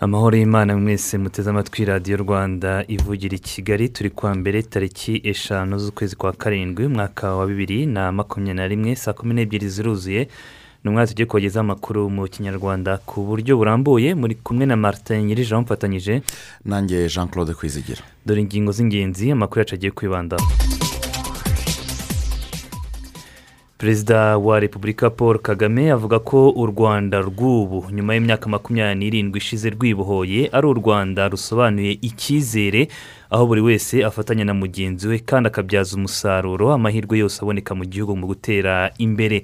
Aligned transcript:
Amahoro 0.00 0.36
y'imana 0.36 0.76
mwese 0.76 1.18
muteze 1.18 1.50
amatwi 1.50 1.84
radiyo 1.84 2.16
rwanda 2.16 2.84
ivugira 2.88 3.36
i 3.36 3.38
kigali 3.38 3.88
turi 3.88 4.10
kwa 4.10 4.34
mbere 4.34 4.62
tariki 4.62 5.20
eshanu 5.24 5.78
z'ukwezi 5.78 6.16
kwa 6.16 6.32
karindwi 6.32 6.86
umwaka 6.86 7.34
wa 7.34 7.46
bibiri 7.46 7.86
na 7.86 8.12
makumyabiri 8.12 8.54
na 8.56 8.68
rimwe 8.68 8.96
saa 8.96 9.12
kumi 9.12 9.34
n'ebyiri 9.34 9.68
ziruzuye. 9.68 10.28
Ni 10.84 10.90
umwanya 10.90 11.06
tugiye 11.06 11.26
kubagezaho 11.26 11.64
amakuru 11.64 12.10
mu 12.10 12.26
kinyarwanda 12.28 12.98
ku 13.06 13.22
buryo 13.22 13.56
burambuye. 13.56 14.14
Muri 14.14 14.34
kumwe 14.34 14.66
na 14.66 14.76
martin 14.76 15.22
nyirije 15.26 15.56
mfatanyije 15.56 16.22
nanjye 16.64 17.08
jean 17.08 17.28
claude 17.28 17.54
kwizigira 17.54 18.02
dore 18.26 18.40
ingingo 18.40 18.72
z'ingenzi 18.72 19.30
amakuru 19.30 19.58
yacu 19.60 19.74
agiye 19.74 19.90
kwibandaho 19.92 20.42
perezida 23.78 24.38
wa 24.38 24.60
repubulika 24.60 25.10
paul 25.10 25.38
kagame 25.38 25.90
avuga 25.90 26.18
ko 26.18 26.50
u 26.50 26.66
rwanda 26.66 27.18
rw'ubu 27.20 27.90
nyuma 27.90 28.14
y'imyaka 28.14 28.46
makumyabiri 28.50 28.98
n'irindwi 28.98 29.38
ishize 29.38 29.70
rwibohoye 29.70 30.48
ari 30.52 30.66
u 30.66 30.74
rwanda 30.74 31.28
rusobanuye 31.28 31.92
icyizere 32.02 32.88
aho 33.30 33.46
buri 33.46 33.60
wese 33.60 34.04
afatanya 34.04 34.44
na 34.44 34.54
mugenzi 34.54 35.08
we 35.08 35.18
kandi 35.18 35.46
akabyaza 35.46 35.96
umusaruro 35.96 36.72
amahirwe 36.72 37.18
yose 37.18 37.42
aboneka 37.42 37.74
mu 37.74 37.84
gihugu 37.84 38.16
mu 38.16 38.26
gutera 38.26 38.90
imbere. 38.98 39.42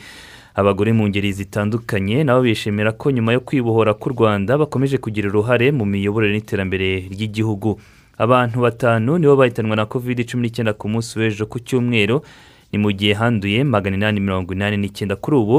Abagore 0.58 0.90
mu 0.92 1.06
ngeri 1.08 1.30
zitandukanye 1.32 2.24
nabo 2.26 2.42
bishimira 2.42 2.90
ko 2.92 3.10
nyuma 3.14 3.30
yo 3.32 3.40
kwibohora 3.46 3.94
k'u 3.94 4.10
rwanda 4.10 4.58
bakomeje 4.58 4.98
kugira 4.98 5.30
uruhare 5.30 5.70
mu 5.70 5.84
miyoborere 5.86 6.34
n'iterambere 6.34 7.06
ry'igihugu. 7.14 7.78
Abantu 8.18 8.66
batanu 8.66 9.18
nibo 9.18 9.36
bahitanwa 9.38 9.76
na 9.78 9.86
kovide 9.86 10.26
cumi 10.26 10.42
n'icyenda 10.50 10.74
ku 10.74 10.90
munsi 10.90 11.14
w'ejo 11.18 11.46
ku 11.46 11.62
cyumweru 11.62 12.26
ni 12.72 12.78
mu 12.82 12.90
gihe 12.90 13.14
handuye 13.14 13.62
magana 13.64 13.96
inani 13.96 14.18
mirongo 14.20 14.50
inani 14.52 14.76
n'icyenda 14.82 15.14
kuri 15.14 15.36
ubu. 15.38 15.58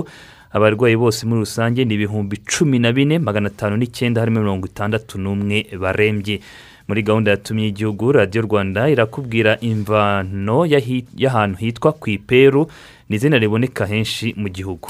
Abarwayi 0.52 0.98
bose 1.00 1.24
muri 1.24 1.40
rusange 1.48 1.86
ni 1.88 1.94
ibihumbi 1.96 2.44
cumi 2.44 2.80
na 2.84 2.92
bine 2.92 3.20
magana 3.24 3.48
atanu 3.48 3.80
n'icyenda 3.80 4.20
harimo 4.20 4.44
mirongo 4.44 4.68
itandatu 4.68 5.16
n'umwe 5.16 5.64
barembye. 5.80 6.44
Muri 6.90 7.04
gahunda 7.08 7.32
yatumye 7.32 7.68
igihugu 7.72 8.12
radiyo 8.12 8.42
rwanda 8.50 8.90
irakubwira 8.90 9.56
imvano 9.62 10.66
y'ahantu 10.68 11.58
hitwa 11.64 11.94
ku 11.94 12.10
iperu 12.10 12.68
ni 13.10 13.16
izina 13.16 13.38
riboneka 13.38 13.86
henshi 13.86 14.34
mu 14.38 14.50
gihugu. 14.50 14.90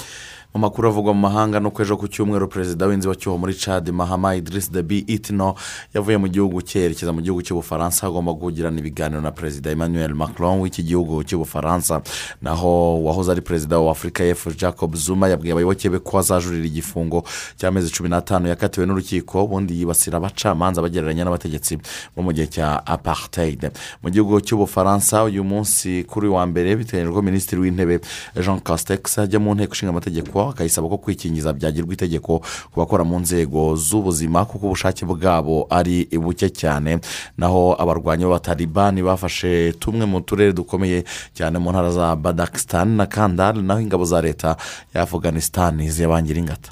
Mu 0.53 0.59
makuru 0.59 0.88
avugwa 0.88 1.14
mu 1.14 1.19
mahanga 1.22 1.59
no 1.59 1.72
ejo 1.80 1.95
ku 1.97 2.08
cyumweru 2.08 2.47
perezida 2.47 2.88
w'inzibacyuho 2.88 3.38
muri 3.38 3.53
cadi 3.53 3.92
mahama 3.92 4.36
idirisi 4.36 4.72
debi 4.72 4.97
itino 5.08 5.53
yavuye 5.94 6.17
mu 6.17 6.28
gihugu 6.28 6.61
cyerekeza 6.61 7.14
mu 7.14 7.22
gihugu 7.22 7.41
cy'ubufaransa 7.45 8.08
agomba 8.08 8.33
kugirana 8.33 8.80
ibiganiro 8.80 9.22
na 9.22 9.31
perezida 9.31 9.69
emmanuel 9.69 10.16
macron 10.16 10.59
w'iki 10.61 10.83
gihugu 10.83 11.23
cy'ubufaransa. 11.23 12.02
Naho 12.41 13.03
wahoze 13.03 13.31
ari 13.31 13.41
perezida 13.41 13.80
wa 13.80 13.91
afurika 13.91 14.23
y'epfo 14.23 14.50
jacob 14.52 14.95
zuma 14.95 15.30
yabwiye 15.30 15.53
abayoboke 15.53 15.89
be 15.89 16.00
ko 16.00 16.17
azajurira 16.17 16.66
igifungo 16.66 17.23
cy'amezi 17.58 17.94
cumi 17.94 18.09
n'atanu 18.09 18.47
yakatiwe 18.50 18.86
n'urukiko 18.89 19.44
ubundi 19.45 19.78
yibasira 19.78 20.17
abacamanza 20.17 20.81
bagereranya 20.81 21.23
n'abategetsi 21.29 21.78
bo 22.18 22.23
mu 22.25 22.34
gihe 22.34 22.47
cya 22.50 22.81
apartheid. 22.85 23.69
Mu 24.02 24.09
gihugu 24.09 24.41
cy'ubufaransa 24.41 25.23
uyu 25.29 25.44
munsi 25.44 26.03
kuri 26.09 26.25
wa 26.28 26.41
mbere 26.50 26.73
biteganyijwe 26.75 27.13
ko 27.13 27.22
minisitiri 27.22 27.62
w'intebe 27.62 28.00
jean 28.41 28.57
castex 28.59 29.19
ajya 29.22 29.38
mu 29.40 29.53
nteko 29.53 29.73
ishinga 29.78 29.94
amategeko 29.94 30.38
akayisaba 30.50 30.88
ko 30.89 30.97
kwikingiza 30.97 31.53
byagirwa 31.53 31.94
itegeko 31.94 32.39
ku 32.72 32.75
bakora 32.79 33.03
mu 33.03 33.19
nzego 33.19 33.75
z'ubuzima 33.75 34.45
kuko 34.45 34.66
ubushake 34.72 35.05
bwabo 35.05 35.67
ari 35.69 36.07
buke 36.16 36.50
cyane. 36.50 37.00
Naho 37.38 37.75
abarwanyi 37.79 38.23
b'abataribani 38.23 39.03
bafashe 39.03 39.73
tumwe 39.79 40.05
mu 40.05 40.22
turere 40.22 40.53
dukomeye 40.53 41.03
cyane 41.33 41.59
mu 41.59 41.72
ntara 41.72 41.91
za 41.91 42.16
badakisitani 42.16 42.95
na 42.97 43.05
kandari 43.05 43.61
naho 43.61 43.81
ingabo 43.81 44.05
za 44.05 44.22
leta 44.22 44.55
ya 44.94 45.01
afuganisitani 45.03 45.89
ziyabangira 45.89 46.39
ingata. 46.39 46.72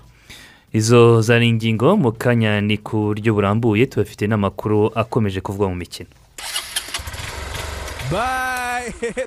Izo 0.73 1.21
zari 1.21 1.47
ingingo 1.49 1.97
mu 1.97 2.11
kanya 2.11 2.61
ni 2.61 2.77
ku 2.77 2.97
buryo 3.15 3.33
burambuye 3.33 3.85
tubafite 3.85 4.27
n'amakuru 4.27 4.91
akomeje 4.95 5.41
kuvugwa 5.41 5.69
mu 5.69 5.75
mikino. 5.75 6.09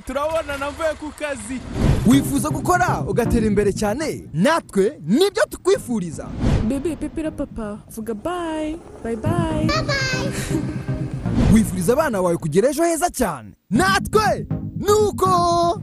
Turabona 0.07 0.57
navuye 0.59 0.95
ku 1.01 1.13
kazi. 1.19 1.61
Wifuza 2.07 2.49
gukora 2.51 3.01
ugatera 3.09 3.47
imbere 3.47 3.73
cyane? 3.73 4.25
Natwe 4.33 4.99
ni 5.07 5.31
byo 5.31 5.43
tukwifuriza. 5.51 6.29
Bebe 6.69 6.97
pepera 6.97 7.31
papa 7.31 7.79
vuga 7.91 8.15
bayi 8.15 8.79
bayi 9.05 9.17
bayi 9.17 9.69
wifuriza 11.55 11.93
abana 11.93 12.23
bawe 12.23 12.37
kugira 12.37 12.71
ejo 12.71 12.85
heza 12.85 13.11
cyane. 13.11 13.51
Natwe 13.71 14.47
nuko. 14.77 15.83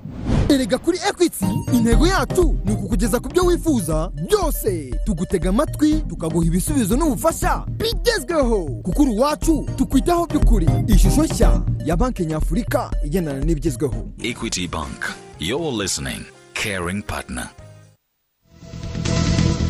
Erega 0.49 0.77
kuri 0.77 0.97
ekwiti 1.09 1.45
intego 1.73 2.07
yacu 2.07 2.55
ni 2.65 2.71
ukukugeza 2.73 3.19
ku 3.19 3.29
byo 3.29 3.45
wifuza. 3.45 4.11
Byose 4.27 4.91
tugutega 5.05 5.49
amatwi 5.49 5.93
tukaguha 6.01 6.45
ibisubizo 6.47 6.95
n'ubufasha 6.97 7.65
bigezweho. 7.67 8.65
Kuko 8.83 9.01
uri 9.01 9.11
iwacu 9.13 9.69
tukwitaho 9.75 10.25
by'ukuri. 10.25 10.67
Ishusho 10.87 11.23
nshya 11.23 11.61
ya 11.85 11.97
banki 11.97 12.25
nyafurika 12.25 12.91
igendana 13.03 13.39
n'ibigezweho 13.45 14.07
equity 14.23 14.67
bank 14.67 15.05
you're 15.39 15.71
listening. 15.83 16.25
Caring 16.53 17.01
partner. 17.03 17.49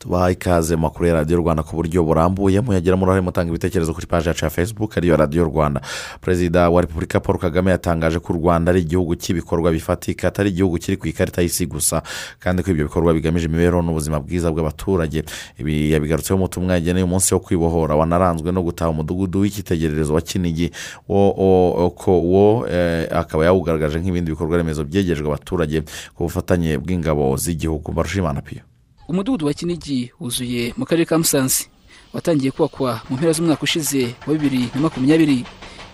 Tubaha 0.00 0.30
ikaze 0.32 0.76
mu 0.76 0.82
makuru 0.88 1.06
ya 1.08 1.14
radiyo 1.14 1.36
rwanda 1.38 1.62
ku 1.62 1.76
buryo 1.76 2.00
burambuye 2.04 2.60
muyagiramo 2.60 3.02
uruhare 3.04 3.20
mutanga 3.20 3.48
ibitekerezo 3.52 3.92
kuri 3.94 4.06
paji 4.06 4.28
yacu 4.28 4.44
ya 4.44 4.50
facebook 4.50 4.96
ariyo 4.96 5.16
radiyo 5.16 5.44
rwanda. 5.44 5.80
Perezida 6.20 6.70
wa 6.70 6.80
repubulika 6.80 7.20
paul 7.20 7.38
kagame 7.38 7.70
yatangaje 7.70 8.18
ko 8.18 8.32
u 8.32 8.36
rwanda 8.36 8.72
ari 8.72 8.80
igihugu 8.80 9.14
cy'ibikorwa 9.16 9.70
bifatika 9.72 10.28
atari 10.28 10.48
igihugu 10.50 10.78
kiri 10.78 10.96
ku 10.96 11.06
ikarita 11.08 11.42
y'isi 11.42 11.66
gusa 11.66 12.02
kandi 12.40 12.62
ko 12.62 12.70
ibyo 12.70 12.84
bikorwa 12.88 13.12
bigamije 13.14 13.44
imibereho 13.46 13.82
n'ubuzima 13.82 14.20
bwiza 14.20 14.48
bw'abaturage. 14.50 15.24
Ibi 15.60 15.92
yabigarutseho 15.92 16.38
mu 16.40 16.48
butumwa 16.48 16.74
yageneye 16.80 17.04
umunsi 17.04 17.34
wo 17.34 17.40
kwibohora. 17.44 17.92
Wanaranzwe 17.94 18.48
no 18.52 18.62
gutaha 18.64 18.90
umudugudu 18.90 19.40
w'icyitegererezo 19.44 20.14
wa 20.16 20.20
kinigi 20.24 20.72
wo 21.08 22.64
akaba 23.12 23.44
yawugaragaje 23.44 24.00
nk'ibindi 24.00 24.32
bikorwa 24.32 24.56
remezo 24.56 24.80
byegerejwe 24.84 25.28
abaturage 25.28 25.84
ku 26.16 26.24
bufatanye 26.24 26.78
bw'ingabo 26.80 27.36
z'igihugu. 27.36 27.92
Barushimana 27.92 28.40
piyo 28.40 28.64
umudugudu 29.10 29.46
wa 29.46 29.54
kinigi 29.54 30.12
wuzuye 30.20 30.62
mu 30.78 30.84
karere 30.86 31.04
ka 31.04 31.18
musanze. 31.18 31.66
Watangiye 32.14 32.50
kubakwa 32.54 33.00
mu 33.10 33.16
mpera 33.16 33.32
z'umwaka 33.32 33.62
ushize 33.62 34.14
wa 34.26 34.32
bibiri 34.34 34.70
na 34.74 34.80
makumyabiri. 34.80 35.38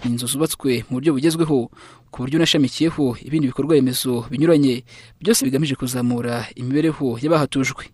Ni 0.04 0.10
inzu 0.12 0.27
zubatswe 0.28 0.84
mu 0.88 0.97
buryo 1.00 1.12
bugezweho 1.16 1.59
ku 2.12 2.16
buryo 2.22 2.37
unashamikiyeho 2.38 3.16
ibindi 3.27 3.49
bikorwa 3.49 3.75
remezo 3.75 4.25
binyuranye 4.31 4.84
byose 5.21 5.41
bigamije 5.44 5.75
kuzamura 5.81 6.44
imibereho 6.60 7.16
y'abahatujwe. 7.22 7.84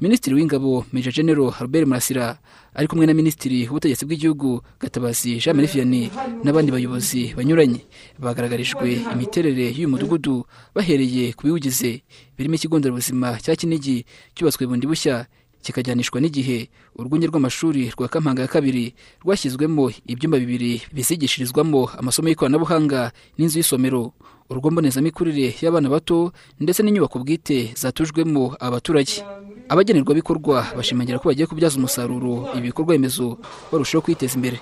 Minisitiri 0.00 0.34
w'ingabo 0.36 0.84
meja 0.92 1.10
genero 1.10 1.54
Albert 1.60 1.86
murasira 1.88 2.38
ari 2.74 2.86
kumwe 2.88 3.06
na 3.06 3.14
minisitiri 3.14 3.64
w'ubutegetsi 3.68 4.04
bw'igihugu 4.04 4.60
gatabazi 4.80 5.40
jean 5.40 5.56
marie 5.56 5.72
vianney 5.72 6.10
n'abandi 6.44 6.72
bayobozi 6.72 7.32
banyuranye. 7.36 7.80
Bagaragarijwe 8.20 9.00
imiterere 9.12 9.72
y'uyu 9.72 9.88
mudugudu 9.88 10.44
bahereye 10.74 11.32
ku 11.32 11.46
biwugize. 11.48 12.02
Birimo 12.36 12.54
ikigo 12.54 12.78
nderabuzima 12.78 13.40
cya 13.40 13.56
kinigi 13.56 14.04
cyubatswe 14.36 14.66
bundi 14.68 14.86
bushya 14.86 15.26
kikajyanishwa 15.64 16.20
n'igihe. 16.20 16.68
Urwunge 17.00 17.26
rw'amashuri 17.32 17.88
rwa 17.96 18.08
kampanga 18.12 18.42
ya 18.44 18.48
kabiri 18.52 18.92
rwashyizwemo 19.24 19.90
ibyumba 20.06 20.36
bibiri 20.38 20.82
bizigishirizwamo 20.92 21.88
amasomo 21.96 22.28
y'ikoranabuhanga 22.28 23.12
n'inzu 23.40 23.58
y'isomero. 23.64 24.12
Urugo 24.52 24.70
mbonezamikurire 24.70 25.56
y'abana 25.64 25.88
bato 25.88 26.32
ndetse 26.60 26.82
n'inyubako 26.84 27.18
bwite 27.24 27.72
zatujwemo 27.74 28.54
abaturage. 28.60 29.24
Abagenerwabikorwa 29.68 30.66
bashimangira 30.76 31.18
ko 31.18 31.28
bagiye 31.28 31.46
kubyaza 31.46 31.76
umusaruro 31.78 32.48
ibi 32.54 32.70
bikorwa 32.70 32.92
remezo 32.94 33.38
barushaho 33.72 34.02
kwiteza 34.02 34.34
imbere. 34.38 34.60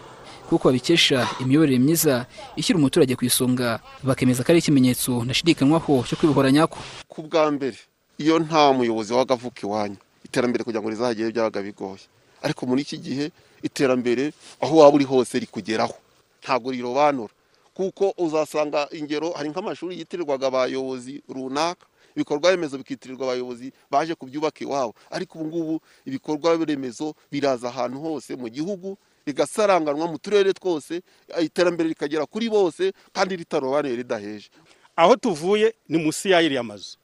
Kuko 0.48 0.68
babikesha 0.68 1.28
imiyoborere 1.40 1.78
myiza 1.78 2.26
ishyira 2.56 2.78
umuturage 2.78 3.16
ku 3.16 3.24
isonga 3.24 3.80
bakemeza 4.04 4.44
ko 4.44 4.52
ari 4.52 4.60
ikimenyetso 4.60 5.24
ntashidikanywaho 5.24 6.04
cyo 6.08 6.16
kwibohora 6.16 6.52
nyako. 6.52 6.78
Ku 7.08 7.22
bwa 7.24 7.50
mbere 7.50 7.76
iyo 8.20 8.38
nta 8.38 8.72
muyobozi 8.72 9.12
wabaga 9.12 9.34
avuka 9.34 9.60
iwanyu 9.64 9.96
iterambere 10.24 10.64
kugira 10.64 10.80
ngo 10.84 10.90
rizahagere 10.92 11.32
byabaga 11.32 11.60
bigoye. 11.64 12.04
Ariko 12.44 12.66
muri 12.68 12.82
iki 12.84 12.98
gihe 13.00 13.24
iterambere 13.64 14.32
aho 14.60 14.76
waba 14.84 14.94
uri 14.96 15.04
hose 15.04 15.38
rikugeraho. 15.40 15.96
Ntabwo 16.44 16.68
rirobanura. 16.72 17.32
Kuko 17.74 18.14
uzasanga 18.18 18.88
ingero 18.92 19.30
hari 19.32 19.48
nk'amashuri 19.50 19.98
yitirirwaga 19.98 20.46
abayobozi 20.46 21.22
runaka. 21.28 21.86
Ibikorwa 22.16 22.50
remezo 22.50 22.78
bikitirirwa 22.78 23.26
abayobozi 23.26 23.72
baje 23.90 24.14
kubyubaka 24.14 24.64
iwabo. 24.64 24.94
Ariko 25.10 25.38
ubu 25.38 25.46
ngubu 25.48 25.80
ibikorwa 26.06 26.64
remezo 26.64 27.14
biraza 27.32 27.68
ahantu 27.68 27.98
hose 28.00 28.36
mu 28.36 28.48
gihugu 28.48 28.98
rigasaranganwa 29.26 30.06
mu 30.06 30.18
turere 30.18 30.52
twose 30.52 31.02
iterambere 31.42 31.88
rikagera 31.88 32.26
kuri 32.26 32.48
bose 32.50 32.92
kandi 33.12 33.36
ritarobanuye 33.36 33.96
ridaheje. 33.96 34.48
Aho 34.96 35.16
tuvuye 35.16 35.74
ni 35.88 35.98
munsi 35.98 36.30
y'ayiriya 36.30 36.62
mazu 36.62 36.98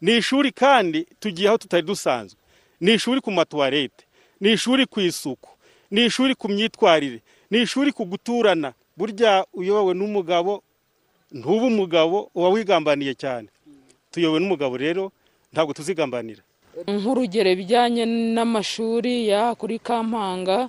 ni 0.00 0.16
ishuri 0.16 0.52
kandi 0.52 1.06
tugiye 1.20 1.48
aho 1.48 1.58
tutari 1.58 1.82
dusanzwe. 1.86 2.38
Ni 2.80 2.92
ishuri 2.94 3.20
ku 3.20 3.30
matuwarete 3.32 4.04
ni 4.40 4.52
ishuri 4.52 4.86
ku 4.86 5.00
isuku 5.00 5.48
ni 5.90 6.04
ishuri 6.04 6.34
ku 6.34 6.48
myitwarire 6.48 7.22
ni 7.50 7.62
ishuri 7.62 7.92
ku 7.92 8.04
guturana. 8.04 8.74
Burya 8.96 9.44
uyobowe 9.54 9.94
n'umugabo 9.94 10.62
ntuba 11.32 11.64
umugabo 11.72 12.30
uba 12.34 12.48
wigambaniye 12.48 13.14
cyane. 13.14 13.48
Tuyobowe 14.10 14.40
n'umugabo 14.40 14.76
rero 14.76 15.12
ntabwo 15.52 15.72
tuzigambanira. 15.76 16.42
Nk'urugero 16.88 17.48
ibijyanye 17.52 18.04
n'amashuri 18.06 19.28
ya 19.28 19.54
kuri 19.54 19.78
kampanga 19.78 20.68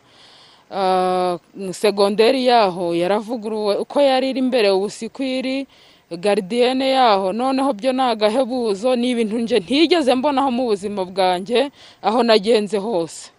ah, 0.71 1.37
segonderi 1.71 2.45
yaho 2.47 2.95
yaravuguruwe 2.95 3.75
uko 3.83 3.97
yari 4.01 4.29
iri 4.31 4.39
imbere 4.39 4.69
ubu 4.71 4.89
siko 4.89 5.23
iri 5.23 5.67
garidiyene 6.11 6.87
yaho 6.95 7.33
noneho 7.35 7.73
byo 7.75 7.91
ni 7.91 8.01
agahebuzo 8.01 8.95
ni 8.95 9.11
ibintu 9.11 9.35
nje 9.39 9.59
ntigeze 9.59 10.15
mbonaho 10.15 10.51
mu 10.51 10.63
buzima 10.71 11.03
bwanjye 11.05 11.71
aho 12.01 12.23
nagenze 12.23 12.77
hose. 12.79 13.31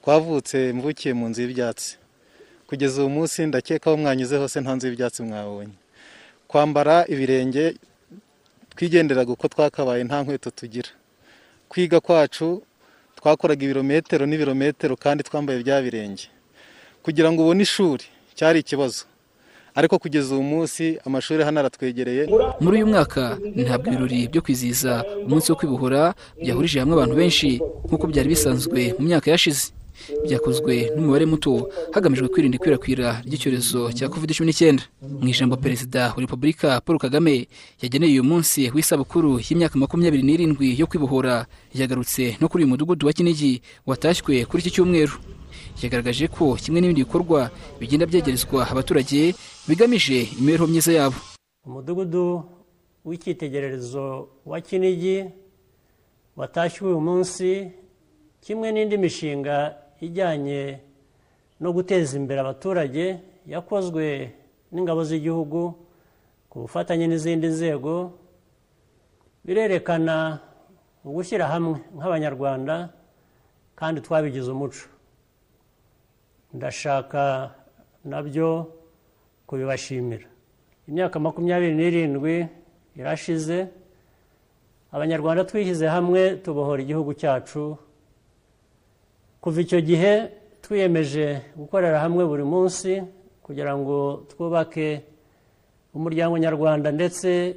Twavutse 0.00 0.72
mvukiye 0.72 1.12
mu 1.16 1.28
nzu 1.28 1.40
y'ibyatsi. 1.42 1.96
Kugeza 2.70 3.00
uyu 3.02 3.10
munsi 3.10 3.46
ndakeka 3.46 3.90
aho 3.90 3.96
mwanyuze 3.98 4.36
hose 4.38 4.60
nta 4.62 4.72
nzu 4.74 4.86
y'ibyatsi 4.86 5.22
mwabonye. 5.26 5.74
Kwambara 6.48 7.02
ibirenge 7.12 7.74
twigenderaga 8.76 9.32
uko 9.32 9.48
twakabaye 9.48 10.04
nta 10.04 10.22
nkweto 10.22 10.50
tugira. 10.50 10.88
Kwiga 11.68 11.98
kwacu 12.00 12.62
twakoraga 13.18 13.62
ibirometero 13.64 14.22
n'ibirometero 14.26 14.94
kandi 14.96 15.20
twambaye 15.26 15.58
bya 15.66 15.82
birenge. 15.82 16.24
Kugira 17.02 17.28
ngo 17.32 17.42
ubone 17.42 17.62
ishuri 17.66 18.04
cyari 18.38 18.58
ikibazo. 18.62 19.04
Ariko 19.74 19.98
kugeza 19.98 20.34
uyu 20.34 20.42
munsi 20.42 20.98
amashuri 21.06 21.42
hano 21.44 21.60
aratwegereye. 21.60 22.22
Muri 22.62 22.74
uyu 22.78 22.86
mwaka 22.86 23.38
ntabwo 23.54 23.86
ibirori 23.90 24.28
byo 24.30 24.42
kwizihiza 24.42 25.04
umunsi 25.26 25.46
wo 25.52 25.56
kwibohora 25.58 26.14
byahurije 26.42 26.78
hamwe 26.80 26.94
abantu 26.94 27.14
benshi 27.20 27.48
nk'uko 27.86 28.04
byari 28.10 28.28
bisanzwe 28.34 28.80
mu 28.98 29.04
myaka 29.10 29.26
yashize. 29.30 29.64
Byakozwe 30.24 30.92
n'umubare 30.94 31.26
muto 31.26 31.68
hagamijwe 31.94 32.28
kwirinda 32.28 32.56
ikwirakwira 32.56 33.22
ry'icyorezo 33.26 33.92
cya 33.96 34.08
covid 34.08 34.30
cumi 34.36 34.46
n'icyenda 34.50 34.82
mu 35.20 35.28
ijambo 35.28 35.56
perezida 35.56 36.12
wa 36.14 36.20
repubulika 36.20 36.80
paul 36.80 36.98
kagame 36.98 37.48
yageneye 37.82 38.12
uyu 38.12 38.24
munsi 38.24 38.70
w'isabukuru 38.74 39.40
y'imyaka 39.46 39.78
makumyabiri 39.78 40.22
n'irindwi 40.22 40.78
yo 40.80 40.86
kwibohora 40.86 41.46
yagarutse 41.74 42.36
no 42.40 42.48
kuri 42.48 42.64
uyu 42.64 42.70
mudugudu 42.72 43.06
wa 43.06 43.12
kinigi 43.12 43.62
watashywe 43.86 44.44
kuri 44.48 44.60
iki 44.62 44.70
cyumweru. 44.74 45.12
Yagaragaje 45.82 46.28
ko 46.28 46.54
kimwe 46.60 46.80
n'ibindi 46.80 47.04
bikorwa 47.04 47.50
bigenda 47.80 48.06
byegerezwa 48.06 48.68
abaturage 48.70 49.34
bigamije 49.68 50.28
imibereho 50.38 50.66
myiza 50.68 50.92
yabo. 50.92 51.16
Umudugudu 51.66 52.44
w'icyitegererezo 53.04 54.28
wa 54.46 54.60
kinigi 54.60 55.24
watashywe 56.36 56.88
uyu 56.90 57.00
munsi 57.00 57.70
kimwe 58.40 58.72
n'indi 58.72 58.96
mishinga 58.98 59.74
ijyanye 60.00 60.80
no 61.60 61.68
guteza 61.76 62.16
imbere 62.20 62.40
abaturage 62.40 63.04
yakozwe 63.46 64.04
n'ingabo 64.72 65.00
z'igihugu 65.08 65.60
ku 66.50 66.56
bufatanye 66.64 67.06
n'izindi 67.06 67.46
nzego 67.54 67.94
birerekana 69.44 70.16
ugushyira 71.04 71.44
hamwe 71.52 71.76
nk'abanyarwanda 71.96 72.74
kandi 73.78 73.98
twabigize 74.04 74.48
umuco. 74.52 74.84
Ndashaka 76.54 77.54
na 78.04 78.18
byo 78.22 78.48
kubibashimira. 79.46 80.26
Imyaka 80.88 81.16
makumyabiri 81.20 81.74
n'irindwi 81.74 82.34
irashize 82.98 83.58
abanyarwanda 84.92 85.44
twishyize 85.48 85.86
hamwe 85.86 86.36
tubohora 86.44 86.82
igihugu 86.82 87.14
cyacu 87.20 87.78
kuva 89.40 89.60
icyo 89.60 89.80
gihe 89.80 90.12
twiyemeje 90.62 91.40
gukorera 91.56 92.00
hamwe 92.04 92.22
buri 92.26 92.44
munsi 92.44 93.02
kugira 93.42 93.72
ngo 93.78 94.24
twubake 94.30 95.02
umuryango 95.94 96.38
nyarwanda 96.38 96.92
ndetse 96.92 97.56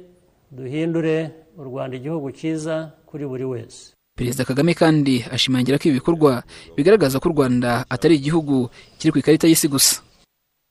duhindure 0.50 1.30
u 1.56 1.62
rwanda 1.64 1.96
igihugu 1.96 2.30
cyiza 2.32 2.90
kuri 3.06 3.24
buri 3.26 3.44
wese. 3.44 3.92
Perezida 4.18 4.44
kagame 4.44 4.74
kandi 4.74 5.26
ashimangira 5.30 5.78
ko 5.78 5.84
ibi 5.90 5.98
bikorwa 5.98 6.42
bigaragaza 6.76 7.18
ko 7.20 7.28
u 7.28 7.34
rwanda 7.34 7.84
atari 7.90 8.14
igihugu 8.18 8.70
kiri 8.98 9.10
ku 9.12 9.18
ikarita 9.18 9.46
y'isi 9.50 9.68
gusa. 9.68 10.02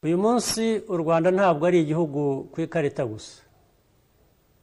Uyu 0.04 0.18
munsi 0.18 0.80
u 0.88 0.96
rwanda 1.00 1.32
ntabwo 1.32 1.64
ari 1.68 1.80
igihugu 1.84 2.48
ku 2.52 2.58
ikarita 2.64 3.04
gusa. 3.06 3.44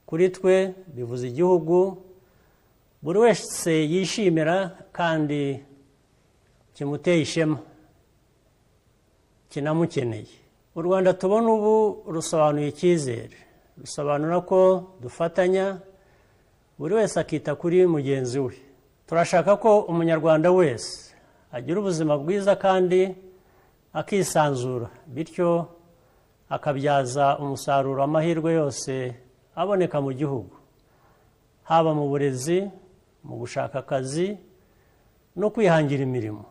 Kuri 0.09 0.29
twe 0.33 0.75
bivuze 0.97 1.29
igihugu 1.29 1.97
buri 3.05 3.19
wese 3.25 3.73
yishimira 3.93 4.77
kandi 4.93 5.61
kimuteye 6.81 7.21
ishema 7.21 7.59
kinamukeneye. 9.49 10.27
U 10.75 10.83
rwanda 10.83 11.13
tubona 11.13 11.53
ubu 11.53 12.05
rusobanuye 12.13 12.69
icyizere. 12.69 13.37
Rusobanura 13.79 14.41
ko 14.41 14.85
dufatanya 15.01 15.79
buri 16.79 16.95
wese 16.95 17.21
akita 17.21 17.55
kuri 17.55 17.87
mugenzi 17.87 18.39
we. 18.41 18.55
Turashaka 19.07 19.57
ko 19.57 19.81
umunyarwanda 19.81 20.51
wese 20.53 21.13
agira 21.53 21.81
ubuzima 21.81 22.17
bwiza 22.19 22.57
kandi 22.57 23.13
akisanzura 23.93 24.89
bityo 25.07 25.69
akabyaza 26.49 27.39
umusaruro 27.39 28.01
amahirwe 28.03 28.53
yose 28.57 29.15
aboneka 29.55 30.01
mu 30.01 30.13
gihugu. 30.17 30.57
Haba 31.63 31.93
mu 31.95 32.09
burezi 32.09 32.71
mu 33.25 33.37
gushaka 33.37 33.79
akazi 33.85 34.39
no 35.37 35.51
kwihangira 35.53 36.03
imirimo. 36.09 36.45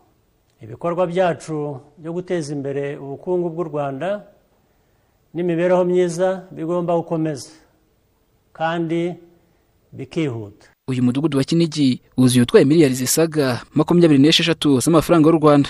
Ibikorwa 0.63 1.08
byacu 1.08 1.80
byo 1.98 2.12
guteza 2.13 2.54
imbere 2.54 2.98
ubukungu 2.98 3.50
bw'u 3.50 3.63
rwanda 3.70 4.10
n'imibereho 5.34 5.84
myiza 5.86 6.48
bigomba 6.51 6.96
gukomeza 7.00 7.50
kandi 8.54 9.16
bikihuta. 9.92 10.68
Uyu 10.89 11.04
mudugudu 11.04 11.38
wa 11.38 11.44
kinigi 11.44 12.01
wuzuye 12.18 12.44
utwaye 12.44 12.66
miliyari 12.66 12.94
zisaga 12.94 13.62
makumyabiri 13.74 14.20
n'esheshatu 14.22 14.80
z'amafaranga 14.84 15.30
y'u 15.30 15.38
rwanda. 15.39 15.70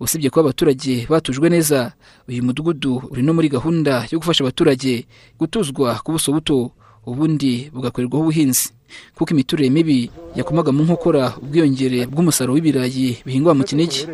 Usibye 0.00 0.30
kuba 0.30 0.40
abaturage 0.40 1.06
batujwe 1.10 1.48
neza 1.50 1.92
uyu 2.28 2.42
mudugudu 2.42 3.02
uri 3.12 3.22
no 3.22 3.32
muri 3.36 3.48
gahunda 3.48 4.08
yo 4.10 4.18
gufasha 4.18 4.42
abaturage 4.44 5.06
gutuzwa 5.38 5.94
ku 6.02 6.12
buso 6.12 6.32
buto 6.32 6.72
ubundi 7.10 7.70
bugakorerwaho 7.74 8.22
ubuhinzi. 8.22 8.70
Kuko 9.16 9.30
imiturire 9.36 9.70
mibi 9.70 10.10
yakomaga 10.36 10.72
mu 10.72 10.82
nkokora 10.84 11.36
ubwiyongere 11.42 12.06
bw'umusaruro 12.08 12.54
w'ibirayi 12.56 13.20
bihingwa 13.26 13.54
mu 13.54 13.64
kinigi. 13.64 14.06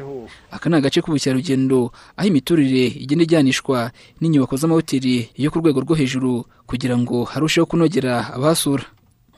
Aka 0.51 0.71
ni 0.71 0.77
agace 0.77 0.99
k'ubukerarugendo 1.03 1.91
aho 2.17 2.27
imiturire 2.29 2.87
igenda 3.03 3.23
ijyanishwa 3.25 3.91
n'inyubako 4.21 4.57
z'amahoteli 4.57 5.31
yo 5.39 5.51
ku 5.51 5.59
rwego 5.63 5.81
rwo 5.83 5.95
hejuru 5.95 6.45
kugira 6.67 6.99
ngo 6.99 7.25
harusheho 7.25 7.67
kunogera 7.67 8.35
abahasura. 8.35 8.85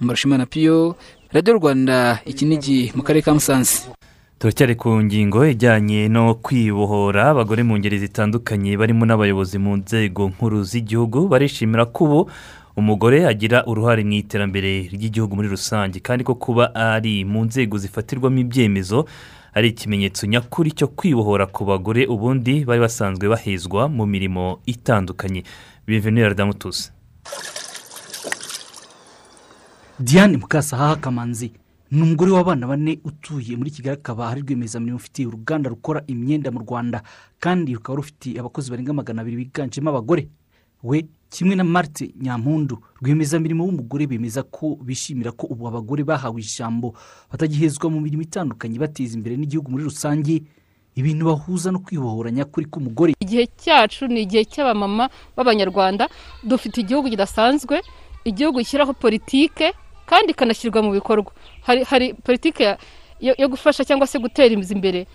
Mbarashimana 0.00 0.46
piyo 0.46 0.96
radiyo 1.32 1.56
rwanda 1.56 2.20
ikinigi 2.24 2.92
mu 2.96 3.02
karere 3.02 3.22
ka 3.24 3.34
musanze. 3.34 3.88
Turacyari 4.38 4.76
ku 4.76 4.92
ngingo 5.00 5.44
ijyanye 5.48 6.08
no 6.12 6.34
kwibohora 6.34 7.32
abagore 7.32 7.62
mu 7.64 7.76
ngeri 7.80 7.98
zitandukanye 7.98 8.76
barimo 8.76 9.04
n'abayobozi 9.08 9.56
mu 9.58 9.76
nzego 9.80 10.28
nkuru 10.28 10.60
z'igihugu 10.64 11.28
barishimira 11.28 11.88
ko 11.88 12.04
ubu 12.04 12.20
umugore 12.76 13.26
agira 13.26 13.64
uruhare 13.66 14.04
mu 14.04 14.12
iterambere 14.12 14.88
ry'igihugu 14.92 15.36
muri 15.36 15.48
rusange 15.48 16.00
kandi 16.00 16.24
ko 16.24 16.34
kuba 16.34 16.74
ari 16.74 17.24
mu 17.24 17.44
nzego 17.48 17.78
zifatirwamo 17.78 18.38
ibyemezo 18.44 19.06
ari 19.56 19.68
ikimenyetso 19.72 20.26
nyakuri 20.26 20.72
cyo 20.76 20.88
kwibohora 20.92 21.46
ku 21.48 21.64
bagore 21.64 22.04
ubundi 22.06 22.64
bari 22.68 22.80
basanzwe 22.80 23.24
bahezwa 23.28 23.88
mu 23.88 24.04
mirimo 24.06 24.60
itandukanye. 24.68 25.42
Bivenera 25.86 26.34
damutusi 26.34 26.92
diane 29.98 30.36
mukasahaha 30.36 30.96
kamanzi. 30.96 31.52
Ni 31.90 32.02
umugore 32.02 32.30
w'abana 32.36 32.66
bane 32.66 32.98
utuye 33.04 33.56
muri 33.56 33.70
kigali 33.70 33.96
akaba 33.96 34.28
ari 34.28 34.40
rwiyemezamirimo 34.42 34.96
ufitiye 35.00 35.28
uruganda 35.28 35.70
rukora 35.70 36.02
imyenda 36.06 36.50
mu 36.50 36.60
rwanda 36.60 37.00
kandi 37.40 37.72
rukaba 37.74 37.96
rufite 37.96 38.36
abakozi 38.36 38.68
barenga 38.70 38.92
magana 38.92 39.22
abiri 39.22 39.36
biganjemo 39.48 39.88
abagore. 39.90 40.28
We 40.82 41.06
kimwe 41.30 41.54
na 41.56 41.64
marite 41.64 42.14
nyampundu 42.20 42.78
rwiyemezamirimo 43.02 43.64
w'umugore 43.64 44.06
bemeza 44.06 44.42
ko 44.42 44.76
bishimira 44.82 45.32
ko 45.32 45.46
ubu 45.46 45.68
abagore 45.68 46.04
bahawe 46.04 46.40
ijambo 46.40 46.94
batagihezwa 47.30 47.90
mu 47.90 48.00
mirimo 48.00 48.22
itandukanye 48.22 48.78
bateza 48.78 49.16
imbere 49.18 49.36
n'igihugu 49.36 49.70
muri 49.70 49.84
rusange 49.84 50.42
ibintu 50.96 51.26
bahuza 51.26 51.68
no 51.72 51.78
kwibohora 51.84 52.30
nyakuri 52.30 52.66
k'umugore 52.70 53.12
igihe 53.20 53.46
cyacu 53.58 54.06
ni 54.08 54.22
igihe 54.24 54.44
cy'abamama 54.48 55.10
b'abanyarwanda 55.36 56.08
dufite 56.46 56.80
igihugu 56.80 57.10
kidasanzwe 57.10 57.82
igihugu 58.24 58.58
gishyiraho 58.64 58.92
politike 58.96 59.72
kandi 60.06 60.30
ikanashyirwa 60.32 60.82
mu 60.86 60.90
bikorwa. 60.94 61.32
Hari 61.90 62.14
politike 62.14 62.78
yo 63.20 63.48
gufasha 63.50 63.82
cyangwa 63.84 64.06
se 64.06 64.18
gutera 64.22 64.54
imbere 64.54 65.06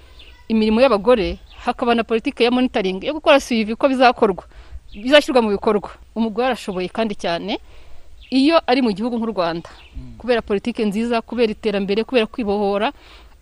imirimo 0.51 0.81
y'abagore 0.83 1.39
hakaba 1.63 1.95
na 1.95 2.03
politike 2.03 2.43
ya 2.43 2.51
monitoring 2.51 2.99
yo 3.03 3.13
gukora 3.15 3.39
sivi 3.39 3.75
ko 3.79 3.87
bizakorwa. 3.87 4.43
Bizashyirwa 4.95 5.41
mu 5.41 5.49
bikorwa. 5.55 5.89
Umugore 6.15 6.47
arashoboye 6.51 6.87
kandi 6.91 7.15
cyane 7.15 7.59
iyo 8.31 8.59
ari 8.67 8.81
mu 8.81 8.91
gihugu 8.91 9.17
nk'u 9.19 9.31
rwanda. 9.35 9.69
Kubera 10.17 10.41
politike 10.41 10.85
nziza 10.85 11.21
kubera 11.21 11.51
iterambere 11.51 12.03
kubera 12.03 12.25
kwibohora 12.27 12.91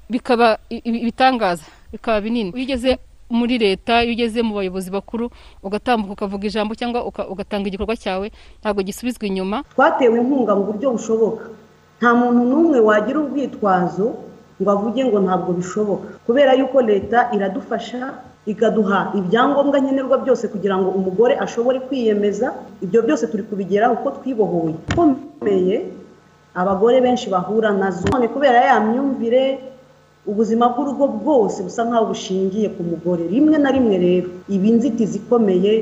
bikaba 0.09 0.57
ibitangaza 0.69 1.65
bikaba 1.93 2.21
binini. 2.21 2.49
Iyo 2.55 2.63
ugeze 2.65 2.91
muri 3.29 3.57
leta 3.61 4.01
iyo 4.03 4.13
ugeze 4.17 4.41
mu 4.41 4.55
bayobozi 4.57 4.89
bakuru 4.89 5.29
ugatambuka 5.63 6.13
ukavuga 6.13 6.47
ijambo 6.49 6.73
cyangwa 6.75 7.05
ugatanga 7.05 7.67
igikorwa 7.69 7.93
cyawe 7.97 8.31
ntabwo 8.61 8.81
gisubizwa 8.81 9.25
inyuma. 9.29 9.61
Twatewe 9.73 10.17
inkunga 10.17 10.55
mu 10.57 10.63
buryo 10.69 10.89
bushoboka. 10.97 11.45
Nta 12.01 12.09
muntu 12.17 12.41
n'umwe 12.49 12.79
wagira 12.81 13.19
urwitwazo 13.21 14.07
ngo 14.61 14.69
avuge 14.71 15.05
ngo 15.05 15.17
ntabwo 15.21 15.53
bishoboka. 15.53 16.07
Kubera 16.25 16.53
yuko 16.57 16.81
leta 16.81 17.29
iradufasha 17.35 18.17
ikaduha 18.51 18.99
ibyangombwa 19.19 19.77
nkenerwa 19.81 20.17
byose 20.23 20.43
kugira 20.53 20.75
ngo 20.77 20.89
umugore 20.89 21.33
ashobore 21.45 21.77
kwiyemeza 21.87 22.47
ibyo 22.81 22.99
byose 23.05 23.23
turi 23.29 23.43
kubigeraho 23.49 23.93
uko 23.97 24.09
twibohoye. 24.17 24.75
Ikomeye 24.91 25.75
abagore 26.61 26.97
benshi 27.05 27.29
bahura 27.29 27.69
na 27.71 27.91
zo. 27.91 28.05
None 28.11 28.27
kubera 28.27 28.57
ya 28.69 28.79
myumvire 28.81 29.43
ubuzima 30.29 30.65
bw'urugo 30.73 31.05
bwose 31.21 31.57
busa 31.63 31.81
nk'aho 31.87 32.05
bushingiye 32.11 32.67
ku 32.75 32.81
mugore. 32.83 33.23
Rimwe 33.33 33.57
na 33.61 33.69
rimwe 33.71 33.95
rero 34.05 34.29
iba 34.49 34.65
inzitizi 34.71 35.17
ikomeye 35.21 35.73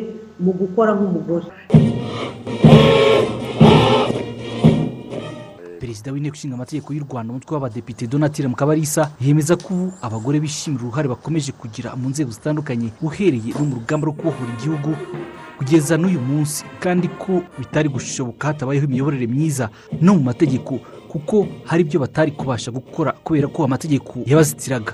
mu 0.43 0.51
gukora 0.59 0.91
nk'umugore. 0.97 1.47
Perezida 5.87 6.11
w'inteko 6.11 6.35
ishinga 6.35 6.55
amategeko 6.55 6.93
y'u 6.93 7.03
rwanda 7.09 7.31
umutwe 7.31 7.53
w'abadepite 7.55 8.07
donatire 8.11 8.47
mukabarisa 8.47 9.11
yemeza 9.23 9.55
ko 9.55 9.73
ubu 9.73 9.93
abagore 10.01 10.39
bishimira 10.39 10.83
uruhare 10.83 11.07
bakomeje 11.07 11.51
kugira 11.55 11.95
mu 11.95 12.09
nzego 12.11 12.31
zitandukanye 12.31 12.89
uhereye 13.01 13.55
no 13.55 13.63
mu 13.65 13.75
rugamba 13.79 14.03
rwo 14.07 14.15
kubohora 14.19 14.51
igihugu 14.59 14.91
kugeza 15.57 15.95
n'uyu 15.97 16.19
munsi 16.19 16.65
kandi 16.83 17.07
ko 17.07 17.39
bitari 17.59 17.87
gushoboka 17.89 18.47
hatabayeho 18.51 18.83
imiyoborere 18.85 19.27
myiza 19.31 19.69
no 20.03 20.11
mu 20.19 20.21
mategeko 20.27 20.75
kuko 21.07 21.47
hari 21.63 21.81
ibyo 21.87 21.99
batari 22.03 22.31
kubasha 22.35 22.67
gukora 22.71 23.11
kubera 23.23 23.47
ko 23.47 23.63
amategeko 23.63 24.19
yabazitiraga. 24.27 24.91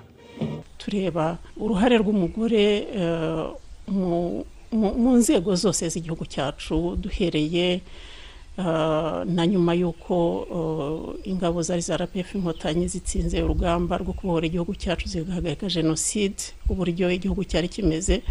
Tureba 0.77 1.37
uruhare 1.57 1.97
rw'umugore 1.97 2.63
eh, 3.01 3.49
mu- 3.89 4.45
nzego 5.17 5.55
zose 5.57 5.89
z'igihugu 5.89 6.25
cyacu 6.29 6.95
duhereye 7.01 7.81
na 8.57 9.47
nyuma 9.47 9.73
y'uko 9.73 10.15
eh, 11.25 11.31
ingabo 11.31 11.61
zari 11.61 11.81
za 11.81 11.97
rpf 11.97 12.35
inkotanyi 12.35 12.87
zitsinze 12.87 13.41
urugamba 13.41 13.97
rwo 13.97 14.13
kubohora 14.13 14.45
igihugu 14.45 14.75
cyacu 14.75 15.09
zigahagarika 15.09 15.67
jenoside 15.67 16.37
uburyo 16.69 17.09
igihugu 17.11 17.43
cyari 17.43 17.67
kimeze 17.67 18.21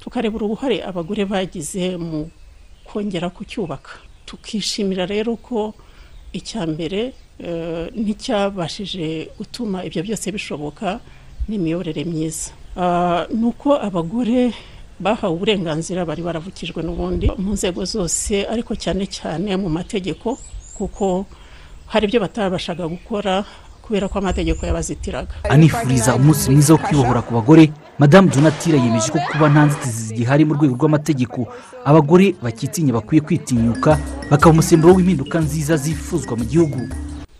tukareba 0.00 0.36
uruhare 0.36 0.80
abagore 0.84 1.24
bagize 1.24 1.96
mu 1.96 2.30
kongera 2.84 3.28
kucyubaka. 3.30 3.90
Tukishimira 4.26 5.04
rero 5.06 5.36
ko 5.36 5.74
icya 6.32 6.64
mbere 6.66 7.12
eh, 7.38 7.86
nticyabashije 7.92 9.28
gutuma 9.38 9.84
ibyo 9.84 10.00
byose 10.02 10.32
bishoboka 10.32 11.00
n'imiyoborere 11.48 12.04
myiza. 12.08 12.52
Ni 13.34 13.44
uko 13.44 13.76
abagore 13.76 14.52
bahawe 15.00 15.34
uburenganzira 15.34 16.04
bari 16.04 16.22
baravukijwe 16.22 16.82
n'ubundi 16.82 17.30
mu 17.38 17.52
nzego 17.54 17.84
zose 17.84 18.46
ariko 18.50 18.74
cyane 18.74 19.06
cyane 19.06 19.56
mu 19.56 19.68
mategeko 19.70 20.38
kuko 20.78 21.26
hari 21.86 22.06
ibyo 22.06 22.20
batabashaga 22.20 22.84
gukora 22.88 23.44
kubera 23.82 24.04
ko 24.08 24.18
amategeko 24.20 24.66
yabazitiraga. 24.66 25.32
Anifuriza 25.48 26.12
umunsi 26.14 26.50
mwiza 26.50 26.72
wo 26.76 26.78
kwibohora 26.78 27.22
ku 27.24 27.32
bagore. 27.34 27.72
Madamu 27.98 28.28
donatire 28.28 28.76
yemeje 28.78 29.08
ko 29.10 29.18
kuba 29.32 29.48
nta 29.48 29.64
nzitizi 29.64 30.02
zigihari 30.12 30.44
mu 30.44 30.54
rwego 30.54 30.74
rw'amategeko 30.76 31.48
abagore 31.88 32.36
bakitinya 32.42 32.92
bakwiye 32.92 33.24
kwitinyuka 33.24 33.96
bakaba 34.30 34.52
umusemburo 34.52 34.92
w'impinduka 34.94 35.40
nziza 35.40 35.76
zifuzwa 35.80 36.36
mu 36.36 36.44
gihugu. 36.44 36.78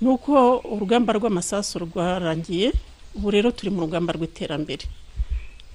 Ni 0.00 0.08
uko 0.08 0.62
urugamba 0.72 1.12
rw'amasasu 1.20 1.84
rwarangiye 1.84 2.72
ubu 3.12 3.28
rero 3.30 3.52
turi 3.52 3.68
mu 3.68 3.84
rugamba 3.84 4.16
rw'iterambere. 4.16 4.88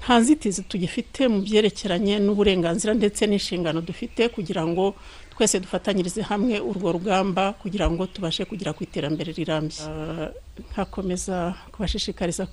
Nta 0.04 0.20
nzitizi 0.20 0.62
tugifite 0.68 1.22
mu 1.32 1.40
byerekeranye 1.46 2.20
n'uburenganzira 2.20 2.92
ndetse 2.94 3.22
n'inshingano 3.26 3.80
dufite 3.82 4.22
kugira 4.36 4.64
ngo 4.68 4.96
twese 5.34 5.60
dufatanyirize 5.64 6.22
hamwe 6.32 6.56
urwo 6.70 6.92
rugamba 6.96 7.44
kugira 7.62 7.88
ngo 7.92 8.04
tubashe 8.14 8.44
kugera 8.46 8.76
ku 8.76 8.84
iterambere 8.84 9.32
rirambye. 9.32 9.80
Ah, 9.88 10.30
nkakomeza 10.72 11.56
kubashishikariza 11.72 12.44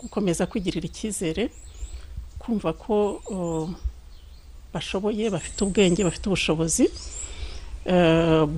gukomeza 0.00 0.46
kwigirira 0.46 0.86
icyizere 0.86 1.44
kumva 2.38 2.70
ko 2.76 2.94
oh, 3.34 3.66
bashoboye 4.72 5.24
bafite 5.34 5.58
ubwenge 5.64 6.04
bafite 6.04 6.24
ubushobozi 6.28 6.84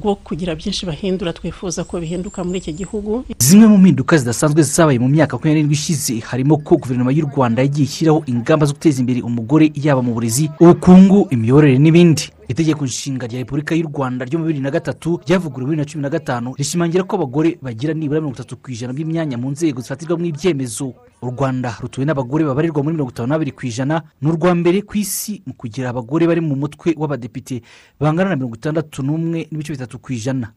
bwo 0.01 0.15
kugira 0.15 0.55
byinshi 0.55 0.87
bahindura 0.87 1.33
twifuza 1.33 1.85
ko 1.85 2.01
bihinduka 2.01 2.45
muri 2.45 2.59
iki 2.59 2.73
gihugu. 2.73 3.25
Zimwe 3.39 3.67
mu 3.67 3.79
mpinduka 3.79 4.17
zidasanzwe 4.19 4.63
zabaye 4.63 4.99
mu 4.99 5.09
myaka 5.09 5.37
makumyabiri 5.37 5.73
ishize 5.73 6.21
harimo 6.23 6.57
ko 6.63 6.77
guverinoma 6.77 7.13
y'u 7.13 7.27
rwanda 7.27 7.63
yagiye 7.63 7.85
ishyiraho 7.89 8.23
ingamba 8.27 8.67
zo 8.67 8.73
guteza 8.75 9.01
imbere 9.01 9.23
umugore 9.23 9.73
yaba 9.75 10.03
mu 10.03 10.15
burezi 10.15 10.51
ubukungu 10.61 11.27
imiyoborere 11.31 11.79
n'ibindi. 11.79 12.31
Itegeko 12.49 12.85
nshinga 12.85 13.27
rya 13.27 13.39
repubulika 13.39 13.75
y'u 13.75 13.89
rwanda 13.89 14.25
ryo 14.25 14.39
bibiri 14.39 14.61
na 14.61 14.71
gatatu 14.71 15.21
ryavuguruwe 15.27 15.71
bibiri 15.71 15.83
na 15.87 15.91
cumi 15.93 16.03
na 16.03 16.11
gatanu 16.11 16.55
rishimangira 16.55 17.05
ko 17.05 17.17
abagore 17.17 17.59
bagira 17.63 17.95
nibura 17.95 18.21
mirongo 18.21 18.37
itatu 18.39 18.57
ku 18.57 18.71
ijana 18.71 18.93
by'imyanya 18.93 19.37
mu 19.39 19.51
nzego 19.51 19.81
zifatirwamo 19.81 20.25
ibyemezo. 20.25 20.95
U 21.23 21.27
rwanda 21.33 21.75
rutuwe 21.81 22.07
n'abagore 22.07 22.45
babarirwa 22.45 22.83
muri 22.83 22.95
mirongo 22.95 23.11
itanu 23.11 23.29
n'abiri 23.29 23.51
ku 23.53 23.67
ijana 23.67 24.03
ni 24.23 24.29
urwa 24.31 24.55
mbere 24.55 24.83
ku 24.87 24.95
isi 24.99 25.43
mu 25.47 25.55
kugira 25.59 25.91
abagore 25.91 26.27
bari 26.27 26.41
mu 26.41 26.55
mutwe 26.55 26.95
w'abadepite 26.97 27.63
bangana 27.99 28.31
na 28.31 28.37
mirongo 28.37 28.55
itandatu 28.57 29.03
n'umwe 29.03 29.49
n'ibice 29.51 29.73
bitatu 29.75 29.99
ku 29.99 30.13
ijana. 30.13 30.53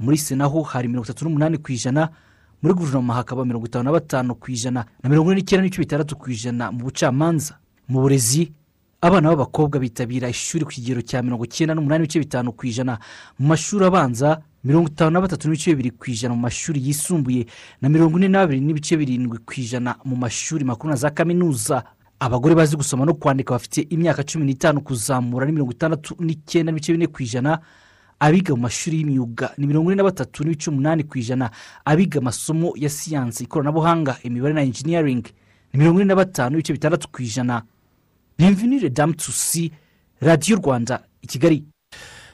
Muri 0.00 0.16
sena 0.16 0.46
ho 0.48 0.62
hari 0.62 0.88
mirongo 0.88 1.04
itatu 1.04 1.24
n'umunani 1.28 1.58
ku 1.60 1.72
ijana 1.72 2.08
muri 2.62 2.72
guverinoma 2.74 3.14
hakaba 3.20 3.44
mirongo 3.44 3.66
itanu 3.66 3.84
na 3.84 3.92
batanu 3.92 4.32
ku 4.34 4.48
ijana 4.48 4.86
na 5.02 5.06
mirongo 5.12 5.32
ine 5.32 5.40
n'icyenda 5.44 5.62
n'ibice 5.62 5.82
bitandatu 5.84 6.16
ku 6.16 6.30
ijana 6.30 6.72
mu 6.72 6.88
bucamanza. 6.88 7.58
Mu 7.88 8.00
burezi 8.00 8.48
abana 9.04 9.28
b'abakobwa 9.30 9.76
bitabira 9.78 10.28
ishuri 10.32 10.64
ku 10.64 10.70
kigero 10.72 11.00
cya 11.04 11.20
mirongo 11.22 11.44
icyenda 11.44 11.74
n'umunani 11.76 12.00
n'ibice 12.08 12.18
bitanu 12.24 12.52
ku 12.56 12.64
ijana 12.66 12.96
mu 13.38 13.46
mashuri 13.52 13.84
abanza 13.84 14.40
mirongo 14.64 14.88
itanu 14.88 15.10
na 15.12 15.20
batatu 15.20 15.44
n'ibice 15.48 15.70
bibiri 15.76 15.90
ku 15.92 16.04
ijana 16.10 16.32
mu 16.34 16.40
mashuri 16.40 16.80
yisumbuye 16.80 17.44
na 17.84 17.88
mirongo 17.92 18.16
ine 18.16 18.28
n'abiri 18.32 18.60
n'ibice 18.64 18.96
birindwi 18.96 19.38
ku 19.44 19.52
ijana 19.60 19.96
mu 20.08 20.16
mashuri 20.16 20.64
makuru 20.64 20.90
na 20.90 20.96
za 20.96 21.10
kaminuza. 21.10 21.84
Abagore 22.20 22.54
bazi 22.54 22.76
gusoma 22.76 23.04
no 23.04 23.12
kwandika 23.14 23.52
bafite 23.52 23.84
imyaka 23.92 24.24
cumi 24.24 24.44
n'itanu 24.48 24.80
kuzamura 24.80 25.44
ni 25.46 25.52
mirongo 25.52 25.72
itandatu 25.76 26.16
n'icyenda 26.24 26.72
n'ibice 26.72 26.92
bine 26.96 27.06
ku 27.06 27.20
ijana. 27.22 27.60
Abiga 28.18 28.54
mu 28.56 28.62
mashuri 28.64 28.96
y'imyuga 29.04 29.52
ni 29.60 29.66
mirongo 29.68 29.92
ine 29.92 30.00
na 30.00 30.08
batatu 30.08 30.44
n'ibice 30.48 30.70
umunani 30.72 31.04
ku 31.04 31.18
ijana. 31.20 31.50
Abiga 31.84 32.24
amasomo 32.24 32.72
ya 32.80 32.88
siyansi 32.88 33.44
ikoranabuhanga 33.44 34.16
imibare 34.24 34.54
na 34.54 34.62
engineering 34.64 35.24
ni 35.72 35.76
mirongo 35.78 36.00
ine 36.00 36.08
na 36.08 36.16
batanu 36.16 36.56
n'ibice 36.56 36.72
bitandatu 36.72 37.08
ku 37.12 37.20
ijana. 37.20 37.62
Bienvenue 38.38 38.90
damu 38.90 39.14
tusi 39.14 39.72
radiyo 40.20 40.56
rwanda 40.58 41.00
i 41.22 41.26
kigali. 41.26 41.64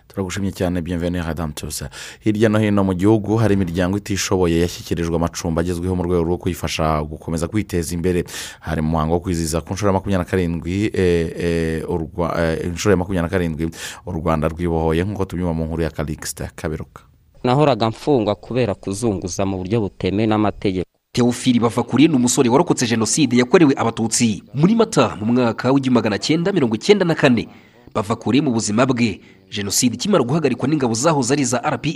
Turagushimye 0.08 0.52
cyane 0.52 0.82
bienvenue 0.82 1.20
hadamu 1.22 1.52
tusa 1.52 1.90
hirya 2.20 2.48
no 2.48 2.58
hino 2.58 2.84
mu 2.84 2.94
gihugu 2.94 3.36
hari 3.36 3.54
imiryango 3.54 3.98
itishoboye 3.98 4.60
yashyikirijwe 4.60 5.16
amacumbi 5.16 5.60
agezweho 5.60 5.96
mu 5.96 6.02
rwego 6.02 6.22
rwo 6.24 6.38
kuyifasha 6.38 7.02
gukomeza 7.02 7.48
kwiteza 7.48 7.94
imbere. 7.94 8.24
Hari 8.60 8.82
mu 8.82 8.88
muhango 8.90 9.14
wo 9.14 9.20
kwizihiza 9.20 9.60
ku 9.60 9.72
nshuro 9.74 9.88
ya 9.88 9.92
makumyabiri 9.92 10.24
na 10.24 10.30
karindwi 10.30 10.90
eh, 10.94 11.32
eh, 11.38 11.84
urwa- 11.88 12.34
eh, 12.40 12.66
inshuro 12.66 12.90
ya 12.90 12.96
makumyabiri 12.96 13.22
na 13.22 13.28
karindwi 13.28 13.70
u 14.06 14.12
rwanda 14.12 14.48
rwibohoye 14.48 15.04
nk'uko 15.04 15.24
tubyumva 15.24 15.54
mu 15.54 15.64
nkuru 15.64 15.82
ya 15.82 15.90
karikisita 15.90 16.50
kaberuka. 16.56 17.02
Nahoraga 17.44 17.88
mfungwa 17.88 18.34
kubera 18.34 18.74
kuzunguza 18.74 19.46
mu 19.46 19.56
buryo 19.58 19.80
butemewe 19.80 20.26
n'amategeko. 20.26 20.89
Teofili 21.14 21.60
bavakuriye 21.60 22.08
ni 22.08 22.14
umusore 22.16 22.48
warokotse 22.48 22.86
jenoside 22.86 23.36
yakorewe 23.36 23.74
abatutsi 23.76 24.42
muri 24.54 24.74
mata 24.74 25.16
mu 25.20 25.32
mwaka 25.32 25.72
w'igihumbi 25.72 25.90
magana 25.94 26.18
cyenda 26.18 26.52
mirongo 26.52 26.74
icyenda 26.74 27.04
na 27.04 27.14
kane. 27.14 27.48
Bavakuriye 27.94 28.42
mu 28.42 28.50
buzima 28.52 28.86
bwe. 28.86 29.20
Jenoside 29.50 29.94
ikimara 29.94 30.22
guhagarikwa 30.24 30.68
n'ingabo 30.68 30.94
zahoze 30.94 31.34
ari 31.34 31.44
za 31.44 31.58
rpa 31.58 31.90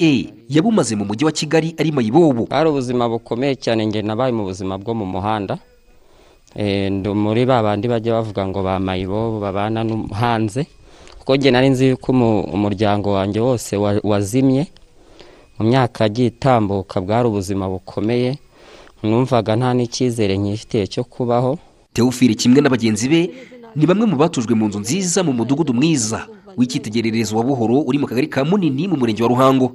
yabumaze 0.48 0.96
mu 0.96 1.04
mujyi 1.04 1.24
wa 1.24 1.32
kigali 1.32 1.74
ari 1.78 1.92
mayibobo. 1.92 2.46
Hari 2.50 2.68
ubuzima 2.70 3.08
bukomeye 3.08 3.54
cyane 3.54 3.86
njye 3.86 4.02
nabaye 4.02 4.32
mu 4.32 4.44
buzima 4.44 4.78
bwo 4.78 4.94
mu 4.94 5.06
muhanda. 5.06 5.58
Eh, 6.56 6.90
muri 7.14 7.46
ba 7.46 7.62
bandi 7.62 7.86
bajya 7.88 8.12
bavuga 8.18 8.46
ngo 8.46 8.62
ba 8.62 8.78
mayibobo 8.82 9.38
babana 9.40 9.86
hanze. 10.10 10.66
Kuko 11.18 11.36
njye 11.36 11.50
nari 11.50 11.68
nzi 11.70 11.86
yuko 11.94 12.12
umu- 12.12 12.42
umuryango 12.50 13.12
wanjye 13.12 13.40
wose 13.40 13.76
wa- 13.76 14.00
wazimye. 14.02 14.66
Mu 15.58 15.66
myaka 15.70 16.04
yagiye 16.04 16.28
itambuka 16.34 16.98
bwari 17.00 17.28
ubuzima 17.28 17.68
bukomeye. 17.70 18.38
Numvaga 19.08 19.56
nta 19.56 19.70
n'icyizere 19.74 20.34
nkifitiye 20.38 20.86
cyo 20.86 21.04
kubaho. 21.04 21.58
Teofili 21.92 22.34
kimwe 22.34 22.60
na 22.60 22.70
bagenzi 22.70 23.08
be 23.08 23.20
ni 23.76 23.86
bamwe 23.86 24.06
mu 24.06 24.16
batujwe 24.16 24.54
mu 24.54 24.66
nzu 24.68 24.80
nziza 24.80 25.22
mu 25.22 25.32
mudugudu 25.32 25.74
mwiza 25.74 26.26
w'icyitegererezo 26.56 27.36
wa 27.36 27.44
buhoro 27.44 27.80
uri 27.88 27.98
mu 27.98 28.06
kagari 28.06 28.26
ka 28.28 28.44
munini 28.44 28.88
mu 28.88 28.96
murenge 28.96 29.22
wa 29.22 29.28
ruhango. 29.28 29.72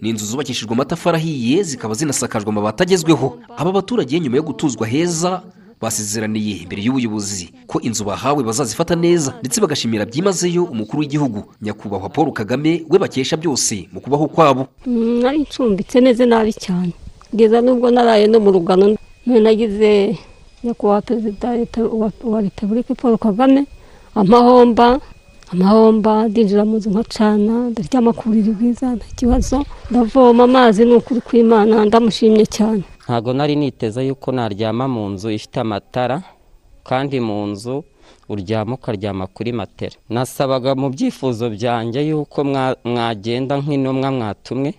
Ni 0.00 0.10
inzu 0.10 0.26
zubakishijwe 0.26 0.72
amatafari 0.74 1.16
ahiye 1.16 1.62
zikaba 1.62 1.94
zinasakajwe 1.94 2.48
amabati 2.50 2.82
agezweho. 2.82 3.38
Aba 3.56 3.72
baturage 3.72 4.20
nyuma 4.20 4.36
yo 4.36 4.42
gutuzwa 4.42 4.86
heza 4.86 5.42
basezeraniye 5.80 6.56
imbere 6.64 6.82
y'ubuyobozi 6.82 7.50
ko 7.66 7.80
inzu 7.80 8.04
bahawe 8.04 8.42
bazazifata 8.44 8.94
neza 8.96 9.34
ndetse 9.40 9.60
bagashimira 9.60 10.04
byimazeyo 10.04 10.64
umukuru 10.64 11.00
w'igihugu 11.00 11.44
nyakubahwa 11.62 12.08
paul 12.08 12.32
kagame 12.32 12.84
we 12.88 12.98
bakesha 12.98 13.36
byose 13.36 13.88
mu 13.92 14.00
kubaho 14.00 14.26
kwabo. 14.28 14.66
Nari 14.86 15.38
ncumbitse 15.44 16.00
neza 16.00 16.26
nabi 16.26 16.52
cyane. 16.52 16.92
Kugeza 17.36 17.60
n'ubwo 17.60 17.90
naraye 17.92 18.24
no 18.32 18.40
mu 18.40 18.48
rugano 18.50 18.96
nagize 19.28 20.16
nyakubahwa 20.64 21.02
perezida 21.02 21.48
wa 22.32 22.40
repubulika 22.40 22.94
paul 22.94 23.18
kagame 23.18 23.66
amahomba 24.14 25.00
amahomba 25.52 26.28
ndinjira 26.32 26.64
mu 26.64 26.76
nzu 26.80 26.88
nkacana 26.90 27.54
ndaryama 27.76 28.12
ku 28.16 28.22
buriri 28.32 28.50
bwiza 28.56 28.96
nta 28.96 29.04
kibazo 29.20 29.56
ndavoma 29.92 30.44
amazi 30.48 30.84
ni 30.88 30.94
ukuri 30.96 31.20
kw'imana 31.20 31.84
ndamushimye 31.84 32.46
cyane. 32.48 32.82
Ntabwo 33.04 33.30
nari 33.36 33.52
niteze 33.56 34.00
yuko 34.08 34.32
naryama 34.32 34.88
mu 34.88 35.04
nzu 35.12 35.28
ifite 35.30 35.60
amatara 35.60 36.22
kandi 36.88 37.20
mu 37.20 37.46
nzu 37.52 37.84
uryama 38.32 38.74
ukaryama 38.80 39.26
kuri 39.28 39.52
matera 39.52 39.96
nasabaga 40.08 40.72
mu 40.74 40.88
byifuzo 40.88 41.50
byanjye 41.52 42.00
yuko 42.08 42.38
mwa- 42.48 42.76
mwagenda 42.84 43.54
nk'intumwa 43.60 44.08
mwatumwe 44.10 44.70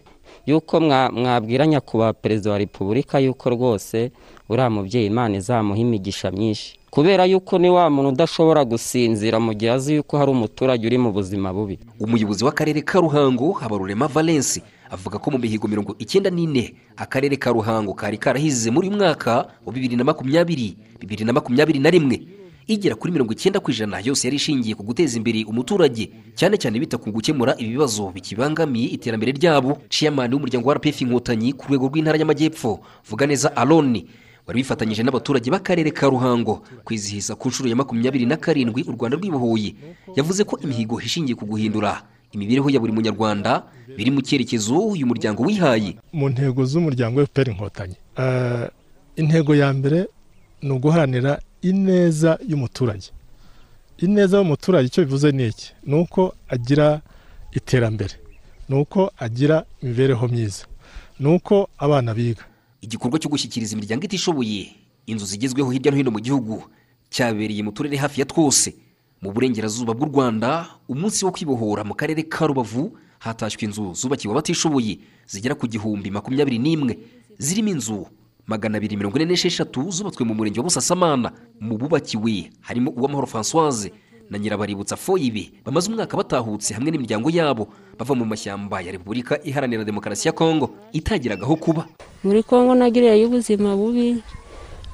yuko 0.47 0.79
mwa- 0.79 1.11
mwabwira 1.11 1.67
nyakubahwa 1.67 2.13
perezida 2.13 2.51
wa 2.51 2.57
repubulika 2.57 3.19
yuko 3.19 3.49
rwose 3.49 4.11
uriya 4.49 4.69
mubyeyi 4.69 5.07
imana 5.07 5.37
izamuha 5.37 5.79
imigisha 5.79 6.31
myinshi. 6.31 6.79
Kubera 6.89 7.25
yuko 7.25 7.59
ni 7.59 7.69
wa 7.69 7.89
muntu 7.89 8.09
udashobora 8.09 8.65
gusinzira 8.65 9.39
mu 9.39 9.53
gihe 9.53 9.71
azi 9.71 9.93
yuko 9.99 10.17
hari 10.17 10.31
umuturage 10.31 10.87
uri 10.87 10.97
mu 10.97 11.11
buzima 11.11 11.53
bubi. 11.53 11.79
Umuyobozi 11.99 12.43
w'akarere 12.45 12.81
ka 12.81 12.99
ruhango 12.99 13.51
habarurema 13.51 14.07
valence 14.07 14.61
avuga 14.89 15.19
ko 15.19 15.31
mu 15.31 15.37
mihigo 15.37 15.67
mirongo 15.67 15.95
icyenda 15.99 16.29
n'ine 16.31 16.73
akarere 16.95 17.35
ka 17.35 17.51
ruhango 17.51 17.93
kari 17.93 18.17
karahize 18.17 18.71
muri 18.71 18.89
mwaka 18.89 19.51
wa 19.65 19.73
bibiri 19.73 19.95
na 19.99 20.03
makumyabiri 20.07 20.77
bibiri 20.99 21.25
na 21.27 21.33
makumyabiri 21.35 21.79
na 21.79 21.89
rimwe. 21.91 22.17
Igera 22.67 22.95
kuri 22.95 23.13
mirongo 23.13 23.31
icyenda 23.33 23.59
ku 23.59 23.71
ijana 23.71 23.99
yose 24.03 24.27
yari 24.27 24.35
ishingiye 24.35 24.75
ku 24.75 24.83
guteza 24.83 25.17
imbere 25.17 25.43
umuturage 25.47 26.09
cyane 26.35 26.57
cyane 26.59 26.79
bita 26.79 26.97
ku 26.99 27.11
gukemura 27.11 27.55
ibibazo 27.57 28.11
bikibangamiye 28.11 28.87
iterambere 28.99 29.31
ryabo. 29.31 29.77
Ciyamani 29.89 30.35
w'umuryango 30.35 30.67
wa 30.69 30.75
rpf 30.75 31.01
inkotanyi 31.01 31.53
ku 31.55 31.65
rwego 31.71 31.87
rw'intara 31.87 32.17
y'amajyepfo 32.19 32.79
vuga 33.07 33.23
neza 33.27 33.55
aroni 33.55 34.05
wari 34.47 34.59
wifatanyije 34.59 35.03
n'abaturage 35.03 35.47
b'akarere 35.51 35.91
ka 35.91 36.07
ruhango 36.11 36.63
kwizihiza 36.83 37.35
ku 37.35 37.47
nshuro 37.47 37.69
ya 37.69 37.75
makumyabiri 37.75 38.25
na 38.27 38.35
karindwi 38.37 38.83
u 38.83 38.91
rwanda 38.91 39.17
rwibohoye 39.17 39.75
yavuze 40.15 40.43
ko 40.43 40.59
imihigo 40.59 40.99
ishingiye 41.01 41.35
ku 41.39 41.45
guhindura 41.47 42.03
imibereho 42.35 42.67
ya 42.69 42.79
buri 42.79 42.91
munyarwanda 42.91 43.63
biri 43.95 44.11
mu 44.11 44.19
cyerekezo 44.21 44.75
uyu 44.91 45.07
muryango 45.07 45.43
wihaye. 45.47 45.95
Mu 46.11 46.29
ntego 46.29 46.65
z'umuryango 46.67 47.23
fpr 47.25 47.47
inkotanyi. 47.49 47.95
Eh, 48.19 48.67
intego 49.15 49.55
ya 49.55 49.71
mbere 49.73 50.07
ni 50.61 50.71
uguharanira 50.71 51.39
ineza 51.69 52.39
y'umuturage. 52.49 53.07
Ineza 53.97 54.37
y'umuturage 54.37 54.87
icyo 54.87 55.05
bivuze 55.05 55.31
ni 55.31 55.47
iki? 55.47 55.73
Ni 55.85 55.95
uko 55.95 56.33
agira 56.49 57.01
iterambere. 57.51 58.13
Ni 58.69 58.75
uko 58.79 59.11
agira 59.17 59.65
imibereho 59.83 60.27
myiza. 60.27 60.65
Ni 61.19 61.27
uko 61.35 61.69
abana 61.77 62.13
biga. 62.13 62.43
Igikorwa 62.81 63.19
cyo 63.19 63.29
gushyikiriza 63.29 63.73
imiryango 63.75 64.05
itishoboye 64.05 64.69
inzu 65.07 65.25
zigezweho 65.25 65.71
hirya 65.71 65.91
no 65.91 65.97
hino 65.97 66.11
mu 66.11 66.19
gihugu 66.19 66.63
cyabereye 67.09 67.63
mu 67.63 67.71
turere 67.71 67.97
hafi 67.97 68.19
ya 68.21 68.25
twose. 68.25 68.75
Mu 69.21 69.31
burengerazuba 69.33 69.93
bw'u 69.97 70.09
rwanda 70.13 70.67
umunsi 70.87 71.25
wo 71.25 71.31
kwibohora 71.31 71.83
mu 71.83 71.95
karere 71.97 72.21
ka 72.23 72.45
rubavu 72.47 72.93
hatashywe 73.19 73.65
inzu 73.65 73.93
zubakiwe 73.97 74.29
abatishoboye 74.31 74.99
zigera 75.27 75.55
ku 75.57 75.65
gihumbi 75.67 76.11
makumyabiri 76.13 76.59
n'imwe. 76.61 76.93
Zirimo 77.41 77.69
inzu 77.73 78.05
magana 78.47 78.77
abiri 78.77 78.95
mirongo 78.97 79.17
ine 79.19 79.25
n'esheshatu 79.33 79.91
zubatswe 79.91 80.23
mu 80.25 80.33
murenge 80.33 80.59
wa 80.59 80.63
busasamana. 80.71 81.31
Mu 81.59 81.77
bubakiwe 81.77 82.49
harimo 82.61 82.91
uw'amahoro 82.95 83.27
françoise 83.27 83.91
na 84.29 84.39
nyirabaributsa 84.39 84.95
foyibe. 84.95 85.51
Bamaze 85.65 85.91
umwaka 85.91 86.17
batahutse 86.17 86.73
hamwe 86.73 86.91
n'imiryango 86.91 87.29
yabo 87.29 87.67
bava 87.99 88.13
mu 88.15 88.25
mashyamba 88.25 88.81
ya 88.81 88.91
repubulika 88.91 89.39
iharanira 89.43 89.83
demokarasi 89.83 90.27
ya 90.27 90.33
kongo 90.33 90.69
itagiragaho 90.93 91.55
kuba. 91.55 91.87
Muri 92.23 92.43
kongo 92.43 92.75
nagiriyeyo 92.75 93.27
ubuzima 93.27 93.75
bubi. 93.75 94.23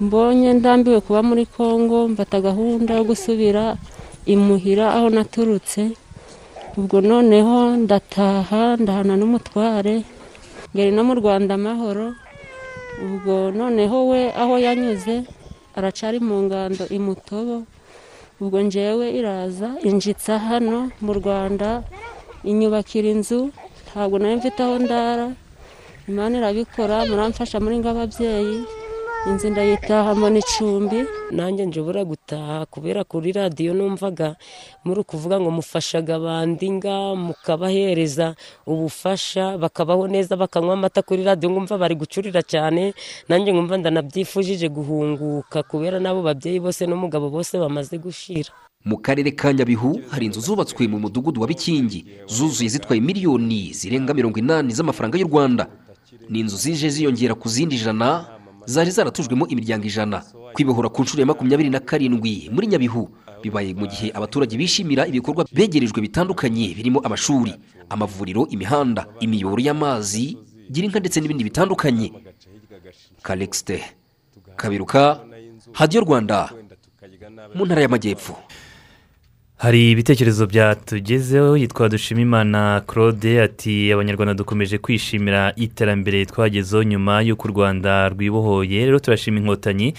Mbonye 0.02 0.54
ndambiwe 0.54 1.02
kuba 1.02 1.22
muri 1.24 1.46
kongo 1.46 2.08
mbata 2.10 2.42
gahunda 2.42 2.94
yo 2.98 3.04
gusubira 3.06 3.78
imuhira 4.26 4.94
aho 4.94 5.10
naturutse. 5.10 5.94
Ubwo 6.78 7.02
noneho 7.02 7.78
ndataha 7.78 8.78
ndahana 8.82 9.14
n'umutware. 9.18 10.02
Ngeri 10.74 10.92
no 10.92 11.04
mu 11.06 11.14
rwanda 11.22 11.54
amahoro. 11.54 12.18
Ubwo 13.02 13.52
noneho 13.52 13.98
we 14.12 14.22
aho 14.42 14.56
yanyuze 14.66 15.24
aracari 15.78 16.20
mu 16.20 16.36
ngando 16.46 16.86
imutobo 16.98 17.64
ubwo 18.42 18.58
njyewe 18.62 19.06
iraza 19.20 19.70
injitsa 19.90 20.38
hano 20.40 20.92
mu 21.02 21.12
rwanda 21.20 21.70
inyubakira 22.44 23.08
inzu 23.16 23.50
ntabwo 23.88 24.16
na 24.20 24.28
yo 24.32 24.36
mfite 24.38 24.60
aho 24.64 24.76
ndara. 24.86 25.28
Imana 26.10 26.34
irabikora 26.38 27.06
muramfasha 27.08 27.58
muri 27.64 27.80
ng'ababyeyi 27.80 28.58
inzu 29.30 29.50
ndayitaha 29.50 30.16
mbona 30.16 30.40
icumbi 30.40 31.00
nanjye 31.32 31.66
njobora 31.66 32.04
gutaha 32.06 32.66
kubera 32.66 33.04
kuri 33.04 33.32
radiyo 33.32 33.74
numvaga 33.74 34.36
muri 34.86 35.00
ukuvuga 35.00 35.40
ngo 35.40 35.52
mufashaga 35.52 36.16
abandi 36.16 36.72
nga 36.72 37.16
mukabahereza 37.16 38.36
ubufasha 38.68 39.58
bakabaho 39.58 40.08
neza 40.08 40.36
bakanywa 40.36 40.74
amata 40.74 41.02
kuri 41.02 41.24
radiyo 41.24 41.50
ngumva 41.52 41.78
bari 41.78 41.96
gucurira 41.96 42.42
cyane. 42.44 42.94
Nanjye 43.30 43.54
ngumva 43.54 43.78
ndanabyifujije 43.78 44.68
guhunguka 44.70 45.64
kubera 45.64 46.00
n'abo 46.04 46.22
babyeyi 46.22 46.60
bose 46.60 46.84
n'umugabo 46.86 47.30
bose 47.32 47.56
bamaze 47.58 47.96
gushira. 47.98 48.52
Mu 48.86 48.98
karere 49.00 49.32
ka 49.32 49.54
nyabihu 49.56 50.02
hari 50.12 50.26
inzu 50.28 50.40
zubatswe 50.44 50.84
mu 50.92 51.00
mudugudu 51.00 51.40
wa 51.42 51.48
bikingi. 51.48 52.06
Zuzuye 52.28 52.70
zitwaye 52.70 53.00
miliyoni 53.02 53.72
zirenga 53.74 54.12
mirongo 54.14 54.36
inani 54.40 54.74
z'amafaranga 54.76 55.16
y'u 55.18 55.28
rwanda. 55.32 55.68
Ni 56.30 56.40
inzu 56.44 56.58
zije 56.60 56.90
ziyongera 56.92 57.36
ku 57.40 57.48
zindi 57.50 57.76
ijana 57.80 58.26
zari 58.66 58.92
zaratujwemo 58.92 59.48
imiryango 59.48 59.86
ijana. 59.88 60.24
Kwibohora 60.54 60.90
ku 60.90 61.02
nshuro 61.04 61.20
ya 61.22 61.26
makumyabiri 61.26 61.70
na 61.70 61.80
karindwi 61.80 62.50
muri 62.52 62.68
nyabihu 62.68 63.10
bibaye 63.44 63.74
mu 63.74 63.88
gihe 63.88 64.12
abaturage 64.14 64.58
bishimira 64.58 65.08
ibikorwa 65.08 65.46
begerejwe 65.52 66.02
bitandukanye 66.02 66.74
birimo 66.78 67.00
amashuri 67.04 67.54
amavuriro 67.90 68.48
imihanda 68.50 69.06
imiyoboro 69.20 69.62
y'amazi 69.62 70.38
girinka 70.72 71.00
ndetse 71.00 71.20
n'ibindi 71.20 71.44
bitandukanye. 71.44 72.14
Kalexite 73.22 73.84
kabiruka 74.56 75.20
hadiyo 75.74 76.02
rwanda 76.06 76.50
mu 77.56 77.66
ntara 77.66 77.82
y'amajyepfo. 77.82 78.38
Hari 79.64 79.92
ibitekerezo 79.92 80.44
byatugezeho 80.48 81.58
yitwa 81.58 81.90
dushimimana 81.90 82.82
claude 82.88 83.42
ati 83.44 83.94
abanyarwanda 83.94 84.34
dukomeje 84.34 84.78
kwishimira 84.78 85.54
iterambere 85.56 86.26
twagezeho 86.26 86.84
nyuma 86.84 87.22
y'uko 87.22 87.48
u 87.48 87.52
rwanda 87.52 88.10
rwibohoye. 88.10 88.86
Rero 88.86 89.00
turashima 89.00 89.40
inkotanyi 89.40 89.94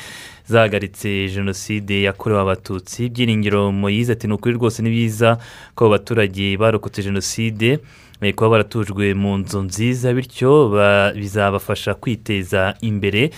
zahagaritse 0.46 1.28
jenoside 1.34 2.02
yakorewe 2.02 2.40
abatutsi. 2.40 3.08
Byiringiro 3.08 3.72
moyize 3.72 4.12
ati 4.12 4.26
ni 4.26 4.34
ukuri 4.34 4.54
rwose 4.54 4.82
ni 4.82 4.90
byiza 4.90 5.38
ko 5.74 5.84
abo 5.84 5.90
baturage 5.96 6.56
barokotse 6.60 7.02
jenoside. 7.02 7.78
Eh, 8.24 8.34
kuba 8.34 8.50
baratujwe 8.50 9.14
mu 9.14 9.38
nzu 9.38 9.62
nziza 9.62 10.12
bityo 10.14 10.68
ba- 10.68 11.12
bizabafasha 11.14 11.94
kwiteza 11.94 12.74
imbere. 12.80 13.30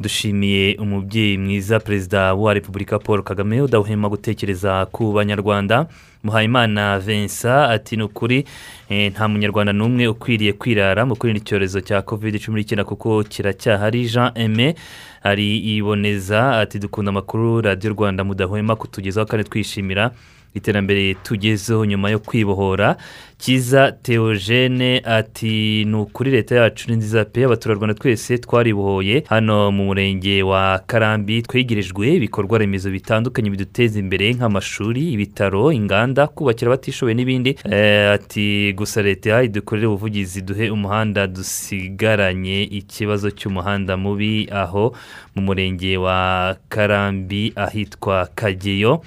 Dushimiye 0.00 0.76
umubyeyi 0.76 1.38
mwiza 1.38 1.80
perezida 1.80 2.34
wa 2.34 2.54
repubulika 2.54 2.98
paul 2.98 3.22
kagame 3.22 3.60
udahwema 3.62 4.08
gutekereza 4.08 4.86
ku 4.86 5.12
banyarwanda. 5.12 5.86
Muhayimana 6.24 6.98
vincent 6.98 7.70
ati 7.70 7.96
ni 7.96 8.02
ukuri 8.02 8.44
eh, 8.88 9.12
nta 9.12 9.28
munyarwanda 9.28 9.72
n'umwe 9.72 10.06
ukwiriye 10.08 10.52
kwirara 10.52 11.06
mu 11.06 11.16
kwirinda 11.16 11.40
icyorezo 11.40 11.80
cya 11.80 12.02
covid 12.02 12.40
cumi 12.44 12.60
n'icyenda 12.60 12.84
kuko 12.84 13.24
kiracyahari. 13.24 14.04
Jean 14.08 14.32
aime 14.34 14.74
ari 15.22 15.58
iboneza 15.76 16.60
ati 16.60 16.78
dukunda 16.78 17.08
amakuru 17.08 17.60
radiyo 17.60 17.92
rwanda 17.92 18.24
mudahwema 18.24 18.76
kutugezaho 18.76 19.26
kandi 19.26 19.44
twishimira 19.48 20.10
iterambere 20.54 21.14
tugezeho 21.14 21.84
nyuma 21.84 22.10
yo 22.10 22.18
kwibohora. 22.18 22.96
Kiza 23.38 23.92
teogene 23.92 25.00
ati 25.04 25.84
ni 25.84 25.94
ukuri 25.96 26.30
leta 26.30 26.54
yacu 26.56 26.90
ni 26.90 26.96
nziza 26.96 27.24
pe 27.24 27.44
abaturarwanda 27.44 27.94
twese 27.94 28.38
twaribohoye. 28.38 29.24
Hano 29.28 29.70
mu 29.72 29.84
murenge 29.84 30.42
wa 30.42 30.78
karambi 30.86 31.42
twegerejwe 31.42 32.14
ibikorwa 32.14 32.58
remezo 32.58 32.90
bitandukanye 32.90 33.50
biduteza 33.50 33.98
imbere 33.98 34.34
nk'amashuri 34.34 35.12
ibitaro 35.12 35.72
inganda 35.72 36.26
kubakira 36.26 36.68
abatishoboye 36.68 37.14
n'ibindi. 37.14 37.56
Eh, 37.70 38.10
ati 38.12 38.72
gusa 38.76 39.02
leta 39.02 39.42
idukorere 39.42 39.86
ubuvugizi 39.86 40.42
duhe 40.42 40.70
umuhanda 40.70 41.26
dusigaranye 41.26 42.62
ikibazo 42.62 43.30
cy'umuhanda 43.30 43.96
mubi 43.96 44.48
aho 44.52 44.92
mu 45.34 45.42
murenge 45.42 45.96
wa 45.96 46.56
karambi 46.68 47.52
ahitwa 47.56 48.28
kageyo. 48.34 49.00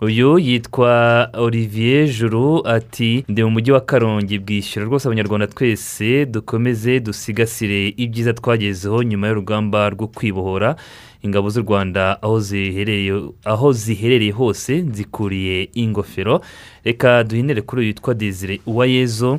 Uyu 0.00 0.38
yitwa 0.38 1.28
olivier 1.32 2.08
juru 2.08 2.66
ati 2.68 3.24
ndi 3.28 3.44
mu 3.44 3.50
mujyi 3.50 3.72
wa 3.72 3.80
karongi 3.80 4.38
bwishyura 4.38 4.86
rwose 4.86 5.08
abanyarwanda 5.08 5.46
twese 5.46 6.26
dukomeze 6.26 7.00
dusigasire 7.00 7.88
ibyiza 7.96 8.32
twagezeho 8.32 9.02
nyuma 9.02 9.28
y'urugamba 9.28 9.90
rwo 9.90 10.06
kwibohora. 10.08 10.76
Ingabo 11.22 11.48
z'u 11.50 11.62
rwanda 11.62 12.22
aho 13.44 13.72
ziherereye 13.72 14.30
hose 14.32 14.82
zikuriye 14.92 15.68
ingofero. 15.74 16.40
Reka 16.84 17.24
duhinere 17.24 17.62
kuri 17.62 17.80
uyu 17.80 17.88
witwa 17.88 18.14
desire 18.14 18.60
uwayezo. 18.66 19.38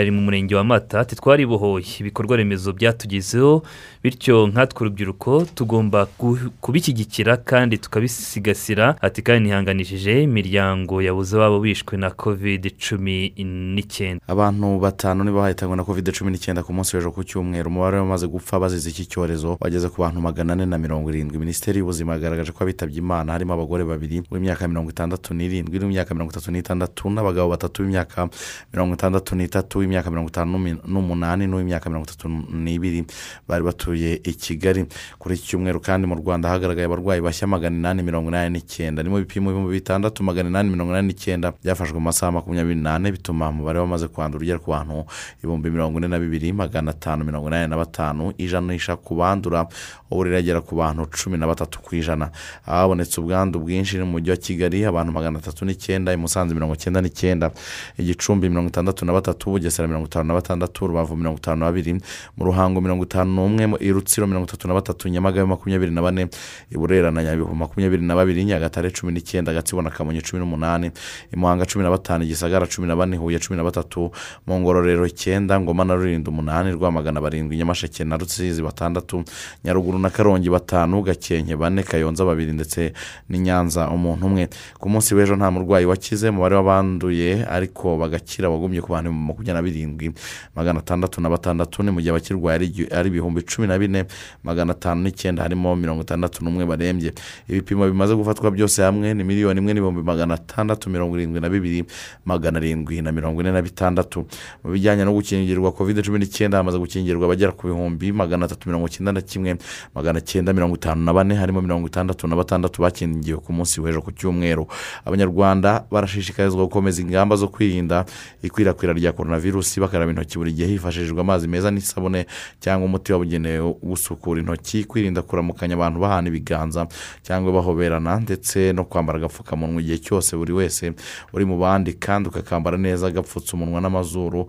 Ari 0.00 0.10
mu 0.10 0.20
murenge 0.26 0.54
wa 0.56 0.64
mata 0.64 1.00
ati 1.00 1.16
twaribohoye 1.16 1.86
ibikorwa 2.00 2.36
remezo 2.36 2.72
byatugezeho 2.72 3.62
bityo 4.02 4.46
nkatwe 4.46 4.80
urubyiruko 4.86 5.46
tugomba 5.54 6.06
ku- 6.06 6.50
kubishyigikira 6.60 7.36
kandi 7.36 7.78
tukabisigasira. 7.78 8.96
Ati 9.00 9.22
kandi 9.22 9.48
ntihanganishije 9.48 10.22
imiryango 10.22 11.02
yabuze 11.02 11.36
ababo 11.36 11.60
bishwe 11.60 11.96
na 11.96 12.10
kovide 12.10 12.70
cumi 12.70 13.32
n'icyenda. 13.74 14.20
Abantu 14.28 14.78
batanu 14.80 15.24
nibo 15.24 15.38
bahitanywe 15.40 15.76
na 15.76 15.84
covid 15.84 16.12
cumi 16.12 16.30
n'icyenda 16.32 16.62
ku 16.62 16.72
munsi 16.72 16.96
w'ejo 16.96 17.10
ku 17.12 17.24
cyumweru. 17.24 17.68
Umubare 17.70 17.96
wamaze 17.98 18.26
gupfa 18.26 18.58
bazize 18.60 18.90
iki 18.90 19.06
cyorezo 19.06 19.56
wageze 19.60 19.88
ku 19.88 20.02
bantu 20.02 20.20
magana 20.20 20.52
ane 20.52 20.66
na 20.66 20.78
mirongo 20.78 21.08
irindwi. 21.10 21.38
Minisiteri 21.38 21.78
y'ubuzima 21.80 22.12
yagaragaje 22.12 22.52
ko 22.52 22.64
abitabye 22.64 22.98
imana 22.98 23.32
harimo 23.32 23.52
abagore 23.54 23.84
babiri 23.84 24.20
b'imyaka 24.30 24.68
mirongo 24.68 24.90
itandatu 24.90 25.34
n'irindwi 25.34 25.78
n'imyaka 25.78 26.14
mirongo 26.14 26.32
itatu 26.32 26.50
n'itandatu 26.52 27.10
n'abagabo 27.10 27.48
batatu 27.56 27.82
b'imyaka 27.82 28.28
mirongo 28.72 28.94
itandatu 28.94 29.36
n'itatu. 29.36 29.80
W'imyaka 29.86 30.10
mirongo 30.10 30.28
itanu 30.28 30.58
n'umunani 30.86 31.46
n'uw'imyaka 31.46 31.88
mirongo 31.90 32.06
itatu 32.08 32.28
n'ibiri 32.52 33.04
bari 33.48 33.62
batuye 33.64 34.20
i 34.24 34.32
kigali. 34.32 34.86
Kuri 35.18 35.34
iki 35.34 35.44
cyumweru 35.48 35.80
kandi 35.80 36.06
mu 36.06 36.14
rwanda 36.14 36.48
hagaragaye 36.48 36.86
abarwayi 36.86 37.20
bashya 37.20 37.46
magana 37.46 37.76
inani 37.76 38.02
mirongo 38.02 38.28
inani 38.30 38.58
n'icyenda. 38.58 39.02
Ni 39.02 39.08
mu 39.08 39.16
bipimo 39.18 39.50
ibihumbi 39.50 39.72
bitandatu 39.80 40.22
magana 40.24 40.48
inani 40.48 40.70
mirongo 40.70 40.92
inani 40.92 41.08
n'icyenda 41.08 41.52
byafashwe 41.64 41.94
mu 41.98 42.04
masaha 42.08 42.32
makumyabiri 42.32 42.80
n'ane 42.80 43.12
bituma 43.12 43.48
umubare 43.48 43.78
wamaze 43.78 44.08
kwandura 44.08 44.42
ugera 44.42 44.58
ku 44.58 44.70
bantu 44.70 45.04
ibihumbi 45.42 45.70
mirongo 45.70 45.98
ine 45.98 46.08
na 46.08 46.18
bibiri 46.18 46.52
magana 46.52 46.90
atanu 46.90 47.24
mirongo 47.24 47.48
inani 47.48 47.68
na 47.70 47.76
batanu 47.76 48.32
ijanisha 48.38 48.96
ku 48.96 49.14
bandura 49.14 49.66
ubu 50.10 50.24
riragera 50.24 50.60
ku 50.60 50.74
bantu 50.76 51.06
cumi 51.10 51.38
na 51.38 51.46
batatu 51.46 51.80
ku 51.82 51.94
ijana. 51.96 52.30
Habonetse 52.64 53.20
ubwandu 53.20 53.58
bwinshi 53.60 53.98
mu 53.98 54.06
mujyi 54.06 54.30
wa 54.30 54.36
kigali 54.36 54.84
abantu 54.84 55.12
magana 55.12 55.38
atatu 55.38 55.64
n'icyenda 55.64 56.12
i 56.12 56.16
musanze 56.16 56.54
mirongo 56.54 56.74
icyenda 56.74 57.00
n'icyenda 57.02 57.50
igicumbi 57.98 58.48
mirongo 58.48 58.68
itandatu 58.68 59.04
na 59.04 59.12
batatu 59.12 59.50
bugesera 59.50 59.73
mirongo 59.82 60.06
itanu 60.06 60.24
na 60.28 60.34
batandatu 60.34 60.86
rubavu 60.86 61.16
mirongo 61.16 61.38
itanu 61.38 61.60
na 61.60 61.66
babiri 61.66 61.92
mu 62.36 62.44
ruhango 62.44 62.80
mirongo 62.80 63.04
itanu 63.04 63.30
n'umwe 63.34 63.66
mu- 63.66 63.78
i 63.80 63.90
rutsiro 63.92 64.26
mirongo 64.26 64.46
itatu 64.46 64.68
na 64.68 64.74
batatu 64.74 65.08
nyamagabe 65.08 65.46
makumyabiri 65.48 65.90
na 65.92 66.02
bane 66.02 66.28
i 66.70 66.76
burera 66.78 67.10
na 67.10 67.22
nyabihu 67.22 67.54
makumyabiri 67.54 68.02
na 68.06 68.14
babiri 68.14 68.44
nyagatare 68.44 68.90
cumi 68.90 69.12
n'icyenda 69.12 69.52
gatsibo 69.52 69.82
na 69.82 69.90
kamonyi 69.90 70.22
cumi 70.22 70.40
n'umunani 70.40 70.90
i 71.32 71.36
muhanga 71.36 71.66
cumi 71.66 71.84
na 71.84 71.90
batanu 71.90 72.24
igisagara 72.24 72.66
cumi 72.66 72.86
na 72.88 72.96
bane 72.96 73.16
huye 73.16 73.38
cumi 73.38 73.56
na 73.56 73.64
batatu 73.64 74.10
mu 74.46 74.60
ngororero 74.60 75.06
icyenda 75.06 75.60
ngoma 75.60 75.84
na 75.84 75.94
rulindo 75.94 76.30
umunani 76.30 76.72
rwamagana 76.72 77.20
barindwi 77.20 77.56
nyamasheke 77.56 78.04
na 78.04 78.16
rusizi 78.16 78.62
batandatu 78.62 79.24
nyaruguru 79.64 79.98
na 79.98 80.10
karongi 80.10 80.50
batanu 80.50 81.02
gakenke 81.02 81.56
bane 81.56 81.82
kayonza 81.82 82.24
babiri 82.24 82.52
ndetse 82.52 82.92
n'i 83.28 83.38
nyanza 83.38 83.88
umuntu 83.90 84.26
umwe. 84.26 84.48
Ku 84.78 84.88
munsi 84.88 85.14
w'ejo 85.14 85.36
nta 85.36 85.50
murwayi 85.50 85.86
wakize 85.86 86.28
umubare 86.28 86.54
w'abanduye 86.56 87.44
ariko 87.48 87.96
bagakira 87.96 88.50
wagumye 88.50 88.80
ku 88.80 88.92
bantu 88.92 89.12
makumyabiri 89.12 89.53
na 89.54 89.62
birindwi 89.62 90.10
magana 90.56 90.78
atandatu 90.82 91.20
na 91.22 91.30
batandatu 91.30 91.82
ni 91.82 91.90
mu 91.90 92.00
gihe 92.02 92.10
abakirwaye 92.10 92.56
ari 92.90 93.08
ibihumbi 93.08 93.42
cumi 93.42 93.66
na 93.70 93.78
bine. 93.78 94.04
Magana 94.42 94.72
atanu 94.72 95.02
n'icyenda 95.02 95.42
harimo 95.42 95.76
mirongo 95.76 96.02
itandatu 96.02 96.44
n'umwe 96.44 96.66
barembye. 96.66 97.14
Ibipimo 97.48 97.86
bimaze 97.86 98.14
gufatwa 98.14 98.50
byose 98.50 98.82
hamwe 98.82 99.14
ni 99.14 99.24
miliyoni 99.24 99.60
imwe 99.60 99.72
n'ibihumbi 99.74 100.02
magana 100.02 100.34
atandatu 100.34 100.90
mirongo 100.90 101.16
irindwi 101.16 101.40
na 101.40 101.48
bibiri 101.48 101.84
magana 102.24 102.58
arindwi 102.58 103.02
na 103.02 103.12
mirongo 103.12 103.40
ine 103.40 103.52
na 103.52 103.62
bitandatu. 103.62 104.26
Mu 104.64 104.70
bijyanye 104.72 105.04
no 105.04 105.12
gukingirwa 105.12 105.72
covid 105.72 106.02
cumi 106.04 106.18
n'icyenda 106.18 106.58
hamaze 106.58 106.78
gukingirwa 106.78 107.24
abagera 107.26 107.52
ku 107.52 107.66
bihumbi 107.70 108.12
magana 108.12 108.44
atatu 108.46 108.68
mirongo 108.68 108.86
icyenda 108.86 109.12
na 109.12 109.20
kimwe 109.20 109.56
magana 109.94 110.20
cyenda 110.20 110.52
mirongo 110.52 110.74
itanu 110.76 111.04
na 111.04 111.12
bane 111.12 111.34
harimo 111.34 111.60
mirongo 111.62 111.86
itandatu 111.86 112.26
na 112.26 112.36
batandatu 112.36 112.82
bakingiwe 112.82 113.38
ku 113.38 113.52
munsi 113.52 113.80
w'ejo 113.80 114.02
ku 114.02 114.10
cyumweru. 114.12 114.66
Abanyarwanda 115.04 115.84
barashishikarizwa 115.90 116.64
gukomeza 116.66 117.02
ingamba 117.02 117.36
zo 117.36 117.48
kwirinda 117.48 118.04
ikwirakwira 118.42 118.92
rya 118.92 119.12
korona 119.12 119.38
virusi 119.44 119.80
bakaraba 119.80 120.10
intoki 120.12 120.38
buri 120.38 120.52
gihe 120.52 120.68
hifashishijwe 120.72 121.20
amazi 121.20 121.48
meza 121.48 121.70
n'isabune 121.70 122.26
cyangwa 122.60 122.86
umuti 122.88 123.12
wabugenewe 123.12 123.74
gusukura 123.82 124.40
intoki 124.40 124.84
kwirinda 124.84 125.22
kuramukanya 125.22 125.74
abantu 125.76 126.00
bahana 126.00 126.28
ibiganza 126.28 126.86
cyangwa 127.22 127.52
bahoberana 127.52 128.20
ndetse 128.20 128.72
no 128.72 128.84
kwambara 128.84 129.18
agapfukamunwa 129.18 129.80
igihe 129.82 129.98
cyose 129.98 130.36
buri 130.36 130.52
wese 130.52 130.92
uri 131.32 131.44
mu 131.44 131.58
bandi 131.58 131.92
kandi 131.92 132.28
ukakambara 132.28 132.76
neza 132.78 133.10
gapfutse 133.10 133.52
umunwa 133.56 133.80
n'amazuru 133.80 134.48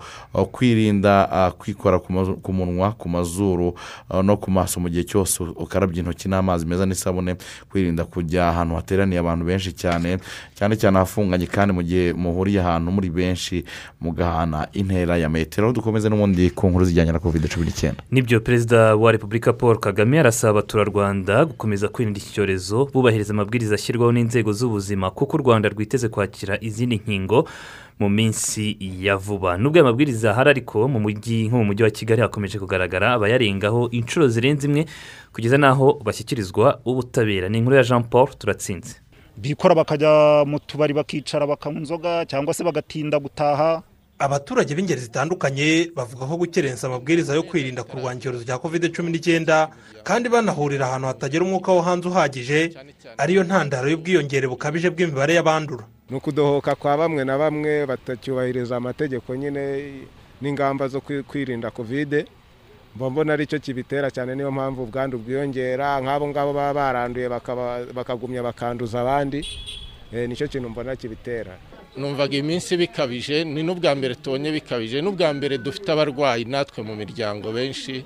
kwirinda 0.51 1.51
kwikora 1.58 1.99
ku 2.43 2.53
munwa 2.53 2.91
ku 2.91 3.10
mazuru 3.10 3.73
no 4.23 4.38
ku 4.38 4.51
maso 4.51 4.79
mu 4.79 4.89
gihe 4.89 5.03
cyose 5.03 5.43
ukarabya 5.43 5.99
intoki 6.03 6.29
n'amazi 6.29 6.65
meza 6.65 6.86
n'isabune 6.86 7.36
kwirinda 7.69 8.05
kujya 8.05 8.49
ahantu 8.49 8.75
hateraniye 8.75 9.19
abantu 9.19 9.45
benshi 9.45 9.71
cyane 9.73 10.17
cyane 10.55 10.75
cyane 10.79 10.97
ahafunganye 10.97 11.45
kandi 11.51 11.73
mu 11.73 11.84
gihe 11.84 12.13
muhuriye 12.13 12.60
ahantu 12.62 12.91
muri 12.91 13.10
benshi 13.10 13.65
mugahana 14.01 14.67
intera 14.86 15.17
ya 15.17 15.30
metero 15.30 15.74
dukomeze 15.74 16.10
n'ubundi 16.10 16.50
ku 16.54 16.69
nkuru 16.69 16.86
zijyanye 16.86 17.12
na 17.12 17.19
covid 17.19 17.50
cumi 17.50 17.65
n'icyenda. 17.65 18.04
Nibyo 18.12 18.39
perezida 18.39 18.95
wa 18.95 19.12
repubulika 19.12 19.54
paul 19.54 19.80
kagame 19.80 20.19
arasaba 20.19 20.60
abaturarwanda 20.60 21.45
gukomeza 21.45 21.88
kwirinda 21.89 22.19
iki 22.19 22.34
cyorezo 22.34 22.86
bubahiriza 22.93 23.34
amabwiriza 23.34 23.76
ashyirwaho 23.76 24.12
n'inzego 24.12 24.54
z'ubuzima 24.54 25.12
kuko 25.12 25.38
u 25.38 25.41
rwanda 25.41 25.69
rwiteze 25.69 26.10
kwakira 26.10 26.58
izindi 26.62 26.95
nkingo 27.02 27.48
mu 28.00 28.10
minsi 28.10 28.78
ya 29.02 29.17
vuba. 29.17 29.58
Nubwo 29.58 29.78
aya 29.80 29.84
mabwiriza 29.89 30.32
ahari 30.32 30.50
ariko 30.50 30.88
mu 30.88 31.00
mujyi 31.00 31.48
nko 31.48 31.58
mu 31.58 31.65
mujyi 31.65 31.84
wa 31.84 31.89
kigali 31.89 32.21
hakomeje 32.21 32.60
kugaragara 32.60 33.13
abayarengaho 33.13 33.89
inshuro 33.91 34.28
zirenze 34.28 34.67
imwe 34.67 34.86
kugeza 35.34 35.58
n'aho 35.58 35.98
bashyikirizwa 36.06 36.80
ubutabera. 36.86 37.50
Ni 37.50 37.58
inkuru 37.58 37.76
ya 37.76 37.84
jean 37.84 38.04
paul 38.04 38.28
turatsinze. 38.38 38.95
Bikora 39.38 39.76
bakajya 39.76 40.43
mu 40.48 40.60
tubari 40.60 40.93
bakicara 40.93 41.48
bakanywa 41.48 41.80
inzoga 41.80 42.26
cyangwa 42.26 42.54
se 42.54 42.63
bagatinda 42.63 43.19
gutaha. 43.19 43.84
Abaturage 44.19 44.75
b'ingeri 44.75 45.01
zitandukanye 45.01 45.91
bavuga 45.95 46.25
ko 46.25 46.38
gukerensa 46.38 46.88
amabwiriza 46.88 47.36
yo 47.36 47.43
kwirinda 47.43 47.84
kurwanya 47.84 48.19
icyorezo 48.19 48.43
cya 48.47 48.58
kovide 48.58 48.88
cumi 48.89 49.12
n'icyenda 49.12 49.69
kandi 50.08 50.30
banahurira 50.30 50.88
ahantu 50.88 51.08
hatagera 51.08 51.43
umwuka 51.43 51.71
wo 51.75 51.82
hanze 51.82 52.08
uhagije 52.08 52.60
ariyo 53.17 53.43
ntandaro 53.43 53.89
y'ubwiyongere 53.91 54.47
bukabije 54.47 54.89
bw'imibare 54.89 55.34
y'abandura. 55.36 55.84
Ni 56.10 56.15
ukudohoka 56.17 56.75
kwa 56.75 56.97
bamwe 56.97 57.23
na 57.25 57.36
bamwe 57.38 57.86
batacyubahiriza 57.86 58.78
amategeko 58.78 59.36
nyine 59.36 59.63
n'ingamba 60.41 60.88
zo 60.88 60.99
kwi- 61.04 61.23
kwirinda 61.23 61.71
kovide 61.71 62.25
mba 62.95 63.10
mbona 63.10 63.34
ari 63.34 63.47
cyo 63.47 63.60
kibitera 63.60 64.08
cyane 64.12 64.36
niyo 64.36 64.51
mpamvu 64.51 64.84
ubwandu 64.88 65.17
bwiyongera 65.19 65.99
nk'abo 65.99 66.28
ngabo 66.32 66.54
baba 66.56 66.73
baranduye 66.73 67.28
bakagumya 67.93 68.43
bakanduza 68.43 69.01
abandi 69.04 69.43
Eh, 70.13 70.30
ni 70.30 70.36
cyo 70.38 70.47
kintu 70.47 70.69
mbona 70.69 70.95
kibitera. 70.95 71.58
Numvaga 71.97 72.38
iminsi 72.38 72.77
bikabije 72.77 73.43
ni 73.43 73.63
n'ubwa 73.63 73.95
mbere 73.95 74.15
tubonye 74.15 74.51
bikabije 74.51 75.01
n'ubwa 75.01 75.34
mbere 75.34 75.58
dufite 75.58 75.88
abarwayi 75.91 76.45
natwe 76.45 76.84
mu 76.84 76.95
miryango 76.95 77.51
benshi 77.51 78.03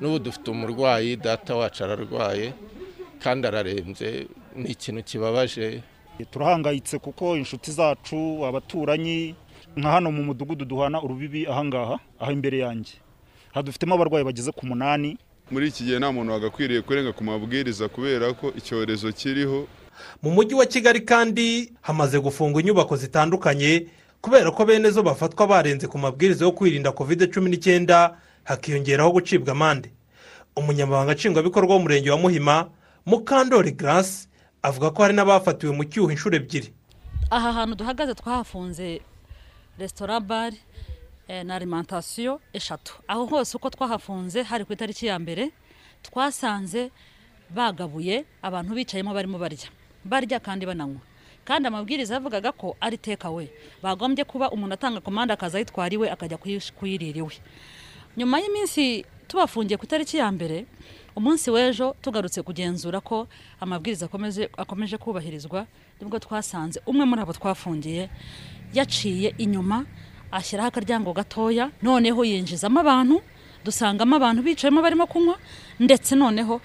n'ubu 0.00 0.18
dufite 0.18 0.50
umurwayi 0.50 1.16
data 1.16 1.56
wacu 1.56 1.84
ararwaye 1.84 2.52
kandi 3.22 3.46
ararembye 3.46 4.26
ni 4.56 4.68
ikintu 4.70 5.02
kibabaje. 5.02 5.82
Turahangayitse 6.30 6.98
kuko 6.98 7.36
inshuti 7.36 7.70
zacu 7.72 8.44
abaturanyi 8.46 9.34
nka 9.76 9.90
hano 9.90 10.10
mu 10.12 10.22
mudugudu 10.22 10.64
duhana 10.64 11.02
urubibi 11.02 11.46
ahangaha 11.46 11.98
aha 12.20 12.32
imbere 12.32 12.58
yanjye. 12.58 12.94
Aha 13.52 13.62
dufitemo 13.62 13.94
abarwayi 13.94 14.24
bageze 14.24 14.52
ku 14.52 14.66
munani. 14.66 15.16
Muri 15.50 15.68
iki 15.68 15.84
gihe 15.84 15.98
nta 15.98 16.12
muntu 16.12 16.32
wagakwiriye 16.32 16.82
kurenga 16.82 17.12
ku 17.12 17.24
mabwiriza 17.24 17.88
kubera 17.88 18.32
ko 18.36 18.52
icyorezo 18.56 19.08
kiriho 19.12 19.66
mu 20.22 20.30
mujyi 20.30 20.54
wa 20.54 20.66
kigali 20.66 21.00
kandi 21.00 21.72
hamaze 21.80 22.20
gufungwa 22.20 22.60
inyubako 22.60 22.96
zitandukanye 22.96 23.86
kubera 24.20 24.50
ko 24.50 24.64
bene 24.64 24.90
zo 24.90 25.02
bafatwa 25.02 25.46
barenze 25.46 25.86
ku 25.86 25.98
mabwiriza 25.98 26.44
yo 26.44 26.52
kwirinda 26.52 26.92
kovide 26.92 27.26
cumi 27.26 27.50
n'icyenda 27.50 28.16
hakiyongeraho 28.44 29.10
gucibwa 29.12 29.52
amande. 29.52 29.90
Umunyamabanga 30.56 31.14
nshingwabikorwa 31.14 31.74
w'umurenge 31.74 32.10
wa 32.10 32.18
muhima 32.18 32.70
mukandori 33.06 33.72
garasi 33.72 34.28
avuga 34.62 34.90
ko 34.90 35.02
hari 35.02 35.14
n'abafatiwe 35.14 35.72
mu 35.74 35.84
cyuho 35.84 36.10
inshuro 36.10 36.36
ebyiri. 36.36 36.70
Aha 37.30 37.52
hantu 37.52 37.74
duhagaze 37.74 38.14
twahafunze 38.14 39.00
resitora 39.78 40.20
bare 40.20 40.56
eh, 41.28 41.44
na 41.44 41.54
alimantasiyo 41.56 42.40
eshatu. 42.52 42.94
Aho 43.08 43.24
hose 43.26 43.56
uko 43.56 43.70
twahafunze 43.70 44.42
hari 44.42 44.64
ku 44.64 44.72
itariki 44.72 45.06
ya 45.06 45.18
mbere 45.18 45.50
twasanze 46.02 46.90
bagabuye 47.50 48.24
abantu 48.42 48.74
bicayemo 48.74 49.14
barimo 49.14 49.38
barya. 49.38 49.68
Barya 50.04 50.40
kandi 50.40 50.66
bananywa. 50.66 51.00
Kandi 51.44 51.66
amabwiriza 51.68 52.14
yavugaga 52.14 52.52
ko 52.52 52.76
ari 52.80 52.96
tekawe 52.98 53.50
bagombye 53.82 54.24
kuba 54.24 54.50
umuntu 54.50 54.74
atanga 54.74 55.00
komande 55.02 55.32
akaza 55.34 55.58
ayitwara 55.58 55.94
iwe 55.94 56.06
akajya 56.10 56.38
kuyirira 56.78 57.18
iwe. 57.18 57.34
Nyuma 58.16 58.38
y'iminsi 58.40 59.04
tubafungiye 59.28 59.76
ku 59.76 59.84
itariki 59.84 60.16
ya 60.22 60.30
mbere 60.32 60.66
umunsi 61.16 61.50
w'ejo 61.50 61.96
tugarutse 62.02 62.42
kugenzura 62.42 63.00
ko 63.00 63.26
amabwiriza 63.60 64.06
akomeje 64.56 64.96
kubahirizwa 64.98 65.66
ni 66.00 66.06
bwo 66.06 66.18
twasanze 66.18 66.80
umwe 66.86 67.04
muri 67.04 67.20
abo 67.26 67.32
twafungiye 67.32 68.08
yaciye 68.74 69.34
inyuma 69.38 69.84
ashyiraho 70.32 70.68
akaryango 70.68 71.12
gatoya 71.12 71.70
noneho 71.82 72.24
yinjizamo 72.24 72.80
abantu 72.80 73.20
dusangamo 73.64 74.16
abantu 74.16 74.42
bicayemo 74.42 74.80
barimo 74.82 75.06
kunywa 75.06 75.36
ndetse 75.80 76.14
noneho 76.16 76.60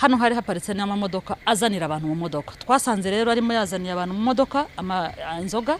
hano 0.00 0.16
hari 0.16 0.34
haparitse 0.34 0.74
n'amamodoka 0.74 1.36
azanira 1.46 1.84
abantu 1.86 2.06
mu 2.08 2.14
modoka. 2.16 2.54
Twasanze 2.56 3.10
rero 3.10 3.30
arimo 3.30 3.52
yazaniye 3.52 3.92
abantu 3.92 4.14
mu 4.14 4.20
modoka 4.24 4.66
inzoga. 5.40 5.78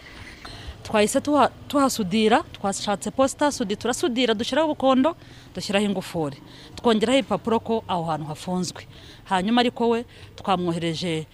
Twahise 0.83 1.19
tuha- 1.21 1.49
tuhasudira 1.67 2.43
twashatse 2.53 3.11
posita 3.11 3.51
sudi 3.51 3.75
turasudira 3.75 4.33
dushyiraho 4.33 4.67
ubukondo 4.71 5.15
dushyiraho 5.55 5.85
ingufuri. 5.85 6.37
Twongeraho 6.75 7.17
ibipapuro 7.19 7.59
ko 7.59 7.83
aho 7.87 8.03
hantu 8.03 8.25
hafunzwe. 8.27 8.85
Hanyuma 9.29 9.61
ariko 9.61 9.89
we 9.89 10.05
twamwohereje 10.35 11.25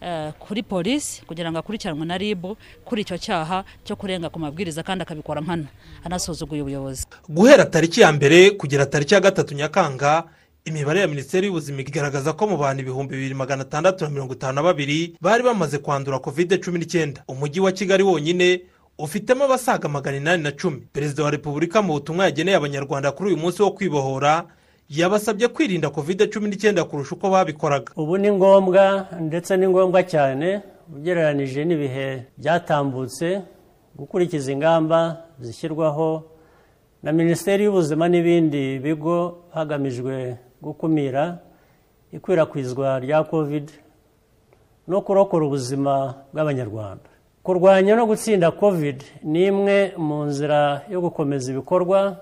eh, 0.00 0.32
kuri 0.38 0.62
polisi 0.62 1.22
kugira 1.26 1.50
ngo 1.52 1.58
akurikiranwe 1.58 2.06
na 2.06 2.18
rib 2.18 2.44
kuri 2.84 3.02
icyo 3.02 3.18
cyaha 3.18 3.64
cyo 3.84 3.96
kurenga 3.96 4.28
ku 4.30 4.38
mabwiriza 4.38 4.82
kandi 4.82 5.02
akabikora 5.02 5.40
nkana 5.40 5.66
anasuzuguye 6.04 6.62
ubuyobozi. 6.62 7.06
Guhera 7.28 7.64
tariki 7.64 8.00
ya 8.00 8.12
mbere 8.12 8.50
kugera 8.58 8.86
tariki 8.86 9.14
ya 9.14 9.20
gatatu 9.20 9.54
nyakanga 9.54 10.24
imibare 10.66 11.00
ya 11.00 11.08
minisiteri 11.08 11.46
y'ubuzima 11.46 11.80
igaragaza 11.80 12.32
ko 12.32 12.46
mu 12.46 12.56
bantu 12.56 12.82
ibihumbi 12.82 13.14
bibiri 13.16 13.34
magana 13.34 13.62
atandatu 13.62 14.04
na 14.04 14.10
mirongo 14.10 14.32
itanu 14.34 14.52
na 14.54 14.62
babiri 14.62 15.16
bari 15.20 15.42
bamaze 15.42 15.78
kwandura 15.78 16.18
kovide 16.18 16.58
cumi 16.58 16.78
n'icyenda. 16.78 17.22
Umujyi 17.28 17.60
wa 17.60 17.72
kigali 17.72 18.02
wonyine 18.02 18.60
ufitemo 18.98 19.44
abasaga 19.44 19.88
magana 19.88 20.16
inani 20.16 20.42
na 20.42 20.50
cumi. 20.52 20.82
Perezida 20.92 21.22
wa 21.24 21.30
repubulika 21.30 21.82
mu 21.82 21.92
butumwa 21.92 22.24
yageneye 22.24 22.56
abanyarwanda 22.56 23.12
kuri 23.12 23.30
uyu 23.30 23.38
munsi 23.42 23.62
wo 23.62 23.70
kwibohora 23.70 24.44
yabasabye 24.90 25.48
kwirinda 25.48 25.90
kovide 25.90 26.26
cumi 26.26 26.48
n'icyenda 26.48 26.84
kurusha 26.84 27.14
uko 27.14 27.30
babikoraga. 27.30 27.92
Ubu 27.96 28.18
ni 28.18 28.32
ngombwa 28.32 29.06
ndetse 29.20 29.56
ni 29.56 29.68
ngombwa 29.68 30.02
cyane 30.02 30.60
ugereranije 30.96 31.64
n'ibihe 31.64 32.26
byatambutse 32.38 33.40
gukurikiza 33.96 34.52
ingamba 34.52 35.16
zishyirwaho 35.40 36.22
na 37.02 37.12
minisiteri 37.12 37.64
y'ubuzima 37.64 38.08
n'ibindi 38.08 38.78
bigo 38.78 39.44
hagamijwe 39.54 40.36
gukumira 40.62 41.38
ikwirakwizwa 42.12 43.00
rya 43.00 43.24
covid 43.24 43.70
no 44.88 45.00
kurokora 45.02 45.46
ubuzima 45.46 46.14
bw'abanyarwanda. 46.32 47.08
Kurwanya 47.42 47.96
no 47.96 48.06
gutsinda 48.06 48.50
covid 48.50 49.02
ni 49.22 49.46
imwe 49.46 49.92
mu 49.98 50.24
nzira 50.24 50.82
yo 50.90 51.00
gukomeza 51.00 51.50
ibikorwa 51.52 52.16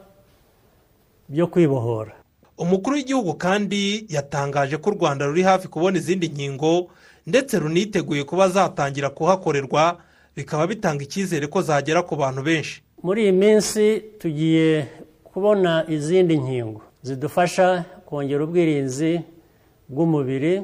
byo 1.29 1.47
kwibohora. 1.47 2.13
Umukuru 2.59 2.97
w'igihugu 2.97 3.35
kandi 3.35 4.07
yatangaje 4.09 4.77
ko 4.77 4.91
u 4.91 4.95
rwanda 4.95 5.27
ruri 5.27 5.43
hafi 5.43 5.69
kubona 5.69 5.99
izindi 5.99 6.29
nkingo 6.29 6.87
ndetse 7.27 7.59
runiteguye 7.59 8.25
kuba 8.25 8.49
zatangira 8.49 9.11
kuhakorerwa 9.11 9.97
bikaba 10.37 10.67
bitanga 10.67 11.03
icyizere 11.05 11.47
ko 11.47 11.63
zagera 11.63 12.03
ku 12.03 12.17
bantu 12.17 12.43
benshi. 12.43 12.83
Muri 13.03 13.23
iyi 13.23 13.33
minsi 13.33 14.01
tugiye 14.19 14.87
kubona 15.25 15.85
izindi 15.89 16.37
nkingo 16.39 16.81
zidufasha 17.03 17.85
kongera 18.07 18.45
ubwirinzi 18.45 19.21
bw'umubiri 19.89 20.63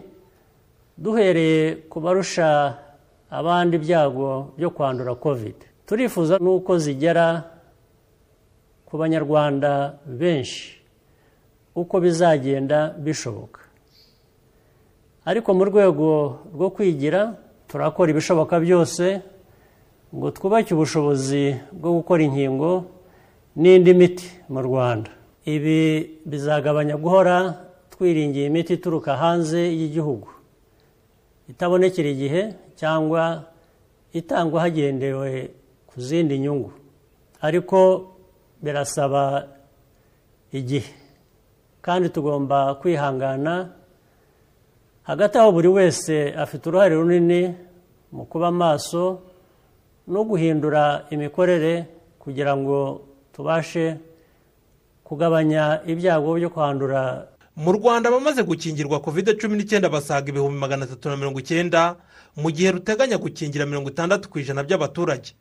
duhereye 0.99 1.89
ku 1.91 2.01
barusha 2.01 2.77
abandi 3.31 3.77
ibyago 3.77 4.53
byo 4.59 4.71
kwandura 4.71 5.15
covid. 5.15 5.57
Turifuza 5.87 6.39
n'uko 6.43 6.79
zigera 6.79 7.27
ku 8.87 8.99
banyarwanda 9.01 9.99
benshi 10.07 10.81
uko 11.75 11.95
bizagenda 12.01 12.95
bishoboka. 12.99 13.61
Ariko 15.25 15.55
mu 15.55 15.65
rwego 15.71 16.09
rwo 16.55 16.69
kwigira 16.75 17.37
turakora 17.69 18.11
ibishoboka 18.11 18.55
byose 18.61 19.21
ngo 20.15 20.27
twubake 20.35 20.75
ubushobozi 20.75 21.55
bwo 21.73 21.91
gukora 22.03 22.23
inkingo 22.27 22.71
n'indi 23.57 23.95
miti 23.95 24.27
mu 24.51 24.59
rwanda. 24.67 25.11
Ibi 25.45 26.21
bizagabanya 26.27 26.97
guhora 26.97 27.67
twiringiye 27.91 28.47
imiti 28.47 28.75
ituruka 28.75 29.17
hanze 29.17 29.61
y'igihugu. 29.79 30.29
Itabonekera 31.49 32.09
igihe 32.09 32.43
cyangwa 32.77 33.45
itangwa 34.13 34.61
hagendewe 34.61 35.51
ku 35.87 36.01
zindi 36.01 36.39
nyungu. 36.39 36.73
Ariko 37.41 37.79
birasaba 38.63 39.49
igihe. 40.53 40.93
Kandi 41.81 42.09
tugomba 42.09 42.75
kwihangana 42.75 43.73
hagati 45.03 45.39
aho 45.39 45.53
buri 45.53 45.69
wese 45.69 46.35
afite 46.37 46.69
uruhare 46.69 46.95
runini 46.95 47.55
mu 48.13 48.25
kuba 48.29 48.51
maso 48.51 49.21
no 50.07 50.21
guhindura 50.25 51.07
imikorere 51.11 51.87
kugira 52.19 52.53
ngo 52.57 53.01
tubashe 53.33 53.97
kugabanya 55.11 55.83
ibyago 55.91 56.39
byo 56.39 56.51
kwandura. 56.55 57.27
Mu 57.59 57.73
rwanda 57.75 58.09
abamaze 58.09 58.47
gukingirwa 58.47 59.03
kovide 59.03 59.35
cumi 59.35 59.59
n'icyenda 59.59 59.91
basaga 59.91 60.31
ibihumbi 60.31 60.55
magana 60.55 60.87
atatu 60.87 61.11
na 61.11 61.17
mirongo 61.19 61.43
icyenda 61.43 61.99
mu 62.39 62.49
gihe 62.55 62.71
ruteganya 62.71 63.19
gukingira 63.19 63.67
mirongo 63.67 63.91
itandatu 63.91 64.31
ku 64.31 64.39
ijana 64.39 64.63
by'abaturage. 64.63 65.35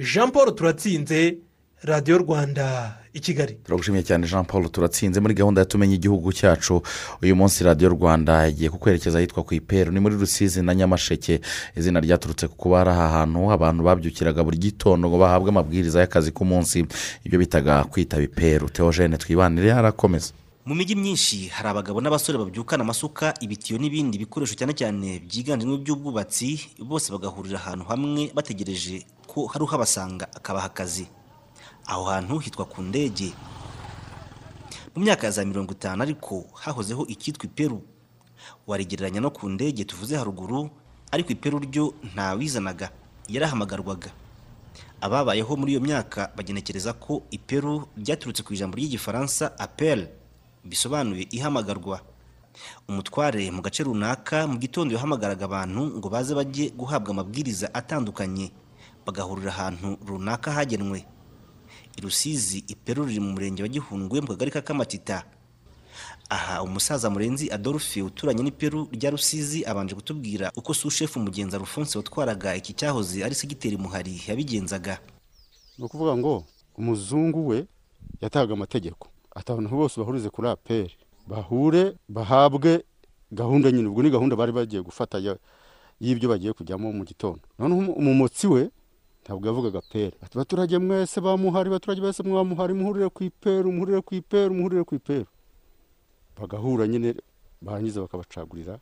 Jean 0.00 0.32
paul 0.32 0.56
turatsinze 0.56 1.36
radiyo 1.84 2.18
rwanda. 2.24 2.96
I 3.14 3.20
kigali. 3.20 3.54
Turagushimiye 3.64 4.02
cyane 4.04 4.26
jean 4.26 4.44
paul 4.44 4.68
turatsinze. 4.68 5.20
Muri 5.20 5.34
gahunda 5.34 5.60
ya 5.60 5.64
tumenye 5.66 5.94
igihugu 5.94 6.32
cyacu 6.32 6.82
uyu 7.22 7.36
munsi 7.36 7.64
radiyo 7.64 7.88
rwanda 7.90 8.42
yagiye 8.44 8.70
kukwerekeza 8.70 9.18
ahitwa 9.18 9.42
ku 9.42 9.54
iperu. 9.54 9.92
Ni 9.92 10.00
muri 10.00 10.16
rusizi 10.16 10.62
na 10.62 10.74
nyamasheke. 10.74 11.40
Izina 11.76 12.00
ryaturutse 12.00 12.48
ku 12.48 12.56
kuba 12.56 12.78
hari 12.78 12.90
aha 12.90 13.08
hantu. 13.08 13.50
Abantu 13.52 13.82
babyukiraga 13.82 14.44
buri 14.44 14.58
gitondo 14.58 15.08
ngo 15.08 15.18
bahabwe 15.18 15.48
amabwiriza 15.50 16.00
y'akazi 16.00 16.32
k'umunsi 16.32 16.86
ibyo 17.24 17.38
bitaga 17.38 17.84
kwitaba 17.84 18.22
iperu. 18.22 18.68
Teogene 18.70 19.16
twibanire 19.16 19.70
harakomeza 19.70 20.32
mu 20.66 20.74
mijyi 20.74 20.94
myinshi 20.96 21.48
hari 21.52 21.68
abagabo 21.68 22.00
n'abasore 22.00 22.38
babyukana 22.40 22.82
amasuka 22.88 23.34
ibitiyo 23.40 23.76
n'ibindi 23.78 24.16
bikoresho 24.18 24.54
cyane 24.56 24.72
cyane 24.72 25.20
byiganjemo 25.20 25.74
iby'ubwubatsi 25.76 26.80
bose 26.80 27.12
bagahurira 27.12 27.58
ahantu 27.60 27.84
hamwe 27.84 28.32
bategereje 28.34 29.04
ko 29.28 29.44
hari 29.46 29.60
uhabasanga 29.64 30.24
akabaha 30.32 30.66
akazi. 30.72 31.04
Aho 31.86 32.04
hantu 32.04 32.38
hitwa 32.38 32.64
ku 32.64 32.82
ndege. 32.82 33.32
Mu 34.96 35.02
myaka 35.02 35.26
ya 35.26 35.32
za 35.32 35.44
mirongo 35.44 35.72
itanu 35.72 36.02
ariko 36.02 36.44
hahozeho 36.54 37.06
icyitwa 37.06 37.44
iperu. 37.44 37.82
Warigereranya 38.66 39.20
no 39.20 39.30
ku 39.30 39.48
ndege 39.48 39.84
tuvuze 39.84 40.16
haruguru 40.16 40.70
ariko 41.10 41.32
iperu 41.32 41.58
ryo 41.58 41.94
ntawizanaga 42.14 42.90
yarahamagarwaga. 43.28 44.10
Ababayeho 45.00 45.56
muri 45.56 45.72
iyo 45.72 45.80
myaka 45.80 46.30
bagenekereza 46.36 46.92
ko 46.92 47.22
iperu 47.30 47.88
ryaturutse 47.96 48.42
ku 48.42 48.54
ijambo 48.54 48.76
ry'igifaransa 48.76 49.58
apel 49.58 50.08
bisobanuye 50.64 51.28
ihamagarwa. 51.30 52.00
Umutware 52.88 53.50
mu 53.50 53.62
gace 53.62 53.82
runaka 53.82 54.46
mu 54.46 54.56
gitondo 54.58 54.94
yahamagaraga 54.94 55.44
abantu 55.44 55.98
ngo 55.98 56.08
baze 56.08 56.34
bajye 56.34 56.70
guhabwa 56.70 57.10
amabwiriza 57.10 57.74
atandukanye 57.74 58.52
bagahurira 59.06 59.50
ahantu 59.52 59.98
runaka 60.06 60.52
hagenwe. 60.54 61.04
I 61.98 62.00
rusizi 62.00 62.64
iperu 62.68 63.04
riri 63.04 63.20
mu 63.20 63.32
murenge 63.32 63.62
wa 63.62 63.68
gihundwe 63.68 64.20
mu 64.20 64.26
kagari 64.26 64.50
ka 64.50 64.62
kamatita. 64.62 65.24
Aha 66.28 66.62
umusaza 66.62 67.10
murenzi 67.10 67.50
adolphe 67.52 68.02
uturanye 68.02 68.42
n'iperu 68.42 68.88
rya 68.92 69.10
rusizi 69.10 69.64
abanje 69.64 69.94
kutubwira 69.94 70.52
uko 70.56 70.74
sushefu 70.74 71.20
mugenzi 71.20 71.56
alphonse 71.56 71.98
watwaraga 71.98 72.56
iki 72.56 72.72
cyahoze 72.72 73.24
ari 73.24 73.34
segiteri 73.34 73.76
muhari 73.76 74.22
yabigenzaga. 74.28 74.98
Ni 75.78 75.84
ukuvuga 75.84 76.16
ngo 76.16 76.44
umuzungu 76.78 77.46
we 77.48 77.66
yatahaga 78.20 78.52
amategeko. 78.52 79.08
Abantu 79.34 79.68
bose 79.76 80.00
bahurize 80.00 80.30
kuri 80.30 80.48
aperi 80.48 80.94
bahure 81.26 81.92
bahabwe 82.08 82.84
gahunda 83.32 83.70
nyine. 83.72 83.88
Ubwo 83.88 84.02
ni 84.02 84.10
gahunda 84.10 84.36
bari 84.36 84.52
bagiye 84.52 84.82
gufata 84.82 85.18
y'ibyo 86.00 86.28
bagiye 86.28 86.52
kujyamo 86.52 86.92
mu 86.92 87.04
gitondo. 87.04 87.40
Noneho 87.58 87.92
umumotsi 87.92 88.46
we 88.46 88.70
ntabwo 89.24 89.46
yavugaga 89.48 89.80
peri 89.80 90.12
ati 90.22 90.36
abaturage 90.36 90.78
mwese 90.78 91.20
bamuhari 91.20 91.68
abaturage 91.68 92.00
bose 92.00 92.22
mwamuhari 92.22 92.74
muhurire 92.74 93.08
ku 93.08 93.24
iperu 93.24 93.72
muhurire 93.72 94.00
ku 94.04 94.14
iperu 94.14 94.52
muhurire 94.54 94.84
ku 94.84 94.94
iperu. 94.94 95.26
Bagahura 96.36 96.86
nyine 96.86 97.14
barangiza 97.62 98.00
bakabacagurira 98.04 98.78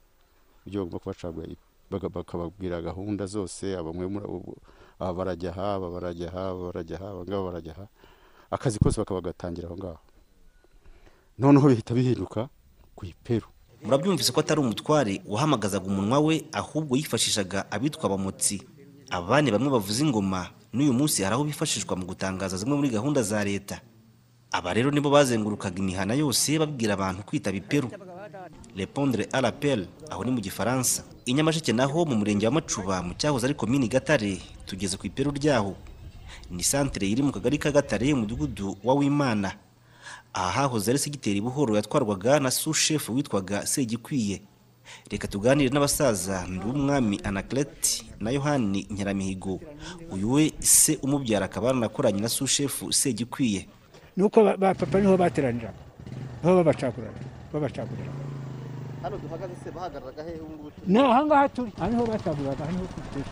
ibyo 0.66 0.80
bagomba 0.82 0.98
kubacagurira. 0.98 1.62
Bakababwira 1.90 2.82
gahunda 2.82 3.26
zose 3.26 3.76
bamwe 3.76 4.08
aba 4.98 5.12
barajya 5.14 5.50
aha 5.52 5.74
aba 5.76 5.88
barajya 5.90 6.28
aha 6.32 6.42
aba 6.50 6.60
barajya 6.72 6.96
aha 6.98 7.06
aba 7.10 7.22
ngaba 7.22 7.42
barajya 7.44 7.72
aha. 7.76 7.86
Akazi 8.50 8.78
kose 8.78 8.98
bakabagatangira 9.00 9.68
aho 9.68 9.76
ngaho. 9.76 10.00
Noneho 11.38 11.68
bihita 11.68 11.94
bihinduka 11.94 12.48
ku 12.96 13.06
iperu. 13.06 13.46
Murabyumvise 13.84 14.32
ko 14.32 14.40
atari 14.40 14.60
umutware 14.60 15.20
wahamagazaga 15.28 15.86
umunwa 15.86 16.18
we 16.20 16.44
ahubwo 16.52 16.96
yifashishaga 16.96 17.70
abitwa 17.70 18.04
abamotsi. 18.08 18.62
Abandi 19.12 19.50
bamwe 19.52 19.68
bavuza 19.70 20.00
ingoma 20.04 20.48
n'uyu 20.72 20.92
munsi 20.96 21.22
hari 21.22 21.34
aho 21.36 21.44
bifashishwa 21.44 21.96
mu 21.96 22.04
gutangaza 22.08 22.56
zimwe 22.56 22.76
muri 22.76 22.88
gahunda 22.96 23.20
za 23.22 23.44
leta. 23.44 23.80
Aba 24.52 24.72
rero 24.74 24.90
nibo 24.90 25.10
bazengurukaga 25.10 25.78
imihana 25.80 26.14
yose 26.16 26.58
babwira 26.58 26.92
abantu 26.96 27.22
kwitaba 27.24 27.56
iperu 27.56 27.88
repondre 28.76 29.28
à 29.32 29.40
l'appel 29.40 29.88
aho 30.10 30.24
ni 30.24 30.30
mu 30.30 30.40
gifaransa. 30.40 31.04
I 31.26 31.32
nyamasheke 31.34 31.72
naho 31.72 32.04
mu 32.04 32.16
murenge 32.16 32.46
wa 32.46 32.52
macuba 32.52 33.02
mu 33.02 33.14
cyahoze 33.14 33.44
ari 33.46 33.54
komini 33.54 33.88
gatare 33.88 34.40
tugeze 34.66 34.96
ku 34.96 35.06
iperu 35.06 35.30
ryaho. 35.32 35.76
Ni 36.50 36.62
santere 36.64 37.08
iri 37.08 37.22
mu 37.22 37.32
kagari 37.32 37.58
ka 37.58 37.70
gatare 37.70 38.12
umudugudu 38.12 38.76
wa 38.84 38.94
wimana. 38.94 39.52
Aha 40.34 40.50
hahoze 40.68 40.90
ari 40.90 40.98
segiteri 40.98 41.40
buhoro 41.40 41.76
yatwarwaga 41.76 42.40
na 42.40 42.50
sushefu 42.50 43.14
witwaga 43.14 43.66
segikwiye. 43.66 44.42
Reka 45.10 45.28
tuganire 45.28 45.70
n'abasaza. 45.70 46.46
Nduwumwami 46.48 47.20
anaclete 47.24 48.04
na 48.20 48.30
yohani 48.30 48.86
nkeramihigo 48.90 49.60
uyu 50.10 50.32
we 50.32 50.52
se 50.60 50.98
umubyara 51.02 51.46
akaba 51.46 51.66
yaranakoranye 51.68 52.20
na 52.20 52.28
sushefu 52.28 52.92
segikwiye. 52.92 53.68
Nuko 54.16 54.44
ba- 54.44 54.56
ba 54.56 54.74
papa 54.74 55.00
ni 55.00 55.06
ho 55.06 55.16
bateraniraga 55.16 55.74
ni 56.42 56.48
ho 56.50 56.56
babacagurana. 56.56 57.18
Babacagurira 57.52 58.12
hano 59.02 59.18
duhagaze 59.18 59.54
se 59.64 59.70
bahagararaga 59.70 60.22
hehe 60.22 60.38
ubu 60.40 60.54
ngubu? 60.54 60.70
Ni 60.86 60.98
ahangaha 60.98 61.48
turi. 61.48 61.72
Aha 61.80 61.88
ni 61.90 61.96
ho 61.96 62.06
bacaguraga 62.06 62.62
aha 62.64 62.72
ni 62.72 62.78
ho 62.78 62.86
turi. 63.12 63.24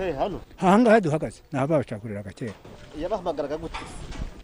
Hehe 0.00 0.12
hano? 0.12 0.40
Ahangaha 0.58 1.00
duhagaze. 1.00 1.40
Ni 1.52 1.58
aho 1.58 1.66
babacaguriraga 1.68 2.32
kera. 2.32 2.52
Yabahamagaraga 3.00 3.56
gute? 3.58 3.78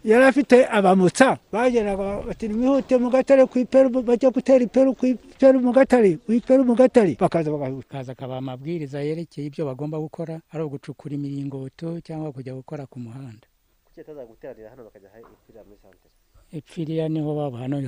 Yari 0.03 0.23
afite 0.25 0.67
abamutsa. 0.71 1.37
Bageraga 1.51 2.21
bati 2.27 2.49
mwihute 2.49 2.97
mu 2.97 3.09
gatare 3.09 3.45
ku 3.45 3.59
iperu 3.59 3.89
bajya 4.03 4.29
gutera 4.31 4.63
iperu 4.63 4.93
ku 4.95 5.05
iperu 5.05 5.59
mu 5.59 5.71
gatare 5.71 6.17
ku 6.25 6.33
iperu 6.33 6.63
mu 6.65 6.75
gatare. 6.75 7.15
Bakaza 7.19 7.51
bagahuta. 7.51 7.87
Kaza 7.89 8.11
akaba 8.11 8.37
amabwiriza 8.37 9.01
yerekeye 9.01 9.47
ibyo 9.47 9.65
bagomba 9.65 9.99
gukora 9.99 10.41
ari 10.51 10.63
ugucukura 10.63 11.13
imiringoto 11.15 12.01
cyangwa 12.01 12.31
kujya 12.31 12.53
gukora 12.53 12.85
ku 12.85 12.99
muhanda. 12.99 13.45
Kuki 13.85 14.01
ataza 14.01 14.25
guteranira 14.25 14.69
hano 14.69 14.83
bakajya 14.83 15.09
ipfira 15.21 15.61
muri 15.63 15.77
santere 15.81 16.11
ipfiriya 16.51 17.07
ni 17.09 17.19
ho 17.23 17.31
baba 17.35 17.57
hano 17.63 17.79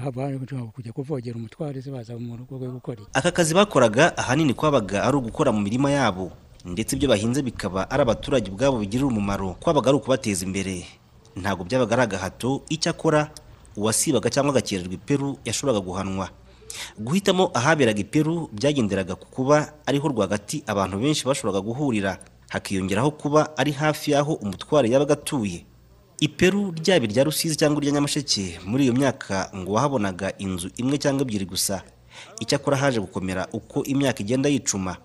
kujya 0.71 0.91
kuvogera 0.95 1.35
umutware 1.35 1.81
ze 1.83 1.91
baza 1.91 2.15
mu 2.15 2.37
rugo 2.37 2.55
rwe 2.57 2.67
gukora 2.71 3.01
aka 3.13 3.31
kazi 3.31 3.53
bakoraga 3.53 4.15
ahanini 4.17 4.53
kwabaga 4.53 5.03
ari 5.03 5.17
ugukora 5.17 5.51
mu 5.51 5.59
mirima 5.61 5.91
yabo. 5.91 6.31
Ndetse 6.65 6.95
ibyo 6.95 7.09
bahinze 7.09 7.41
bikaba 7.43 7.89
ari 7.91 8.01
abaturage 8.07 8.47
ubwabo 8.51 8.79
bigirira 8.79 9.07
umumaro. 9.07 9.55
Kwabaga 9.59 9.89
ari 9.91 9.97
ukubateza 9.97 10.45
imbere. 10.47 10.85
Ntabwo 11.35 11.63
byabaga 11.65 11.93
ari 11.95 12.03
agahato 12.03 12.61
icyakora 12.69 13.31
uwasibaga 13.77 14.29
cyangwa 14.29 14.51
agakererwa 14.53 14.93
iperu 14.93 15.37
yashoboraga 15.45 15.79
guhanwa. 15.81 16.29
Guhitamo 16.97 17.51
ahaberaga 17.53 17.99
iperu 18.01 18.49
byagenderaga 18.53 19.15
ku 19.15 19.25
kuba 19.29 19.73
ariho 19.85 20.07
rwagati 20.09 20.63
abantu 20.67 20.99
benshi 20.99 21.25
bashoboraga 21.25 21.61
guhurira. 21.65 22.17
Hakiyongeraho 22.49 23.11
kuba 23.11 23.57
ari 23.57 23.71
hafi 23.71 24.11
y'aho 24.11 24.33
umutware 24.33 24.89
yabaga 24.89 25.13
atuye. 25.13 25.65
Iperu 26.21 26.71
ryaba 26.71 27.05
irya 27.05 27.23
rusizi 27.25 27.55
cyangwa 27.57 27.81
irya 27.81 27.93
nyamasheke 27.97 28.59
muri 28.65 28.83
iyo 28.85 28.93
myaka 28.93 29.49
ngo 29.55 29.71
wahabonaga 29.73 30.37
inzu 30.37 30.69
imwe 30.77 30.97
cyangwa 30.97 31.21
ebyiri 31.25 31.45
gusa. 31.45 31.81
Icyakora 32.39 32.77
haje 32.77 32.99
gukomera 33.01 33.47
uko 33.53 33.83
imyaka 33.83 34.21
igenda 34.21 34.49
yicuma. 34.49 34.97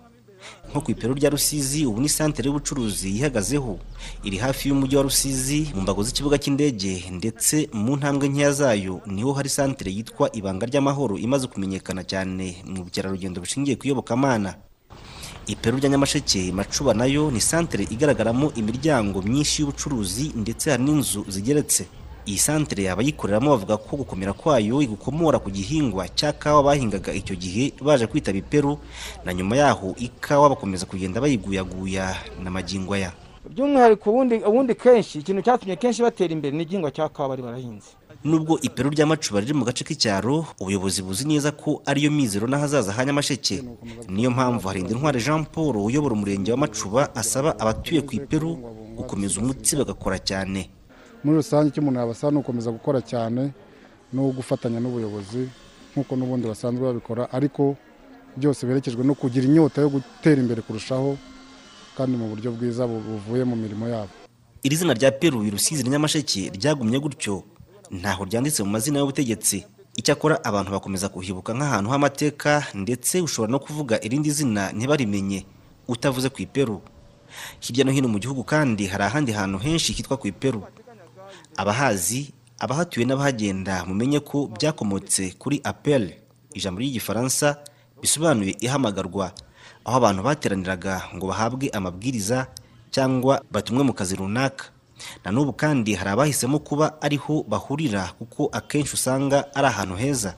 Nko 0.69 0.81
ku 0.81 0.91
iperu 0.91 1.13
rya 1.13 1.29
rusizi 1.29 1.85
ubu 1.85 2.01
ni 2.01 2.09
santere 2.09 2.47
y'ubucuruzi 2.47 3.09
yihagazeho. 3.15 3.79
Iri 4.23 4.37
hafi 4.37 4.69
y'umujyi 4.69 4.95
wa 4.97 5.03
rusizi 5.03 5.71
mu 5.75 5.81
mbago 5.81 6.03
z'ikibuga 6.03 6.37
cy'indege 6.37 7.03
ndetse 7.11 7.69
mu 7.73 7.95
ntambwe 7.97 8.29
nkeya 8.29 8.51
zayo 8.51 9.01
ni 9.05 9.21
ho 9.23 9.33
hari 9.33 9.49
santere 9.49 9.91
yitwa 9.91 10.29
ibanga 10.35 10.65
ry'amahoro 10.65 11.17
imaze 11.17 11.47
kumenyekana 11.47 12.03
cyane 12.03 12.61
mu 12.65 12.83
bukerarugendo 12.85 13.41
bushingiye 13.41 13.75
ku 13.75 13.85
iyobokamana 13.89 14.55
iperu 15.49 15.77
rya 15.81 15.89
nyamasheke 15.89 16.51
macuba 16.53 16.93
na 16.93 17.05
yo 17.09 17.31
ni 17.33 17.41
santere 17.41 17.83
igaragaramo 17.89 18.51
imiryango 18.55 19.21
myinshi 19.25 19.61
y'ubucuruzi 19.65 20.31
ndetse 20.37 20.69
hari 20.71 20.83
n'inzu 20.83 21.25
zigeretse. 21.27 21.87
Iyi 22.29 22.37
santere 22.37 22.85
abayikoreramo 22.93 23.49
bavuga 23.57 23.77
ko 23.81 23.97
gukomera 24.05 24.33
kwayo 24.37 24.81
igukomora 24.85 25.41
ku 25.41 25.49
gihingwa 25.49 26.05
cya 26.13 26.29
kawa 26.37 26.61
bahingaga 26.63 27.09
icyo 27.13 27.33
gihe 27.35 27.73
baje 27.81 28.05
kwitaba 28.07 28.37
iperu 28.37 28.77
na 29.25 29.33
nyuma 29.33 29.57
yaho 29.57 29.95
ikawa 29.97 30.49
bakomeza 30.53 30.85
kugenda 30.85 31.17
bayiguyaguya 31.21 32.13
na 32.43 32.49
magingo 32.53 32.93
aya 32.93 33.11
by'umwihariko 33.49 34.11
ubundi 34.45 34.75
kenshi 34.75 35.19
ikintu 35.25 35.41
cyatumye 35.41 35.75
kenshi 35.75 36.05
batera 36.05 36.29
imbere 36.33 36.53
ni 36.57 36.63
igihingwa 36.63 36.91
cya 36.91 37.09
kawa 37.09 37.29
bari 37.33 37.41
barahinze. 37.41 37.89
Nubwo 38.23 38.59
iperu 38.61 38.89
rya 38.93 39.05
macuba 39.09 39.39
riri 39.39 39.53
mu 39.55 39.65
gace 39.65 39.81
k'icyaro 39.87 40.45
ubuyobozi 40.59 41.01
buzi 41.01 41.23
neza 41.25 41.49
ko 41.55 41.81
ariyo 41.87 42.11
mizero 42.11 42.45
n'ahazaza 42.47 42.91
ha 42.93 43.05
nyamasheke 43.05 43.63
niyo 44.11 44.29
mpamvu 44.31 44.67
harinda 44.67 44.91
intwari 44.93 45.23
jean 45.23 45.45
paul 45.49 45.77
uyobora 45.77 46.13
umurenge 46.13 46.51
wa 46.51 46.57
macuba 46.57 47.15
asaba 47.15 47.55
abatuye 47.59 48.01
ku 48.05 48.11
iperu 48.19 48.53
gukomeza 48.99 49.39
umutsi 49.41 49.75
bagakora 49.79 50.19
cyane. 50.19 50.69
Muri 51.23 51.35
rusange 51.37 51.69
icyo 51.69 51.81
umuntu 51.81 51.99
yabasaba 51.99 52.31
ni 52.31 52.37
ugukomeza 52.37 52.71
gukora 52.71 52.99
cyane 53.01 53.51
no 54.13 54.31
gufatanya 54.31 54.79
n'ubuyobozi 54.79 55.49
nk'uko 55.93 56.15
n'ubundi 56.15 56.47
basanzwe 56.47 56.81
babikora 56.85 57.27
ariko 57.31 57.75
byose 58.37 58.65
berekejwe 58.65 59.03
no 59.03 59.13
kugira 59.15 59.45
inyota 59.45 59.81
yo 59.81 59.89
gutera 59.89 60.39
imbere 60.41 60.61
kurushaho 60.61 61.17
kandi 61.97 62.17
mu 62.17 62.27
buryo 62.31 62.51
bwiza 62.55 62.87
bu- 62.87 63.03
buvuye 63.03 63.43
mu 63.43 63.55
mirimo 63.55 63.87
yabo. 63.87 64.09
Iri 64.63 64.75
zina 64.75 64.93
rya 64.93 65.11
peru 65.11 65.43
rusizi 65.51 65.83
nyamasheke 65.83 66.51
ryagumye 66.55 66.99
gutyo. 66.99 67.43
Ntaho 67.91 68.23
ryanditse 68.23 68.63
mu 68.63 68.69
mazina 68.71 68.99
y'ubutegetsi. 68.99 69.65
Icyakora 69.99 70.39
abantu 70.43 70.71
bakomeza 70.71 71.09
kuhibuka 71.11 71.51
nk'ahantu 71.53 71.89
h'amateka 71.91 72.63
ndetse 72.75 73.19
ushobora 73.21 73.51
no 73.51 73.59
kuvuga 73.59 73.99
irindi 73.99 74.31
zina 74.31 74.71
ntibarimenye. 74.71 75.43
Utavuze 75.87 76.29
ku 76.31 76.39
iperu 76.41 76.79
hirya 77.59 77.83
no 77.83 77.91
hino 77.91 78.07
mu 78.07 78.19
gihugu 78.19 78.43
kandi 78.47 78.87
hari 78.87 79.03
ahandi 79.03 79.31
hantu 79.35 79.57
henshi 79.59 79.91
hitwa 79.93 80.15
ku 80.17 80.27
iperu 80.31 80.63
abahazi 81.59 82.31
abahatuye 82.59 83.03
n'abahagenda 83.05 83.83
mumenye 83.87 84.19
ko 84.23 84.47
byakomotse 84.55 85.35
kuri 85.39 85.59
apel 85.63 86.15
ijambo 86.55 86.79
ry'igifaransa 86.79 87.59
bisobanuye 88.01 88.55
ihamagarwa 88.63 89.31
aho 89.85 89.95
abantu 89.99 90.21
bateraniraga 90.23 91.03
ngo 91.15 91.25
bahabwe 91.27 91.67
amabwiriza 91.75 92.47
cyangwa 92.95 93.43
batumwe 93.51 93.83
mu 93.83 93.93
kazi 93.93 94.15
runaka. 94.15 94.65
Na 95.23 95.31
n'ubu 95.31 95.53
kandi 95.53 95.93
hari 95.95 96.09
abahisemo 96.11 96.59
kuba 96.59 96.99
ariho 97.01 97.43
bahurira 97.47 98.11
kuko 98.19 98.49
akenshi 98.51 98.93
usanga 98.99 99.47
ari 99.55 99.67
ahantu 99.67 99.95
heza. 99.95 100.31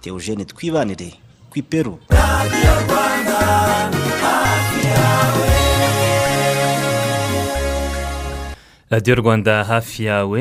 Teogene 0.00 0.44
twibanire 0.44 1.16
ku 1.50 1.58
iperu 1.62 1.96
radiyo 2.12 2.72
rwanda 2.84 3.38
hafi 4.24 4.80
yawe 4.92 5.49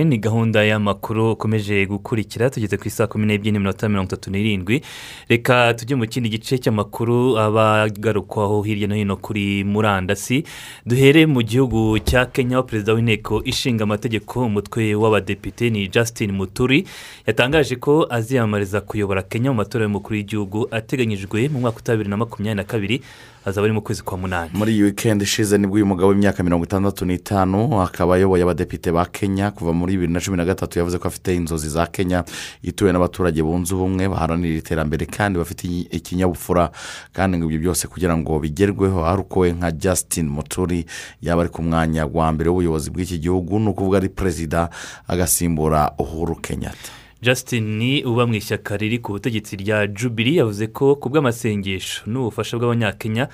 ni 0.06 0.18
gahunda 0.18 0.64
y'amakuru 0.64 1.32
ukomeje 1.32 1.86
gukurikira 1.86 2.50
tugeze 2.50 2.78
ku 2.78 2.88
isaa 2.88 3.08
kumi 3.08 3.26
n'ebyiri 3.28 3.52
n'iminota 3.52 3.90
mirongo 3.90 4.08
itatu 4.08 4.32
n'irindwi. 4.32 4.82
Reka 5.30 5.74
tujye 5.78 5.96
mu 5.96 6.08
kindi 6.08 6.30
gice 6.30 6.58
cy'amakuru 6.58 7.38
aba 7.38 7.84
agarukwaho 7.86 8.62
hirya 8.66 8.88
no 8.88 8.96
hino 8.96 9.18
kuri 9.18 9.64
murandasi. 9.64 10.44
Duhere 10.86 11.26
mu 11.30 11.42
gihugu 11.46 12.00
cya 12.02 12.26
kenya 12.26 12.58
aho 12.58 12.64
perezida 12.66 12.94
w'inteko 12.94 13.44
ishinga 13.46 13.84
amategeko 13.84 14.42
umutwe 14.46 14.96
w'abadepite 14.96 15.70
ni 15.70 15.88
justin 15.88 16.32
muturi 16.32 16.88
yatangaje 17.28 17.76
ko 17.76 18.08
aziyamamariza 18.10 18.82
kuyobora 18.82 19.22
kenya 19.30 19.52
mu 19.54 19.58
matora 19.62 19.84
y'umukuru 19.86 20.16
w'igihugu 20.18 20.68
ateganyijwe 20.72 21.50
mu 21.54 21.60
mwaka 21.60 21.86
wa 21.86 21.94
bibiri 21.94 22.10
na 22.10 22.18
makumyabiri 22.18 22.56
na 22.58 22.64
kabiri 22.64 23.02
azaba 23.50 23.66
ari 23.66 23.74
mu 23.74 23.82
kwezi 23.82 24.04
kwa 24.04 24.18
munani. 24.18 24.50
Muri 24.54 24.74
iyi 24.74 24.84
wikendi 24.84 25.24
ishize 25.24 25.58
ni 25.58 25.68
bwo 25.68 25.76
uyu 25.76 25.86
mugabo 25.86 26.10
w'imyaka 26.10 26.44
mirongo 26.44 26.66
itandatu 26.66 27.06
n'itanu 27.06 27.82
akaba 27.82 28.16
ayoboye 28.16 28.44
abadepite 28.44 28.92
ba 28.92 29.06
kenya 29.06 29.52
kuva 29.52 29.74
muri 29.74 29.94
bibiri 29.94 30.14
na 30.14 30.20
cumi 30.20 30.38
na 30.38 30.46
gatatu 30.46 30.80
yavuze 30.80 30.98
ko 30.98 31.08
afite 31.08 31.36
inzozi 31.36 31.70
za 31.70 31.86
kenya 31.88 32.24
ituwe 32.64 32.92
n'abaturage 32.94 33.44
bunze 33.44 33.74
ubumwe 33.76 34.08
baharanira 34.10 34.58
iterambere 34.60 35.06
kandi 35.06 35.40
bafite 35.40 35.64
ikinyabupfura. 35.92 36.72
Kandi 37.14 37.38
ngo 37.38 37.46
ibyo 37.46 37.60
byose 37.60 37.88
kugira 37.88 38.18
ngo 38.18 38.40
bigerweho 38.40 39.06
we 39.36 39.52
nka 39.54 39.72
justin 39.72 40.28
muturi 40.30 40.86
yaba 41.22 41.42
ari 41.42 41.50
ku 41.50 41.64
mwanya 41.64 42.06
wa 42.06 42.32
mbere 42.32 42.50
w'ubuyobozi 42.50 42.90
bw'iki 42.92 43.18
gihugu 43.20 43.60
ni 43.60 43.68
ukuvuga 43.70 43.98
ari 43.98 44.10
perezida 44.10 44.70
agasimbura 45.08 45.92
uhuru 45.98 46.36
kenyatta. 46.36 46.92
Justin 47.22 48.02
uba 48.06 48.28
mu 48.28 48.34
ishyaka 48.36 48.78
riri 48.78 49.00
ku 49.00 49.12
butegetsi 49.14 49.56
rya 49.56 49.88
jubiri 49.88 50.36
yavuze 50.38 50.68
ko 50.68 50.96
ku 50.96 51.10
bw'amasengesho 51.10 52.08
n'ubufasha 52.08 52.58
bw'abanyakenya 52.58 53.28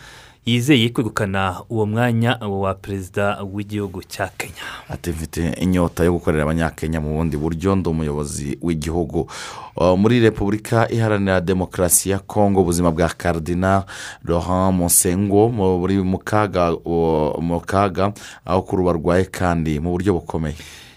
yizeye 0.45 0.89
kwegukana 0.89 1.61
uwo 1.69 1.85
mwanya 1.85 2.37
wa 2.37 2.73
perezida 2.73 3.41
w'igihugu 3.43 4.03
cya 4.03 4.27
kenya. 4.37 4.61
Ati 4.89 5.09
mfite 5.09 5.53
inyota 5.61 6.03
yo 6.03 6.13
gukorera 6.13 6.43
abanyakenya 6.43 7.01
mu 7.01 7.17
bundi 7.17 7.37
buryo 7.37 7.75
ndi 7.75 7.89
umuyobozi 7.89 8.57
w'igihugu. 8.61 9.29
Uh, 9.75 9.97
muri 9.97 10.19
repubulika 10.19 10.89
iharanira 10.91 11.41
demokarasi 11.41 12.09
ya 12.09 12.19
kongo 12.19 12.61
ubuzima 12.61 12.91
bwa 12.91 13.09
karidina 13.09 13.85
laurent 14.25 14.73
musengo 14.77 15.49
buri 15.49 15.97
uh, 15.99 16.05
mu 16.05 17.59
kaga 17.65 18.13
aho 18.45 18.61
kuri 18.61 18.81
ubu 18.81 18.89
arwaye 18.89 19.25
kandi 19.25 19.79
mu 19.79 19.91
buryo 19.91 20.13
bukomeye. 20.13 20.55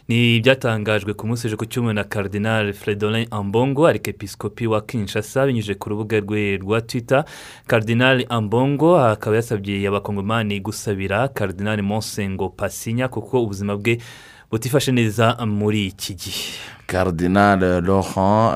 Ni 0.09 0.36
ibyatangajwe 0.36 1.12
ku 1.14 1.26
munsi 1.26 1.56
ku 1.56 1.66
cyumweru 1.66 1.94
na 1.94 2.04
karidinari 2.04 2.72
fredolin 2.72 3.26
ambongo 3.30 3.86
arikepisikopi 3.86 4.66
wa 4.66 4.80
kinshasa 4.80 5.46
binyujije 5.46 5.74
ku 5.74 5.88
rubuga 5.90 6.20
rwe 6.20 6.56
rwa 6.56 6.80
twita 6.80 7.24
karidinari 7.66 8.24
ambongo 8.28 8.96
akaba 9.00 9.36
yasabye 9.36 9.88
abakongomani 9.88 10.61
gusabira 10.61 11.28
karidinari 11.28 11.82
monsengo 11.82 12.48
pasinya 12.48 13.09
kuko 13.09 13.42
ubuzima 13.42 13.76
bwe 13.76 13.98
butifashe 14.50 14.92
neza 14.92 15.36
muri 15.46 15.86
iki 15.86 16.14
gihe. 16.14 16.78
Karidinari 16.89 17.66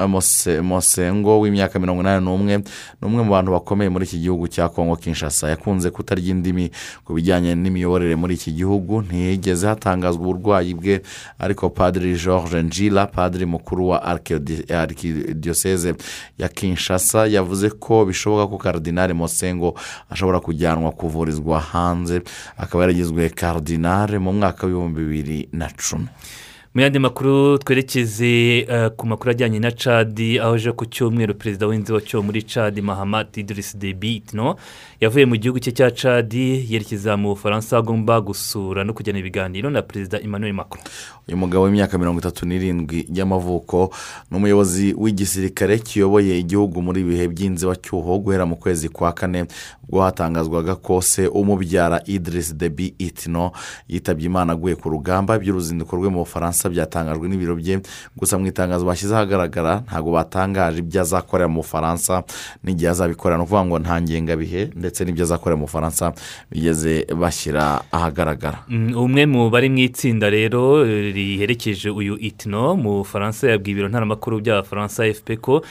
Mose- 0.09 0.61
mosengo 0.63 1.41
w'imyaka 1.41 1.79
mirongo 1.79 2.01
inani 2.03 2.25
n'umwe 2.25 2.57
ni 2.59 2.65
umwe 3.07 3.23
mu 3.25 3.31
bantu 3.31 3.53
bakomeye 3.53 3.91
muri 3.93 4.05
iki 4.09 4.19
gihugu 4.19 4.49
cya 4.49 4.69
kongo 4.69 4.97
kinshasa. 4.97 5.49
Yakunze 5.53 5.91
kutarya 5.91 6.31
indimi 6.33 6.71
ku 7.05 7.13
bijyanye 7.15 7.55
n'imiyoborere 7.55 8.17
muri 8.17 8.35
iki 8.35 8.53
gihugu. 8.53 9.03
Ntiyigeze 9.05 9.67
hatangazwa 9.69 10.23
uburwayi 10.25 10.75
bwe 10.75 11.03
ariko 11.39 11.71
padiri 11.71 12.17
george 12.17 12.63
njila 12.63 13.07
padiri 13.07 13.47
mukuru 13.47 13.89
wa 13.89 14.03
arikidiyoseze 14.03 15.95
ya 16.39 16.49
kinshasa 16.49 17.27
yavuze 17.27 17.71
ko 17.71 18.05
bishoboka 18.05 18.47
ko 18.49 18.57
karidinari 18.59 19.13
mosengo 19.15 19.75
ashobora 20.11 20.41
kujyanwa 20.41 20.91
kuvurizwa 20.93 21.61
hanze. 21.61 22.23
Akaba 22.57 22.85
yaragizwe 22.85 23.29
karidinari 23.29 24.19
mu 24.19 24.33
mwaka 24.33 24.67
w'ibihumbi 24.67 25.01
bibiri 25.05 25.49
na 25.53 25.69
cumi. 25.77 26.09
Mu 26.75 26.81
yandi 26.81 26.99
makuru 26.99 27.59
twerekeze 27.59 28.59
eh, 28.59 28.91
ku 28.97 29.07
makuru 29.07 29.31
ajyanye 29.31 29.59
na 29.59 29.71
cadi 29.71 30.39
aho 30.41 30.57
ejo 30.57 30.73
ku 30.73 30.87
cyumweru 30.87 31.35
perezida 31.35 31.67
w'inzibacyuho 31.67 32.23
muri 32.23 32.43
cadi 32.43 32.83
mahamad 32.83 33.27
idirisi 33.37 33.77
debi 33.77 34.17
itino 34.17 34.57
yavuye 35.01 35.27
mu 35.27 35.37
gihugu 35.37 35.61
cye 35.61 35.73
cya 35.73 35.91
cadi 35.91 36.65
yerekeza 36.73 37.17
mu 37.17 37.29
bufaransa 37.37 37.77
agomba 37.79 38.21
gusura 38.21 38.85
no 38.85 38.95
kujyana 38.95 39.19
ibiganiro 39.19 39.71
na 39.71 39.83
perezida 39.83 40.21
emmanuel 40.21 40.53
macron. 40.55 40.81
Uyu 41.29 41.37
mugabo 41.37 41.65
w'imyaka 41.65 41.99
mirongo 41.99 42.21
itatu 42.21 42.47
n'irindwi 42.47 43.07
y'amavuko 43.13 43.93
ni 44.31 44.37
umuyobozi 44.37 44.95
w'igisirikare 44.99 45.79
kiyoboye 45.79 46.39
igihugu 46.39 46.83
muri 46.83 47.01
ibihe 47.01 47.29
by'inzibacyuho 47.29 48.19
guhera 48.19 48.47
mu 48.47 48.57
kwezi 48.57 48.89
kwa 48.89 49.13
kane 49.13 49.45
ubwo 49.85 50.03
hatangazwaga 50.03 50.75
ko 50.75 51.03
se 51.03 51.27
umubyara 51.29 52.01
idirisi 52.07 52.55
debi 52.55 52.95
itino 52.99 53.53
yitabye 53.89 54.27
imana 54.27 54.53
aguye 54.53 54.75
ku 54.77 54.89
rugamba 54.89 55.39
by'uruzinduko 55.39 55.97
rwe 55.97 56.09
mu 56.09 56.19
bufaransa 56.25 56.62
byatangajwe 56.69 57.29
n'ibiro 57.29 57.57
bye. 57.57 57.81
Gusa 58.17 58.39
mu 58.39 58.47
itangazo 58.47 58.85
bashyize 58.87 59.15
ahagaragara 59.15 59.83
ntabwo 59.87 60.13
batangaje 60.13 60.79
ibyo 60.79 61.01
azakorera 61.01 61.49
mu 61.49 61.63
bufaransa 61.63 62.23
n'igihe 62.65 62.91
azabikorera. 62.91 63.39
Ni 63.39 63.45
ukuvuga 63.45 63.65
ngo 63.65 63.79
nta 63.79 63.97
ngengabihe 64.03 64.71
ndetse 64.77 65.05
n'ibyo 65.05 65.25
azakorera 65.25 65.57
mu 65.57 65.67
bufaransa 65.67 66.13
bigeze 66.51 67.07
bashyira 67.15 67.83
ahagaragara. 67.93 68.65
Mm, 68.69 68.97
umwe 68.97 69.27
mu 69.27 69.51
bari 69.51 69.69
mu 69.71 69.79
itsinda 69.79 70.31
rero 70.31 70.85
eh, 70.87 71.15
riherekeje 71.15 71.91
uyu 71.91 72.19
itino 72.19 72.77
mu 72.77 73.03
bufaransa 73.03 73.51
yabwiye 73.51 73.73
ibiro 73.73 73.89
ntaramakuru 73.89 74.41
by'abafaransa 74.41 75.05
fp 75.15 75.29
ko 75.41 75.63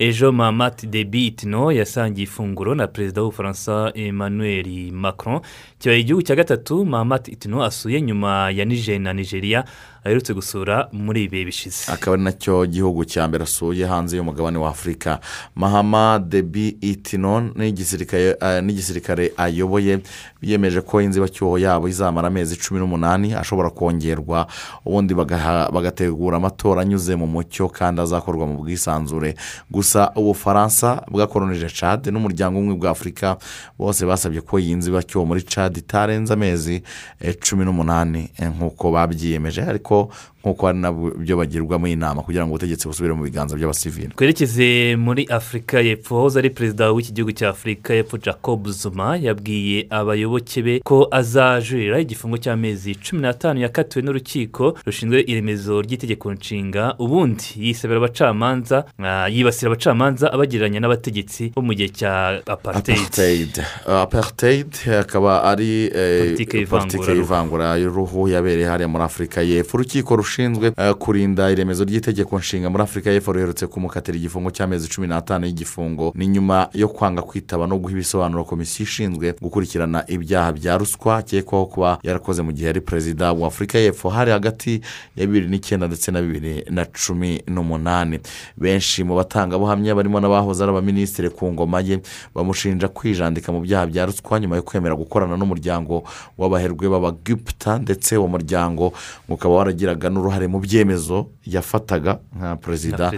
ejo 0.00 0.32
mahamad 0.32 0.80
debi 0.88 1.26
itino 1.26 1.68
yasangiye 1.72 2.24
ifunguro 2.24 2.74
na 2.74 2.86
perezida 2.88 3.20
w'ubufaransa 3.22 3.92
emmanuel 3.94 4.92
macron. 4.92 5.40
Kibaye 5.78 6.00
igihugu 6.00 6.22
cya 6.22 6.36
gatatu 6.36 6.84
mahamad 6.84 7.28
itino 7.28 7.64
asuye 7.64 8.00
nyuma 8.00 8.50
ya 8.50 8.64
niger 8.64 9.00
na 9.00 9.12
nigeria. 9.12 9.64
Aherutse 10.04 10.34
gusura 10.34 10.88
muri 10.92 11.24
ibi 11.24 11.44
bishize. 11.44 11.92
Akaba 11.92 12.14
ari 12.14 12.22
na 12.22 12.32
cyo 12.32 12.66
gihugu 12.66 13.04
cya 13.04 13.28
mbere 13.28 13.44
asuye 13.44 13.86
hanze 13.86 14.16
y'umugabane 14.16 14.58
wa 14.58 14.68
afurika 14.70 15.20
mahama 15.54 16.18
debi 16.18 16.76
itino 16.80 17.40
n'igisirikare 17.56 19.24
eh, 19.26 19.32
ayoboye 19.36 19.98
biyemeje 20.42 20.80
ko 20.80 21.00
inzibacyuho 21.00 21.58
yabo 21.58 21.88
izamara 21.88 22.28
amezi 22.28 22.56
cumi 22.56 22.80
n'umunani 22.80 23.34
ashobora 23.34 23.70
kongerwa. 23.70 24.46
Ubundi 24.84 25.14
bagategura 25.14 26.36
amatora 26.36 26.80
anyuze 26.80 27.16
mu 27.16 27.26
mucyo 27.26 27.68
kandi 27.68 28.00
azakorwa 28.00 28.46
mu 28.46 28.56
bwisanzure. 28.62 29.34
Gusa 29.70 30.12
ubufaransa 30.16 31.02
bwakoronije 31.10 31.68
cade 31.80 32.10
n'umuryango 32.10 32.58
umwe 32.58 32.74
bwa 32.74 32.90
afurika 32.90 33.36
bose 33.78 34.06
basabye 34.06 34.40
ko 34.40 34.58
iyi 34.58 34.74
nzibacyuho 34.74 35.24
muri 35.26 35.42
cade 35.42 35.78
itarenze 35.80 36.32
amezi 36.32 36.82
eh, 37.20 37.34
cumi 37.36 37.64
n'umunani 37.64 38.30
eh, 38.38 38.48
nk'uko 38.48 38.90
babyiyemeje. 38.92 39.62
Ariko 39.62 39.89
ko 39.90 40.08
nk'uko 40.44 40.66
hari 40.66 40.78
na 40.78 40.92
byo 40.92 41.36
bagirwamo 41.36 41.86
inama 41.88 42.22
kugira 42.22 42.46
ngo 42.46 42.54
ubutegetsi 42.54 42.88
busubire 42.88 43.14
mu 43.14 43.22
biganza 43.24 43.56
by'abasivili. 43.56 44.12
Twerekeze 44.16 44.96
muri 44.96 45.26
afurika 45.28 45.80
y'epfo 45.80 46.16
wahoze 46.16 46.38
ari 46.38 46.50
perezida 46.50 46.92
w'iki 46.92 47.12
gihugu 47.12 47.32
cya 47.32 47.48
afurika 47.48 47.94
y'epfo 47.94 48.18
jacob 48.18 48.68
zuma 48.68 49.16
yabwiye 49.16 49.86
abayoboke 49.90 50.62
be 50.62 50.80
ko 50.84 51.08
azajurira 51.10 52.00
igifungo 52.00 52.36
cy'amezi 52.36 52.94
cumi 52.94 53.22
n'atanu 53.22 53.60
yakatiwe 53.60 54.02
n'urukiko 54.04 54.76
rushinzwe 54.86 55.20
iremezo 55.26 55.82
ry'itegeko 55.82 56.32
nshinga 56.32 56.94
ubundi 56.98 57.44
yisabira 57.56 57.98
abacamanza 57.98 58.84
ah, 58.98 59.28
yibasira 59.28 59.68
abacamanza 59.70 60.32
abagereranya 60.32 60.80
n'abategetsi 60.80 61.52
bo 61.54 61.62
mu 61.62 61.74
gihe 61.74 61.88
cya 61.88 62.40
apartheid. 62.46 63.54
Apartheid. 63.86 64.72
Akaba 65.00 65.42
ari 65.44 65.90
eh, 65.94 66.32
politike 66.70 67.12
y'ivangura. 67.12 67.76
y'uruhu 67.76 68.28
yabereye 68.28 68.68
hariya 68.68 68.88
muri 68.88 69.04
afurika 69.04 69.42
y'epfo. 69.42 69.76
Urukiko 69.76 70.14
rushinzwe 70.34 70.72
eh, 70.76 70.94
kurinda 70.94 71.50
iremezo 71.50 71.84
ry'itegeko 71.84 72.38
nshinga 72.38 72.70
muri 72.70 72.82
afurika 72.82 73.10
y'epfo 73.10 73.32
ruherutse 73.32 73.66
kumukatira 73.66 74.16
igifungo 74.18 74.50
cy'amezi 74.50 74.88
cumi 74.88 75.06
n'atanu 75.06 75.46
y'igifungo. 75.46 76.12
Ni 76.14 76.26
nyuma 76.26 76.68
yo 76.74 76.88
kwanga 76.88 77.22
kwitaba 77.22 77.66
no 77.66 77.78
guha 77.78 77.92
ibisobanuro 77.92 78.44
komisiyo 78.44 78.84
ishinzwe 78.84 79.34
gukurikirana 79.42 80.04
ibyaha 80.08 80.52
bya 80.52 80.78
ruswa. 80.78 81.16
Akekwaho 81.16 81.66
kuba 81.66 81.98
yarakoze 82.02 82.42
mu 82.42 82.52
gihe 82.52 82.66
yari 82.66 82.80
perezida 82.80 83.32
wa 83.32 83.46
afurika 83.48 83.78
y'epfo 83.78 84.08
hari 84.08 84.30
hagati 84.30 84.80
ya 85.16 85.26
bibiri 85.26 85.48
n'icyenda 85.48 85.86
ndetse 85.86 86.10
na 86.12 86.22
bibiri 86.22 86.64
na 86.70 86.84
cumi 86.86 87.42
n'umunani. 87.48 88.20
Benshi 88.56 89.04
mu 89.04 89.16
batangabuhamya 89.16 89.94
barimo 89.94 90.20
n'abahoze 90.20 90.62
ari 90.62 90.70
abaminisitiri 90.72 91.30
ku 91.30 91.52
ngoma 91.52 91.80
ye 91.80 92.00
bamushinja 92.34 92.88
kwijandika 92.88 93.52
mu 93.52 93.60
byaha 93.60 93.86
bya 93.86 94.06
ruswa 94.06 94.40
nyuma 94.40 94.56
yo 94.56 94.62
kwemera 94.62 94.94
gukorana 94.94 95.36
n'umuryango 95.36 96.04
w'abaherwe 96.38 96.86
b'abagiputa 96.88 97.78
ndetse 97.78 98.16
uwo 98.16 98.28
muryango 98.28 98.92
ukaba 99.28 99.54
waragiraga 99.54 100.10
n'uruhare 100.20 100.46
mu 100.52 100.60
byemezo 100.60 101.32
yafataga 101.48 102.20
nka 102.36 102.56
perezida 102.60 103.08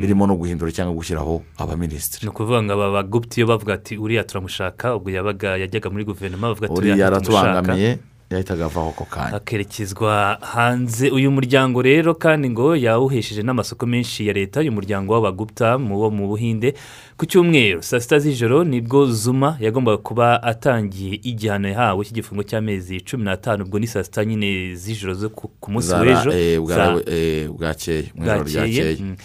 birimo 0.00 0.26
no 0.28 0.36
guhindura 0.36 0.68
cyangwa 0.72 0.92
gushyiraho 0.94 1.40
abaminisitiri. 1.56 2.24
Ni 2.24 2.30
ukuvuga 2.30 2.62
ngo 2.62 2.72
aba 2.76 2.90
bagupti 3.00 3.40
iyo 3.40 3.46
bavuga 3.48 3.74
ati 3.80 3.96
uriya 3.96 4.24
turamushaka 4.28 4.96
ubwo 4.96 5.08
yabaga 5.10 5.56
yajyaga 5.56 5.88
muri 5.90 6.04
guverinoma 6.04 6.52
bavuga 6.52 6.66
ati 6.68 6.76
uriya 6.78 6.96
yaratubangamiye 6.96 7.98
yahitaga 8.30 8.64
avaho 8.64 8.88
ako 8.88 9.04
kanya. 9.04 9.36
Akerekezwa 9.36 10.38
hanze 10.40 11.10
uyu 11.10 11.30
muryango 11.30 11.82
rero 11.82 12.14
kandi 12.14 12.50
ngo 12.50 12.76
yawuhesheje 12.76 13.42
n'amasoko 13.42 13.86
menshi 13.86 14.26
ya 14.26 14.32
leta 14.32 14.60
uyu 14.60 14.72
muryango 14.72 15.12
w'abaguta 15.14 15.78
mu 15.78 15.98
wo 16.00 16.10
mu 16.10 16.28
buhinde 16.28 16.74
ku 17.16 17.26
cyumweru. 17.26 17.82
Saa 17.82 18.00
sita 18.00 18.18
z'ijoro 18.18 18.64
ni 18.64 18.80
bwo 18.80 19.06
zuma 19.06 19.56
yagombaga 19.60 19.98
kuba 19.98 20.42
atangiye 20.42 21.18
igihano 21.22 21.68
yahawe 21.68 22.04
cy'igifungo 22.04 22.42
cy'amezi 22.42 23.00
cumi 23.02 23.24
n'atanu 23.24 23.64
ubwo 23.64 23.78
ni 23.78 23.86
saa 23.86 24.04
sita 24.04 24.24
nyine 24.24 24.74
z'ijoro 24.74 25.14
zo 25.14 25.28
ku 25.30 25.50
munsi 25.70 25.90
w'ejo. 25.94 26.30
eh, 26.30 26.54
eh, 27.06 27.50
bwakeye 27.50 28.14
mu 28.14 28.22
ijoro 28.22 28.42
ryakeye. 28.46 28.96
Mm. 29.00 29.16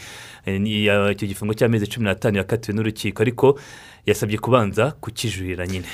Eh, 0.45 1.11
icyo 1.13 1.27
gifungo 1.27 1.53
cy'amezi 1.53 1.85
cumi 1.87 2.05
n'atanu 2.09 2.37
yakatiwe 2.37 2.73
n'urukiko 2.73 3.21
ariko 3.21 3.59
yasabye 4.05 4.37
kubanza 4.37 4.91
kukijurira 5.01 5.67
nyine. 5.67 5.85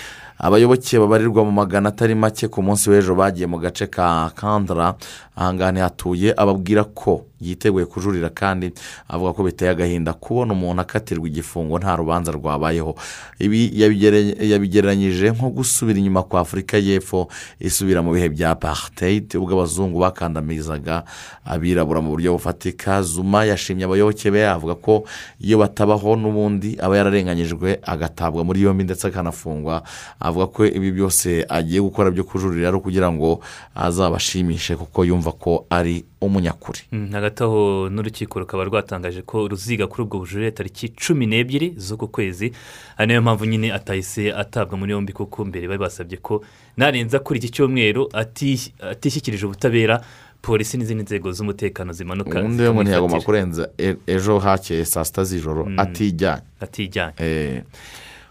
Abayoboke 0.41 0.97
babarirwa 0.99 1.45
mu 1.45 1.51
magana 1.51 1.89
atari 1.89 2.15
make 2.15 2.47
ku 2.49 2.61
munsi 2.65 2.89
w'ejo 2.89 3.13
bagiye 3.15 3.45
mu 3.47 3.57
gace 3.61 3.85
ka 3.87 4.31
kandara 4.35 4.97
ahangaha 5.37 5.71
ntihatuye 5.71 6.33
ababwira 6.37 6.83
ko 6.83 7.21
yiteguye 7.41 7.85
kujurira 7.85 8.29
kandi 8.29 8.71
avuga 9.09 9.33
ko 9.33 9.43
biteye 9.43 9.71
agahinda 9.71 10.13
kubona 10.13 10.53
umuntu 10.53 10.81
akatirwa 10.81 11.27
igifungo 11.27 11.79
nta 11.79 11.95
rubanza 11.95 12.31
rwabayeho. 12.31 12.95
Ibi 13.39 13.71
yabigere- 13.81 14.37
yabigereranyije 14.51 15.31
nko 15.31 15.49
gusubira 15.49 15.99
inyuma 15.99 16.23
kwa 16.23 16.41
afurika 16.41 16.77
y'epfo 16.77 17.27
isubira 17.59 18.01
mu 18.01 18.13
bihe 18.13 18.29
bya 18.29 18.51
apartheid 18.53 19.35
ubwo 19.35 19.53
abazungu 19.57 19.99
bakandamizaga 19.99 21.03
abirabura 21.45 22.01
mu 22.01 22.09
buryo 22.13 22.33
bufatika. 22.37 23.01
Zuma 23.01 23.45
yashimye 23.45 23.85
abayoboke 23.85 24.31
be 24.31 24.45
avuga 24.47 24.75
ko 24.75 25.03
iyo 25.41 25.57
batabaho 25.57 26.15
n'ubundi 26.15 26.77
aba 26.79 26.97
yararenganyijwe 26.97 27.79
agatabwa 27.81 28.43
muri 28.45 28.61
yombi 28.61 28.83
ndetse 28.83 29.07
akanafungwa. 29.07 29.81
Avuga 30.19 30.45
ko 30.47 30.65
ibi 30.65 30.91
byose 30.91 31.45
agiye 31.49 31.81
gukora 31.81 32.11
byo 32.11 32.23
kujurira 32.23 32.67
ari 32.69 32.77
ukugira 32.77 33.09
ngo 33.11 33.41
azabashimishe 33.75 34.75
kuko 34.75 35.05
yumva 35.05 35.31
ko 35.31 35.65
ari 35.69 36.05
umunyakuri 36.21 36.79
Mm, 36.91 37.09
hagati 37.11 37.43
aho 37.43 37.89
n'urukiko 37.89 38.39
rukaba 38.39 38.63
rwatangaje 38.63 39.21
ko 39.21 39.47
ruziga 39.47 39.87
kuri 39.87 40.01
ubwo 40.03 40.19
bujurire 40.19 40.51
tariki 40.51 40.89
cumi 40.89 41.25
n'ebyiri 41.25 41.73
z'uku 41.77 42.07
kwezi 42.07 42.51
ari 42.97 43.07
na 43.07 43.13
yo 43.13 43.21
mpamvu 43.21 43.45
nyine 43.45 43.73
atahise 43.73 44.33
atabwa 44.33 44.77
muri 44.77 44.91
yombi 44.91 45.13
kuko 45.13 45.45
mbere 45.45 45.67
bari 45.67 45.79
basabye 45.79 46.17
ko 46.17 46.41
narenza 46.77 47.19
kuri 47.19 47.39
iki 47.39 47.49
cyumweru 47.49 48.09
ati- 48.13 48.73
atishyikirije 48.91 49.45
ubutabera 49.45 50.01
polisi 50.41 50.77
n'izindi 50.77 51.03
nzego 51.03 51.31
z'umutekano 51.31 51.93
zimanuka. 51.93 52.39
Ubundi 52.39 52.55
ntiyagomba 52.55 52.83
zikamwifatira. 52.85 53.25
kurenza 53.25 53.69
e- 53.77 53.97
ejo 54.07 54.39
hakeye 54.39 54.85
saa 54.85 55.05
sita 55.05 55.23
z'ijoro 55.23 55.67
atijyanye 55.77 56.41
atijyanye 56.61 57.63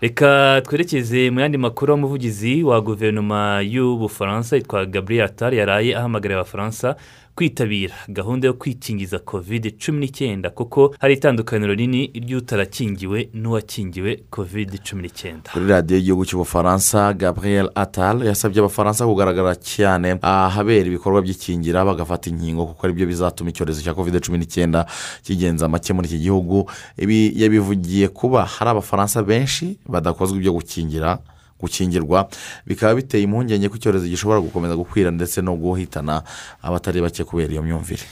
reka 0.00 0.62
twerekeze 0.64 1.30
mu 1.30 1.40
yandi 1.40 1.58
makuru 1.58 1.94
umuvugizi 1.94 2.62
wa 2.64 2.80
guverinoma 2.80 3.60
y'ubufaransa 3.62 4.56
yitwa 4.56 4.86
gabriel 4.86 5.24
atari 5.24 5.56
yaraye 5.58 5.96
ahamagarira 5.96 6.40
abafaransa 6.40 6.96
kwitabira. 7.36 7.94
Gahunda 8.08 8.46
yo 8.46 8.54
kwikingiza 8.54 9.18
kovide 9.18 9.70
cumi 9.70 9.98
n'icyenda 10.00 10.50
kuko 10.50 10.94
hari 10.98 11.14
itandukaniro 11.14 11.74
rinini 11.74 12.10
ry'utarakingiwe 12.14 13.28
n'uwakingiwe 13.34 14.22
kovide 14.30 14.78
cumi 14.78 15.02
n'icyenda. 15.02 15.50
Kuri 15.52 15.66
radiyo 15.68 15.96
y'igihugu 15.98 16.24
cy'ubufaransa 16.24 17.12
gabriel 17.14 17.70
atal 17.74 18.26
yasabye 18.26 18.60
abafaransa 18.60 19.06
kugaragara 19.06 19.54
cyane 19.56 20.18
ahabera 20.22 20.86
ibikorwa 20.86 21.22
by'ikingira 21.22 21.84
bagafata 21.84 22.30
inkingo 22.30 22.66
kuko 22.66 22.86
ari 22.86 22.94
byo 22.94 23.06
bizatuma 23.06 23.50
icyorezo 23.50 23.82
cya 23.82 23.94
kovide 23.94 24.20
cumi 24.20 24.38
n'icyenda 24.38 24.86
kigenza 25.22 25.68
make 25.68 25.92
muri 25.92 26.08
iki 26.08 26.18
gihugu. 26.18 26.70
Ibi 26.98 27.32
yabivugiye 27.42 28.08
kuba 28.08 28.44
hari 28.44 28.70
abafaransa 28.70 29.22
benshi 29.22 29.78
badakozwa 29.88 30.36
ibyo 30.36 30.52
gukingira 30.52 31.18
gukingirwa 31.60 32.28
bikaba 32.66 32.94
biteye 32.94 33.24
impungenge 33.24 33.68
ko 33.68 33.76
icyorezo 33.76 34.06
gishobora 34.08 34.40
gukomeza 34.40 34.76
gukwira 34.76 35.10
ndetse 35.10 35.42
no 35.42 35.54
guhitana 35.56 36.22
abatari 36.62 37.00
bake 37.00 37.24
kubera 37.24 37.52
iyo 37.52 37.62
myumvire. 37.62 38.02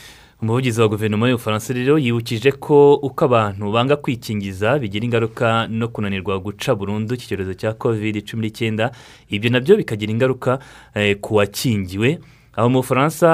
Umuvugizi 0.41 0.81
wa 0.81 0.87
guverinoma 0.87 1.27
y'ubufaransa 1.27 1.73
rero 1.73 1.99
yibukije 1.99 2.51
ko 2.51 2.95
uko 2.95 3.25
abantu 3.25 3.71
banga 3.75 3.95
kwikingiza 3.99 4.79
bigira 4.79 5.03
ingaruka 5.05 5.67
no 5.67 5.87
kunanirwa 5.91 6.39
guca 6.39 6.71
burundu 6.75 7.15
iki 7.15 7.27
cyorezo 7.27 7.53
cya 7.59 7.73
kovide 7.75 8.21
cumi 8.23 8.47
n'icyenda 8.47 8.91
ibyo 9.27 9.49
na 9.51 9.59
byo 9.59 9.75
bikagira 9.75 10.11
ingaruka 10.11 10.59
eh, 10.95 11.19
ku 11.19 11.35
wakingiwe. 11.35 12.19
Aho 12.59 12.67
mu 12.69 12.79
bufaransa 12.83 13.27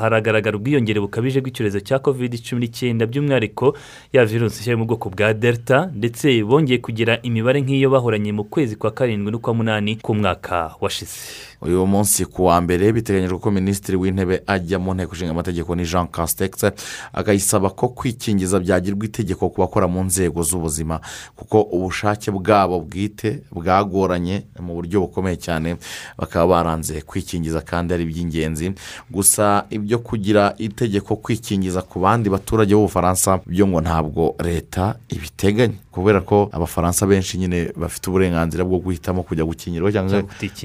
haragaragara 0.00 0.54
ubwiyongere 0.56 1.00
bukabije 1.02 1.40
bw'icyorezo 1.42 1.80
cya 1.82 1.98
kovide 1.98 2.38
cumi 2.38 2.60
n'icyenda 2.70 3.02
by'umwihariko 3.10 3.74
ya 4.14 4.22
virusi 4.24 4.60
nshya 4.62 4.72
yo 4.72 4.78
mu 4.78 4.86
bwoko 4.86 5.10
bwa 5.10 5.34
delta 5.34 5.90
ndetse 5.90 6.30
bongeye 6.46 6.78
kugira 6.78 7.18
imibare 7.26 7.58
nk'iyo 7.66 7.90
bahoranye 7.90 8.30
mu 8.32 8.44
kwezi 8.46 8.76
kwa 8.78 8.90
karindwi 8.94 9.32
n'ukwa 9.34 9.54
munani 9.58 9.96
k'umwaka 9.98 10.78
washize. 10.80 11.18
Uyu 11.62 11.86
munsi 11.86 12.24
ku 12.24 12.44
wa 12.44 12.60
mbere 12.60 12.92
biteganyijwe 12.92 13.38
ko 13.38 13.50
minisitiri 13.50 13.96
w'intebe 13.96 14.42
ajya 14.46 14.78
mu 14.78 14.94
nteko 14.94 15.14
ishinga 15.14 15.30
amategeko 15.30 15.74
ni 15.76 15.84
jean 15.84 16.06
castex 16.08 16.64
akayisaba 17.12 17.70
ko 17.70 17.88
kwikingiza 17.88 18.60
byagirwa 18.60 19.04
itegeko 19.06 19.48
ku 19.50 19.60
bakora 19.60 19.86
mu 19.88 20.04
nzego 20.04 20.42
z'ubuzima 20.42 21.00
kuko 21.36 21.60
ubushake 21.62 22.30
bwabo 22.30 22.80
bwite 22.80 23.42
bwagoranye 23.52 24.42
mu 24.60 24.74
buryo 24.74 25.00
bukomeye 25.00 25.36
cyane 25.36 25.76
bakaba 26.18 26.46
baranze 26.46 27.00
kwikingiza 27.04 27.60
kandi 27.60 27.94
ari 27.94 28.04
iby'ingenzi. 28.04 28.72
Gusa 29.10 29.64
ibyo 29.70 29.98
kugira 29.98 30.54
itegeko 30.58 31.16
kwikingiza 31.16 31.82
ku 31.82 32.00
bandi 32.00 32.30
baturage 32.30 32.74
b'ubufaransa 32.74 33.40
byo 33.46 33.66
ngo 33.68 33.80
ntabwo 33.80 34.34
leta 34.44 34.94
ibiteganya. 35.08 35.74
Kubera 35.90 36.20
ko 36.20 36.48
abafaransa 36.52 37.06
benshi 37.06 37.38
nyine 37.38 37.72
bafite 37.76 38.06
uburenganzira 38.10 38.62
bwo 38.64 38.78
guhitamo 38.78 39.22
kujya 39.26 39.44
gukingirwa 39.44 39.90
cyangwa 39.92 40.22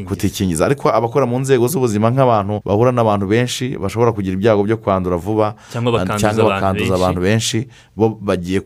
kutikingiza. 0.08 0.66
ariko 0.66 0.90
abakora 0.90 1.26
mu 1.26 1.40
nzego 1.42 1.66
z'ubuzima 1.68 2.14
nk'abantu 2.14 2.62
bahura 2.66 2.92
n'abantu 2.94 3.26
benshi 3.28 3.74
bashobora 3.78 4.12
kugira 4.14 4.34
ibyago 4.38 4.62
byo 4.64 4.78
kwandura 4.78 5.18
vuba 5.18 5.56
Cyangwa 5.74 5.92
bakanduza 5.98 6.94
abantu 6.96 7.22
benshi. 7.22 7.68
bo 7.98 8.10
bagiye 8.22 8.62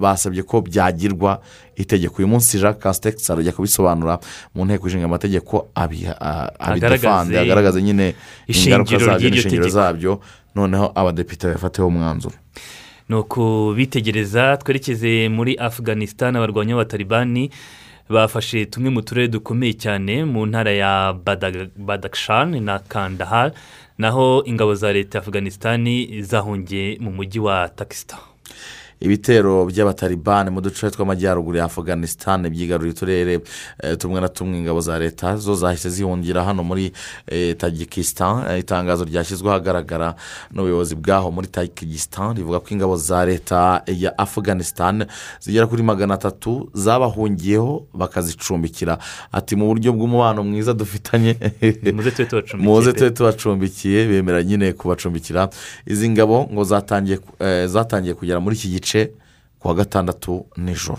basabye 0.00 0.42
ko 0.42 0.60
byagirwa 0.64 1.40
itegeko 1.76 2.14
uyu 2.18 2.28
munsi 2.28 2.56
jacques 2.58 2.80
castex 2.82 3.30
arajya 3.30 3.52
kubisobanura 3.52 4.18
mu 4.56 4.64
nteko 4.64 4.88
ishinga 4.88 5.04
amategeko 5.04 5.68
abiha- 5.76 6.16
a- 6.20 6.48
abidefande 6.58 7.36
Agaragaze 7.36 7.40
agaragaza 7.44 7.78
nyine 7.80 8.14
ingaruka 8.48 8.98
zabyo 8.98 9.30
tegeko. 9.30 9.68
zabyo 9.68 10.12
noneho 10.54 10.92
abadepite 10.94 11.44
bafateho 11.52 11.88
umwanzuro 11.88 12.36
ni 13.10 13.16
ukubitegereza 13.16 14.56
twerekeze 14.62 15.28
muri 15.28 15.52
afganistan 15.58 16.36
abarwanya 16.36 16.74
b'abatalibani 16.78 17.50
bafashe 18.08 18.66
tumwe 18.70 18.90
mu 18.94 19.02
turere 19.02 19.28
dukomeye 19.28 19.74
cyane 19.74 20.24
mu 20.24 20.46
ntara 20.46 20.70
ya 20.82 20.92
badakhshan 21.76 22.62
na 22.62 22.78
kandahar 22.78 23.50
naho 23.98 24.42
ingabo 24.46 24.74
za 24.74 24.92
leta 24.92 25.18
ya 25.18 25.22
afganistan 25.24 25.82
zahungiye 26.22 26.98
mu 27.02 27.10
mujyi 27.10 27.38
wa 27.42 27.68
takisita 27.68 28.18
ibitero 29.00 29.64
by'abatalibani 29.66 30.50
mu 30.50 30.60
duce 30.60 30.90
tw'amajyaruguru 30.90 31.56
ya 31.56 31.64
afganistan 31.64 32.50
byigaruriye 32.50 32.92
uturere 32.92 33.40
eh, 33.82 33.96
tumwe 33.98 34.20
na 34.20 34.28
tumwe. 34.28 34.58
Ingabo 34.58 34.80
za 34.80 34.98
leta 34.98 35.36
zo 35.36 35.54
zahise 35.54 35.90
zihungira 35.90 36.44
hano 36.44 36.62
muri 36.64 36.92
eh, 37.26 37.56
tajikistan. 37.56 38.44
Eh, 38.50 38.58
itangazo 38.58 39.04
ryashyizwe 39.04 39.48
ahagaragara 39.50 40.14
n'ubuyobozi 40.52 40.94
bwaho 40.94 41.30
muri 41.30 41.46
tajikistan 41.46 42.36
rivuga 42.36 42.60
ko 42.60 42.66
ingabo 42.70 42.96
za 42.96 43.24
leta 43.24 43.82
ya 43.86 44.18
afganistan 44.18 45.06
zigera 45.40 45.66
kuri 45.66 45.82
magana 45.82 46.14
atatu 46.14 46.70
zabahungiyeho 46.74 47.86
bakazicumbikira. 47.94 48.98
Ati 49.32 49.56
mu 49.56 49.66
buryo 49.66 49.92
bw'umubano 49.92 50.44
mwiza 50.44 50.72
dufitanye 50.74 51.36
muze 52.58 52.92
tube 52.92 53.10
tubacumbikiye. 53.10 54.06
Bemera 54.08 54.42
nyine 54.42 54.72
kubacumbikira. 54.72 55.48
Izi 55.86 56.10
ngabo 56.10 56.48
ngo 56.52 56.64
zatangiye 57.66 58.14
kugera 58.14 58.40
muri 58.40 58.56
iki 58.56 58.68
gice. 58.68 58.89
Ku 59.58 59.68
wa 59.68 59.74
gatandatu 59.74 60.46
nijoro. 60.56 60.98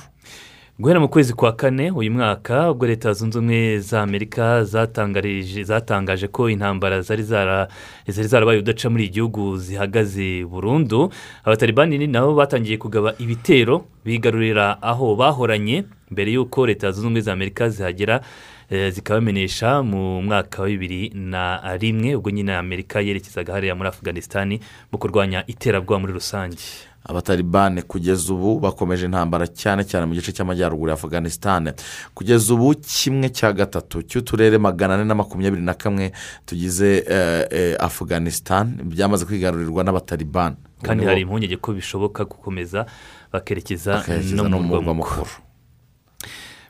Guhera 0.79 0.99
mu 0.99 1.09
kwezi 1.09 1.33
kwa 1.33 1.51
kane 1.53 1.91
uyu 1.91 2.11
mwaka 2.11 2.71
ubwo 2.71 2.87
leta 2.87 3.13
zunze 3.13 3.37
ubumwe 3.37 3.79
za 3.79 4.01
amerika 4.01 4.63
zatangaje 4.63 6.27
ko 6.27 6.49
intambara 6.49 7.01
zari 7.01 7.23
zara- 7.23 7.67
zari 8.07 8.27
zarabaye 8.27 8.59
udaca 8.59 8.89
muri 8.89 9.03
iki 9.03 9.13
gihugu 9.13 9.57
zihagaze 9.57 10.45
burundu. 10.45 11.11
Abatalibani 11.43 12.07
nabo 12.07 12.33
batangiye 12.35 12.77
kugaba 12.77 13.13
ibitero 13.19 13.85
bigarurira 14.05 14.81
aho 14.81 15.15
bahoranye 15.15 15.83
mbere 16.11 16.31
y'uko 16.33 16.65
leta 16.67 16.91
zunze 16.91 17.01
ubumwe 17.07 17.21
za 17.21 17.33
amerika 17.33 17.69
zihagera 17.69 18.21
eh, 18.69 18.91
zikabamenyesha 18.93 19.83
mu 19.83 20.21
mwaka 20.21 20.61
wa 20.61 20.67
bibiri 20.67 21.09
na 21.15 21.61
rimwe 21.77 22.15
ubwo 22.15 22.29
nyine 22.31 22.55
amerika 22.55 23.01
yerekezaga 23.01 23.53
hariya 23.53 23.75
muri 23.75 23.89
afganisitani 23.89 24.59
mu 24.91 24.97
kurwanya 24.97 25.43
iterabwoba 25.47 25.99
muri 25.99 26.13
rusange. 26.13 26.57
Abatalibani 27.03 27.81
kugeza 27.81 28.33
ubu 28.33 28.59
bakomeje 28.59 29.05
intambara 29.05 29.47
cyane 29.47 29.83
cyane 29.83 30.05
mu 30.05 30.13
gice 30.13 30.31
cy'amajyaruguru 30.31 30.89
ya 30.89 30.93
afganistan 30.93 31.73
kugeza 32.13 32.53
ubu 32.53 32.75
kimwe 32.75 33.29
cya 33.29 33.53
gatatu 33.53 34.01
cy'uturere 34.03 34.57
magana 34.57 34.93
ane 34.93 35.03
na 35.05 35.15
makumyabiri 35.15 35.61
na 35.61 35.73
kamwe 35.73 36.11
tugize 36.45 37.05
eh, 37.09 37.45
eh, 37.51 37.75
afganistan 37.79 38.77
byamaze 38.83 39.25
kwigarurirwa 39.25 39.83
n'abatalibani. 39.83 40.55
Kandi 40.81 41.05
hari 41.05 41.21
impungenge 41.21 41.57
ko 41.57 41.73
bishoboka 41.73 42.25
gukomeza 42.25 42.85
bakerekeza 43.33 44.03
no 44.33 44.43
mu 44.49 44.49
mu 44.49 44.67
murwa 44.67 44.93
mukuru 44.93 45.29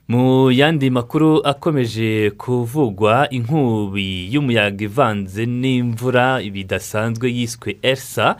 mu 0.07 0.51
yandi 0.51 0.89
makuru 0.89 1.39
akomeje 1.43 2.31
kuvugwa 2.31 3.29
inkubi 3.29 4.33
y'umuyaga 4.33 4.83
ivanze 4.83 5.45
n'imvura 5.45 6.41
bidasanzwe 6.43 7.31
yiswe 7.31 7.77
elsa 7.81 8.35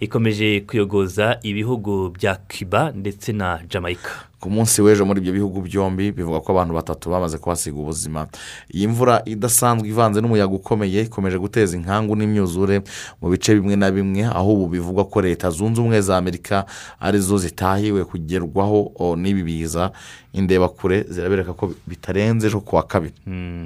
ikomeje 0.00 0.60
kuyogoza 0.60 1.38
ibihugu 1.42 2.10
bya 2.10 2.34
cuba 2.48 2.92
ndetse 2.94 3.32
na 3.32 3.60
jamaica. 3.70 4.10
Ku 4.40 4.50
munsi 4.50 4.82
w'ejo 4.82 5.04
muri 5.04 5.20
ibyo 5.20 5.32
bihugu 5.32 5.60
byombi 5.64 6.12
bivuga 6.12 6.40
ko 6.40 6.52
abantu 6.52 6.74
batatu 6.74 7.10
bamaze 7.10 7.38
kuhasiga 7.38 7.76
ubuzima. 7.80 8.26
Iyi 8.74 8.88
mvura 8.88 9.22
idasanzwe 9.24 9.88
ivanze 9.88 10.20
n'umuyaga 10.20 10.52
ukomeye 10.54 11.02
ikomeje 11.08 11.38
guteza 11.38 11.76
inkangu 11.76 12.16
n'imyuzure 12.16 12.82
mu 13.22 13.28
bice 13.32 13.54
bimwe 13.56 13.76
na 13.76 13.90
bimwe 13.90 14.24
aho 14.28 14.52
ubu 14.54 14.68
bivugwa 14.68 15.04
ko 15.08 15.20
leta 15.20 15.50
zunze 15.50 15.80
ubumwe 15.80 16.00
za 16.00 16.16
amerika 16.16 16.66
ari 17.00 17.18
zo 17.18 17.38
zitahiwe 17.38 18.04
kugerwaho 18.04 18.92
n'ibi 19.16 19.42
biza. 19.42 19.90
Indebakure 20.36 21.02
zirabereka 21.08 21.52
ko 21.56 21.72
bitarenze 21.88 22.46
ejo 22.46 22.60
ku 22.60 22.76
wa 22.76 22.82
kabiri. 22.84 23.14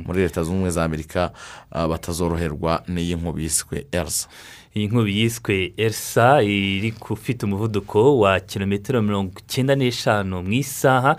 Muri 0.06 0.20
leta 0.22 0.42
zunze 0.42 0.54
ubumwe 0.54 0.70
za 0.70 0.84
amerika 0.84 1.30
batazoroherwa 1.74 2.82
n'iyi 2.88 3.14
nkubi 3.18 3.42
yiswe 3.42 3.86
elsa. 3.92 4.28
Iyi 4.74 4.86
nkubi 4.88 5.18
yiswe 5.20 5.72
elsa 5.76 6.42
iri 6.42 6.94
ufite 7.10 7.42
umuvuduko 7.46 8.18
wa 8.18 8.40
kilometero 8.40 9.02
mirongo 9.02 9.32
icyenda 9.42 9.74
n'eshanu 9.74 10.42
mu 10.46 10.52
isaha 10.52 11.16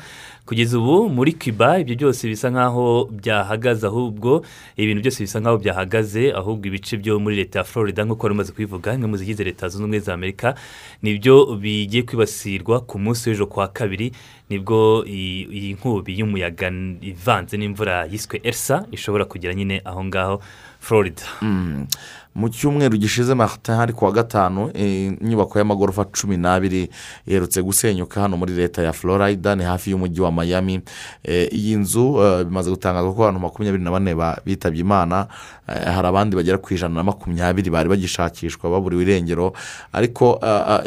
kugeza 0.47 0.79
ubu 0.79 1.09
muri 1.09 1.33
cuba 1.35 1.79
ibyo 1.83 1.95
byose 1.95 2.27
bisa 2.31 2.47
nk'aho 2.51 3.11
byahagaze 3.11 3.83
ahubwo 3.87 4.41
ibintu 4.79 5.01
byose 5.03 5.19
bisa 5.27 5.39
nk'aho 5.43 5.57
byahagaze 5.59 6.31
ahubwo 6.31 6.63
ibice 6.71 6.95
byo 6.97 7.19
muri 7.19 7.35
leta 7.43 7.59
ya 7.59 7.65
florida 7.67 8.03
nk'uko 8.07 8.23
wari 8.23 8.35
umaze 8.35 8.51
kubivuga 8.55 8.95
imwe 8.95 9.07
mu 9.11 9.17
zigize 9.19 9.43
leta 9.43 9.67
zunze 9.67 9.83
ubumwe 9.83 9.99
za 9.99 10.13
amerika 10.15 10.55
ni 11.03 11.19
byo 11.19 11.55
bigiye 11.59 12.03
kwibasirwa 12.07 12.79
ku 12.87 12.99
munsi 13.03 13.29
w'ejo 13.29 13.45
kwa 13.51 13.67
kabiri 13.67 14.11
ni 14.49 14.59
bwo 14.63 15.03
iyi 15.07 15.73
nkubi 15.75 16.19
y'umuyaga 16.19 16.71
ivanze 17.03 17.57
n'imvura 17.59 18.07
yiswe 18.11 18.39
elsa 18.43 18.87
ishobora 18.91 19.25
kugera 19.27 19.53
nyine 19.53 19.81
aho 19.85 20.03
ngaho 20.07 20.35
florida 20.79 21.23
Mm. 21.41 21.87
Mu 22.35 22.49
cyumweru 22.49 22.97
gishize 22.97 23.35
hari 23.67 23.93
kuwa 23.93 24.11
gatanu 24.11 24.71
eh, 24.73 25.11
inyubako 25.21 25.59
y'amagorofa 25.59 26.05
cumi 26.05 26.37
n'abiri 26.37 26.89
iherutse 27.27 27.61
gusenyuka 27.61 28.21
hano 28.21 28.37
muri 28.37 28.53
leta 28.53 28.81
ya 28.83 28.93
florida 28.93 29.55
ni 29.55 29.63
hafi 29.63 29.91
y'umujyi 29.91 30.21
wa 30.21 30.31
miami. 30.31 30.81
Eh, 31.23 31.47
iyi 31.53 31.75
nzu 31.75 32.21
eh, 32.23 32.45
bimaze 32.45 32.69
gutangazwa 32.69 33.13
ko 33.13 33.21
abantu 33.23 33.39
makumyabiri 33.39 33.83
na 33.83 33.91
bane 33.91 34.15
ba- 34.15 34.39
bitabye 34.45 34.81
imana 34.81 35.27
hari 35.67 36.07
abandi 36.07 36.35
bagera 36.35 36.57
ku 36.57 36.73
ijana 36.73 36.95
na 36.95 37.03
makumyabiri 37.03 37.69
bari 37.69 37.89
bagishakishwa 37.89 38.69
baburiwe 38.69 39.01
irengero 39.03 39.53
ariko 39.93 40.39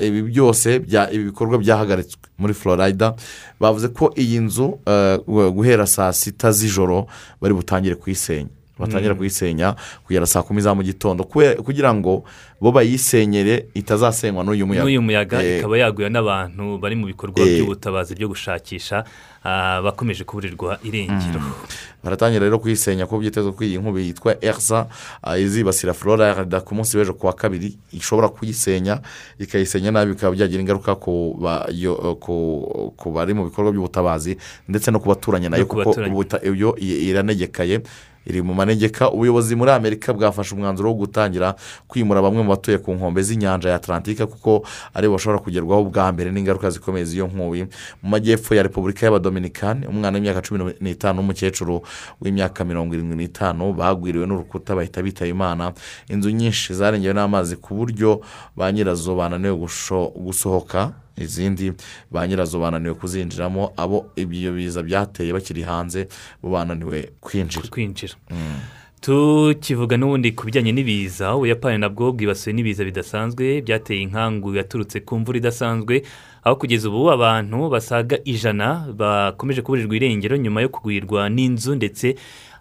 ibi 0.03 0.23
byose 0.23 0.77
ibi 1.13 1.25
bikorwa 1.25 1.59
byahagaritswe 1.59 2.21
muri 2.39 2.55
florida 2.55 3.15
bavuze 3.61 3.89
ko 3.89 4.13
iyi 4.17 4.41
nzu 4.41 4.79
guhera 5.55 5.87
saa 5.87 6.13
sita 6.13 6.53
z'ijoro 6.53 7.07
bari 7.41 7.55
butangire 7.55 7.95
kuyisenya. 7.95 8.49
Batangira 8.79 9.15
Mm. 9.15 9.19
kuyisenya 9.19 9.75
kugera 10.07 10.27
saa 10.27 10.43
kumi 10.43 10.61
za 10.61 10.75
mu 10.75 10.83
gitondo. 10.83 11.25
Kugira 11.65 11.95
ngo 11.95 12.25
bo 12.61 12.73
bayisenyere 12.73 13.69
itazasenywa 13.75 14.43
n'uyu 14.45 14.67
muyaga. 14.67 14.83
N'uyu 14.85 15.03
muyaga 15.03 15.39
Eh, 15.43 15.59
ikaba 15.63 15.79
yaguye 15.79 16.09
n'abantu 16.11 16.79
bari 16.83 16.97
mu 16.97 17.07
bikorwa 17.07 17.39
Eh. 17.45 17.61
by'ubutabazi 17.63 18.15
byo 18.19 18.29
gushakisha 18.29 19.05
ah, 19.45 19.81
bakomeje 19.85 20.25
kuburirwa 20.25 20.81
irengero. 20.83 21.41
Baratangira 22.03 22.45
rero 22.49 22.59
kuyisenya 22.59 23.05
ko 23.07 23.21
byitezwe 23.21 23.53
ko 23.53 23.61
iyi 23.65 23.79
nkubi 23.79 24.09
yitwa 24.11 24.33
erisa 24.41 24.89
ah, 25.23 25.37
izibasira 25.39 25.93
florida 25.95 26.61
ku 26.65 26.75
munsi 26.75 26.97
w'ejo 26.97 27.13
ku 27.15 27.27
wa 27.29 27.33
kabiri 27.37 27.77
ishobora 27.93 28.29
kuyisenya 28.33 29.01
ikayisenya 29.39 29.93
nabi 29.93 30.17
bikaba 30.17 30.33
byagira 30.35 30.61
ingaruka 30.65 30.97
ku 30.97 31.37
bari 33.13 33.35
mu 33.35 33.45
bikorwa 33.45 33.73
by'ubutabazi 33.73 34.37
ndetse 34.69 34.91
no 34.91 35.01
ku 35.01 35.09
baturanyi 35.09 35.49
na 35.49 35.57
yo 35.61 35.67
kuko 35.67 35.93
iyo 36.43 36.77
iranegekaye 36.81 37.81
iri 38.27 38.43
mu 38.43 38.55
manegeka 38.55 39.11
ubuyobozi 39.11 39.57
muri 39.57 39.71
amerika 39.71 40.13
bwafashe 40.13 40.55
umwanzuro 40.55 40.89
wo 40.91 40.97
gutangira 41.05 41.55
kwimura 41.89 42.23
bamwe 42.23 42.43
mu 42.43 42.49
batuye 42.51 42.79
ku 42.79 42.93
nkombe 42.95 43.23
z'inyanja 43.23 43.69
ya 43.69 43.77
atlantika 43.77 44.27
kuko 44.27 44.65
ari 44.95 45.09
bo 45.09 45.15
bashobora 45.15 45.39
kugerwaho 45.43 45.85
bwa 45.93 46.13
mbere 46.13 46.31
n'ingaruka 46.33 46.71
zikomeye 46.71 47.05
z'iyo 47.05 47.27
nkubi. 47.27 47.63
Mu 48.03 48.09
majyepfo 48.11 48.55
ya 48.55 48.63
repubulika 48.63 49.07
y'abadominikani 49.07 49.87
umwana 49.87 50.17
w'imyaka 50.19 50.41
cumi 50.43 50.73
n'itanu 50.81 51.21
n'umukecuru 51.21 51.83
w'imyaka 52.21 52.65
mirongo 52.65 52.95
irindwi 52.95 53.17
n'itanu 53.17 53.73
bagwiriwe 53.73 54.27
n'urukuta 54.27 54.75
bahita 54.75 55.03
bitaba 55.03 55.29
imana. 55.31 55.73
Inzu 56.09 56.31
nyinshi 56.31 56.75
zarengewe 56.75 57.15
n'amazi 57.15 57.57
ku 57.57 57.75
buryo 57.75 58.21
ba 58.57 58.73
nyirazo 58.73 59.15
bananiwe 59.17 59.55
gusohoka. 60.17 60.93
Izindi 61.17 61.73
ba 62.11 62.27
nyirazo 62.27 62.59
bananiwe 62.59 62.95
kuzinjiramo 62.95 63.73
abo 63.77 64.11
ibyo 64.17 64.53
biza 64.53 64.83
byateye 64.83 65.33
bakiri 65.33 65.63
hanze 65.63 66.09
bo 66.43 66.51
bananiwe 66.51 67.11
kwinjira. 67.21 67.69
Kwinjira. 67.71 68.15
Tukivuga 69.01 69.97
n'ubundi 70.01 70.33
ku 70.33 70.47
bijyanye 70.49 70.73
n'ibiza 70.73 71.37
ubuyapani 71.37 71.77
nabwo 71.79 72.13
bwibasiwe 72.17 72.53
n'ibiza 72.57 72.85
bidasanzwe 72.89 73.61
byateye 73.61 74.01
inkangu 74.01 74.55
yaturutse 74.57 75.01
ku 75.05 75.19
mvura 75.21 75.39
idasanzwe 75.39 76.03
aho 76.45 76.57
kugeza 76.57 76.89
ubu 76.89 77.13
abantu 77.13 77.69
basaga 77.69 78.17
ijana 78.25 78.89
bakomeje 78.97 79.61
kuburirwa 79.63 79.97
irengero 79.97 80.37
nyuma 80.41 80.61
yo 80.65 80.69
kugwirwa 80.73 81.29
n'inzu 81.29 81.75
ndetse 81.77 82.17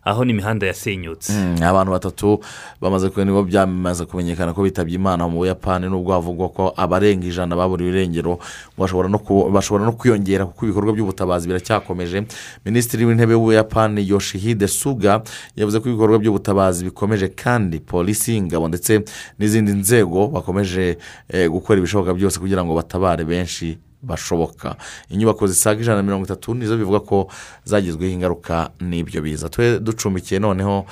aho 0.06 0.26
n'imihanda 0.26 0.68
yasenyutse 0.68 1.34
Mm, 1.34 1.64
abantu 1.64 1.91
batatu 1.91 2.39
bamaze 2.82 3.10
kubona 3.10 3.41
byamaze 3.41 4.06
kumenyekana 4.06 4.54
ko 4.54 4.64
bitabye 4.64 4.95
imana 4.95 5.28
mu 5.28 5.38
buyapani 5.38 5.89
nubwo 5.89 6.12
havugwa 6.14 6.49
ko 6.49 6.74
abarenga 6.78 7.28
ijana 7.28 7.56
baburiwe 7.56 7.89
irengero. 7.91 8.39
Bashobora 8.78 9.10
no 9.10 9.20
ku- 9.20 9.49
bashobora 9.51 9.86
no 9.86 9.91
kwiyongera 9.91 10.45
kuko 10.45 10.66
ibikorwa 10.66 10.93
by'ubutabazi 10.93 11.47
biracyakomeje. 11.47 12.24
Minisitiri 12.66 13.06
w'intebe 13.06 13.34
w'ubuyapani 13.36 14.04
yoshihide 14.10 14.68
suga 14.68 15.22
yavuze 15.56 15.80
ko 15.80 15.89
ibikorwa 15.89 16.20
by'ubutabazi 16.20 16.84
bikomeje 16.86 17.28
kandi 17.32 17.80
polisi 17.80 18.38
ingabo 18.38 18.68
ndetse 18.68 19.04
n'izindi 19.39 19.72
nzego 19.72 20.28
bakomeje 20.28 20.97
eh, 21.30 21.49
gukora 21.49 21.80
ibishoboka 21.80 22.14
byose 22.14 22.39
kugira 22.39 22.64
ngo 22.66 22.76
batabare 22.76 23.24
benshi 23.26 23.78
bashoboka. 24.04 24.76
Inyubako 25.10 25.47
zisaga 25.47 25.82
ijana 25.82 25.97
na 25.97 26.04
mirongo 26.04 26.26
itatu 26.26 26.54
nizo 26.54 26.78
bivuga 26.78 26.99
ko 26.99 27.28
zagizweho 27.66 28.14
ingaruka 28.14 28.70
n'ibyo 28.80 29.22
biza. 29.22 29.49
Twe 29.49 29.80
ducumbikiye 29.80 30.39
noneho 30.39 30.86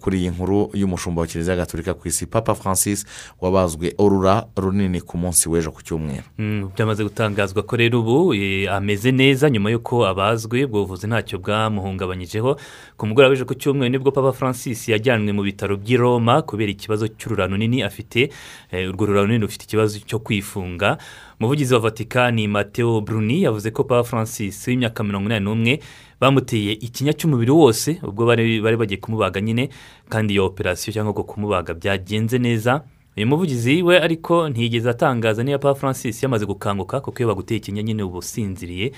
kuri 0.00 0.18
iyi 0.18 0.30
nkuru 0.30 0.70
y'umushumba 0.74 1.20
wa 1.20 1.26
kiliziya 1.26 1.56
gatolika 1.56 1.94
ku 1.94 2.08
isi 2.08 2.26
papa 2.26 2.54
francis 2.54 3.06
wabazwe 3.40 3.94
urura 3.98 4.46
runini 4.56 5.00
ku 5.00 5.18
munsi 5.18 5.48
w'ejo 5.48 5.70
ku 5.72 5.82
cyumweru. 5.82 6.22
Mm, 6.38 6.70
byamaze 6.76 7.02
gutangazwa 7.04 7.62
ko 7.62 7.76
rero 7.76 8.00
ubu 8.00 8.34
eh, 8.34 8.72
ameze 8.72 9.12
neza 9.12 9.50
nyuma 9.50 9.70
y'uko 9.70 10.06
abazwe 10.06 10.64
ubwo 10.64 10.80
buvuzi 10.86 11.06
ntacyo 11.06 11.38
bwamuhungabanyijeho. 11.38 12.56
Ku 12.96 13.06
mugoroba 13.06 13.30
w'ejo 13.30 13.44
ku 13.44 13.54
cyumweru 13.54 13.90
ni 13.92 13.98
bwo 13.98 14.10
papa 14.12 14.32
francis 14.32 14.88
yajyanwe 14.88 15.32
mu 15.32 15.42
bitaro 15.42 15.76
by'i 15.76 15.96
roma 15.96 16.42
kubera 16.42 16.70
ikibazo 16.70 17.08
cy'urura 17.08 17.46
runini 17.46 17.82
afite 17.82 18.30
Eh, 18.70 18.88
urwo 18.88 19.06
rura 19.06 19.22
runini 19.22 19.44
rufite 19.44 19.64
ikibazo 19.64 19.98
cyo 20.04 20.18
kwifunga. 20.18 20.98
Umuvugizi 21.40 21.74
wa 21.74 21.80
vatikani 21.80 22.48
mateo 22.48 23.00
bruni 23.00 23.42
yavuze 23.42 23.70
ko 23.70 23.84
papa 23.84 24.04
francis 24.04 24.66
w'imyaka 24.68 25.04
mirongo 25.04 25.26
inani 25.26 25.44
n'umwe 25.44 25.80
bamuteye 26.20 26.72
ikinya 26.72 27.12
cy'umubiri 27.12 27.50
wose 27.50 27.98
ubwo 28.02 28.26
bari 28.26 28.60
bagiye 28.76 29.00
kumubaga 29.00 29.40
nyine 29.40 29.68
kandi 30.08 30.32
iyo 30.34 30.46
operasiyo 30.46 30.92
cyangwa 30.92 31.12
ngo 31.12 31.22
kumubaga 31.24 31.74
byagenze 31.74 32.38
neza 32.38 32.82
uyu 33.16 33.26
muvugizi 33.26 33.82
we 33.82 33.98
ariko 34.00 34.48
ntiyigeze 34.48 34.90
atangaza 34.90 35.42
niba 35.42 35.58
papa 35.58 35.80
francis 35.80 36.22
yamaze 36.22 36.46
gukanguka 36.46 37.00
kuko 37.00 37.18
iyo 37.18 37.28
baguteye 37.28 37.58
ikinya 37.58 37.82
nyine 37.82 38.02
uba 38.02 38.18
usinziriye 38.18 38.92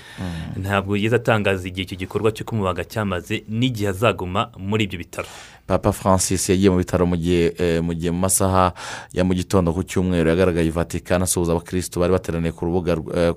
ntabwo 0.61 0.95
yigeze 0.95 1.15
atangaza 1.15 1.67
igihe 1.67 1.83
icyo 1.85 1.97
gikorwa 1.97 2.31
cyo 2.31 2.45
kumubaga 2.45 2.83
cyamaze 2.85 3.43
n'igihe 3.49 3.89
azaguma 3.89 4.49
muri 4.57 4.83
ibyo 4.85 4.97
bitaro. 5.01 5.27
Papa 5.71 5.91
francis 5.91 6.49
yagiye 6.49 6.69
mu 6.69 6.77
bitaro 6.77 7.05
mu 7.05 7.15
gihe 7.17 7.53
eh, 7.57 7.79
mu 7.83 7.93
gihe 7.93 8.11
mu 8.11 8.19
masaha 8.19 8.73
ya 9.13 9.23
mu 9.23 9.33
gitondo 9.33 9.73
ku 9.73 9.83
cyumweru 9.83 10.29
yagaragaye 10.29 10.67
i 10.67 10.71
vatikani 10.71 11.23
asuhuza 11.23 11.51
abakirisitu 11.51 11.99
bari 11.99 12.11
bateraniye 12.13 12.51
ku 12.51 12.65
rubuga 12.65 12.97
eh, 13.15 13.33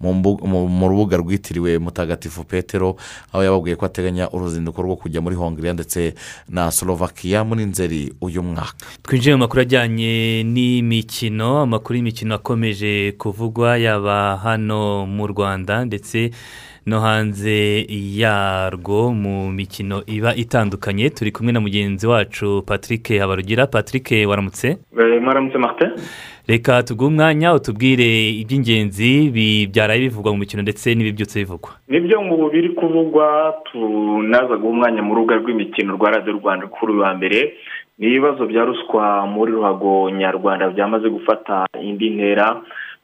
mu 0.00 0.86
rubuga 0.88 1.16
rwitiriwe 1.16 1.78
mutagatifu 1.78 2.44
petero 2.44 2.96
aho 3.32 3.42
yababwiye 3.44 3.76
ko 3.76 3.86
ateganya 3.86 4.30
uruzinduko 4.30 4.82
rwo 4.82 4.96
kujya 4.96 5.20
muri 5.20 5.36
hongiriya 5.36 5.72
ndetse 5.74 6.14
na 6.48 6.70
slovakia 6.70 7.44
muri 7.44 7.64
nzeri 7.64 8.12
uyu 8.20 8.42
mwaka. 8.42 8.72
Twinjiye 9.02 9.34
mu 9.34 9.40
makuru 9.46 9.62
ajyanye 9.62 10.42
n'imikino 10.44 11.60
amakuru 11.62 11.96
y'imikino 11.96 12.34
akomeje 12.34 13.12
kuvugwa 13.18 13.78
yaba 13.78 14.36
hano 14.36 15.06
mu 15.06 15.26
rwanda 15.26 15.84
ndetse 15.84 16.30
no 16.88 17.00
hanze 17.00 17.86
yarwo 18.20 19.12
mu 19.12 19.50
mikino 19.52 20.02
iba 20.06 20.34
itandukanye 20.34 21.10
turi 21.10 21.32
kumwe 21.32 21.52
na 21.52 21.60
mugenzi 21.60 22.06
wacu 22.06 22.62
patrick 22.66 23.18
habarugira. 23.20 23.66
Patrick 23.66 24.08
waramutse? 24.28 24.78
Mwaramutse 25.22 25.58
martin. 25.58 25.90
Reka 26.46 26.82
tuguhe 26.82 27.08
umwanya 27.10 27.54
utubwire 27.54 28.30
iby'ingenzi 28.30 29.30
bi- 29.30 29.66
byaraye 29.72 30.00
bivugwa 30.00 30.32
mu 30.32 30.38
mikino 30.38 30.62
ndetse 30.62 30.94
n'ibibyutse 30.94 31.38
bivugwa. 31.44 31.70
Nibyo 31.88 32.22
ngo 32.22 32.48
biri 32.50 32.68
kuvugwa 32.68 33.54
tunaza 33.72 34.56
guha 34.56 34.72
umwanya 34.72 35.02
mu 35.02 35.14
rubuga 35.14 35.36
rw'imikino 35.36 35.92
rwa 35.96 36.10
radiyo 36.10 36.32
rwanda 36.40 36.66
kuri 36.66 36.92
uyu 36.92 37.02
wa 37.02 37.14
mbere. 37.14 37.52
Ni 37.98 38.06
ibibazo 38.06 38.46
bya 38.46 38.64
ruswa 38.64 39.26
muri 39.26 39.52
ruhago 39.52 40.10
nyarwanda 40.10 40.70
byamaze 40.70 41.08
gufata 41.10 41.66
indi 41.82 42.10
ntera. 42.10 42.62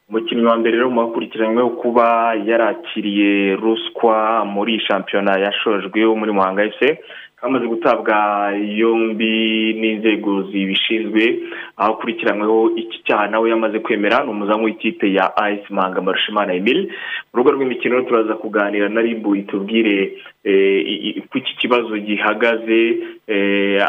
Umukinnyi 0.09 0.45
wa 0.47 0.57
mbere 0.57 0.77
rero 0.77 0.91
mu 0.91 1.01
bakurikiranyweho 1.07 1.71
kuba 1.81 2.35
yarakiriye 2.49 3.57
ruswa 3.57 4.45
muri 4.45 4.81
shampiyona 4.87 5.33
yashojwe 5.45 6.05
wo 6.05 6.15
muri 6.17 6.33
muhanga 6.33 6.65
ese 6.69 6.89
kamaze 7.41 7.67
gutabwa 7.67 8.17
yombi 8.81 9.33
n'inzego 9.81 10.43
zibishinzwe 10.49 11.23
aho 11.77 11.93
akurikiranyweho 11.93 12.71
iki 12.77 12.99
cyaha 13.07 13.27
nawe 13.29 13.51
yamaze 13.51 13.79
kwemera 13.81 14.25
ni 14.25 14.31
umuzamu 14.31 14.65
w'ikipe 14.65 15.13
ya 15.13 15.37
ayisi 15.37 15.73
manga 15.73 16.01
marushimana 16.01 16.53
emile. 16.55 16.83
Mu 17.33 17.35
rugo 17.39 17.51
rw'imikino 17.53 18.03
turaza 18.03 18.35
kuganira 18.35 18.89
na 18.89 19.01
ribu 19.01 19.37
itubwire 19.37 20.13
eh, 20.45 21.17
uko 21.25 21.39
iki 21.39 21.57
kibazo 21.57 21.97
gihagaze 21.99 22.81
eh, 23.27 23.81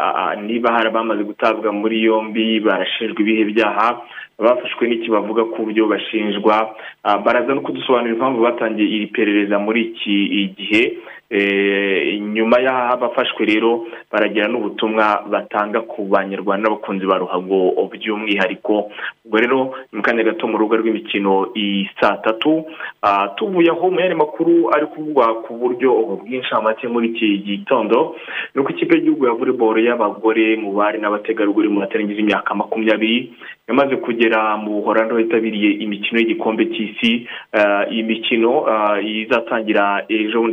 niba 0.47 0.72
hari 0.74 0.88
abamaze 0.88 1.24
gutabwa 1.24 1.72
muri 1.72 2.03
yombi 2.03 2.59
barashinjwa 2.59 3.20
ibihe 3.22 3.43
byaha 3.51 4.01
bafashwe 4.39 4.88
n'iki 4.88 5.09
bavuga 5.09 5.43
ku 5.55 5.65
byo 5.65 5.88
bashinjwa? 5.88 6.75
Ah, 7.03 7.17
baraza 7.17 7.53
no 7.55 7.61
kudusobanurira 7.61 8.15
impamvu 8.15 8.41
batangiye 8.43 8.88
iri 8.88 9.07
perereza 9.07 9.59
muri 9.59 9.81
iki 9.95 10.49
gihe. 10.57 10.97
Eh, 11.29 12.21
nyuma 12.21 12.61
y'aho 12.61 12.93
abafashwe 12.93 13.45
rero 13.45 13.88
baragira 14.11 14.47
n'ubutumwa 14.47 15.25
batanga 15.25 15.81
ku 15.81 16.05
banyarwanda 16.05 16.69
n'abakunzi 16.69 17.05
ba 17.05 17.17
ruhago 17.17 17.73
by'umwihariko. 17.91 18.91
Ubwo 19.25 19.38
rero 19.41 19.59
ni 19.91 19.97
mu 19.97 20.01
kanya 20.05 20.23
gato 20.23 20.45
mu 20.47 20.57
rubuga 20.57 20.77
rw'imikino 20.77 21.49
saa 21.99 22.17
tatu. 22.21 22.65
Ah, 23.01 23.33
tuvuye 23.38 23.71
aho 23.73 23.89
mu 23.89 23.99
yandi 23.99 24.15
makuru 24.15 24.69
ari 24.69 24.86
kuvugwa 24.86 25.41
ku 25.41 25.57
buryo 25.57 26.21
bw'inshamake 26.21 26.88
muri 26.88 27.09
iki 27.09 27.38
gitondo 27.41 28.15
ni 28.53 28.61
uko 28.61 28.69
ikipe 28.69 28.95
y'igihugu 28.95 29.25
ya 29.25 29.33
volleyball 29.33 29.77
y'abagore 29.81 30.55
mu 30.61 30.77
bari 30.77 30.99
n'abategarugori 31.01 31.69
mu 31.69 31.79
batarengeje 31.81 32.21
imyaka 32.21 32.53
makumyabiri 32.55 33.33
yamaze 33.67 33.95
kugera 33.97 34.24
mu 34.57 34.71
buhorando 34.82 35.17
hitabiriye 35.17 35.71
imikino 35.71 36.19
y'igikombe 36.19 36.65
cy'isi 36.65 37.28
Ah, 37.53 37.86
iyi 37.91 38.03
mikino 38.03 38.67
ah, 38.67 38.99
izatangira 39.01 40.05
ejo 40.09 40.43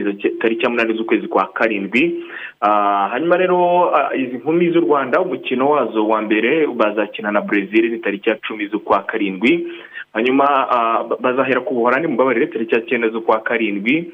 tariki 0.40 0.62
ya 0.64 0.70
munani 0.70 0.94
z'ukwezi 0.94 1.28
kwa 1.28 1.46
karindwi. 1.52 2.14
Ah, 2.60 3.08
hanyuma 3.12 3.36
rero 3.36 3.90
izi 4.16 4.36
nkumi 4.36 4.70
z'u 4.70 4.80
rwanda 4.80 5.20
umukino 5.20 5.70
wazo 5.70 6.08
wa 6.08 6.22
mbere 6.22 6.66
bazakina 6.66 7.30
na 7.32 7.40
brezil 7.40 7.90
ni 7.90 7.98
tariki 7.98 8.28
ya 8.30 8.36
cumi 8.36 8.66
z'ukwa 8.66 9.02
karindwi. 9.02 9.66
Hanyuma 10.12 10.44
ah, 10.70 11.04
ba- 11.04 11.16
bazahera 11.20 11.60
ku 11.60 11.74
buhorani 11.74 12.06
mubabarire 12.06 12.46
tariki 12.46 12.76
cyenda 12.88 13.08
z'ukwa 13.08 13.40
karindwi 13.40 14.12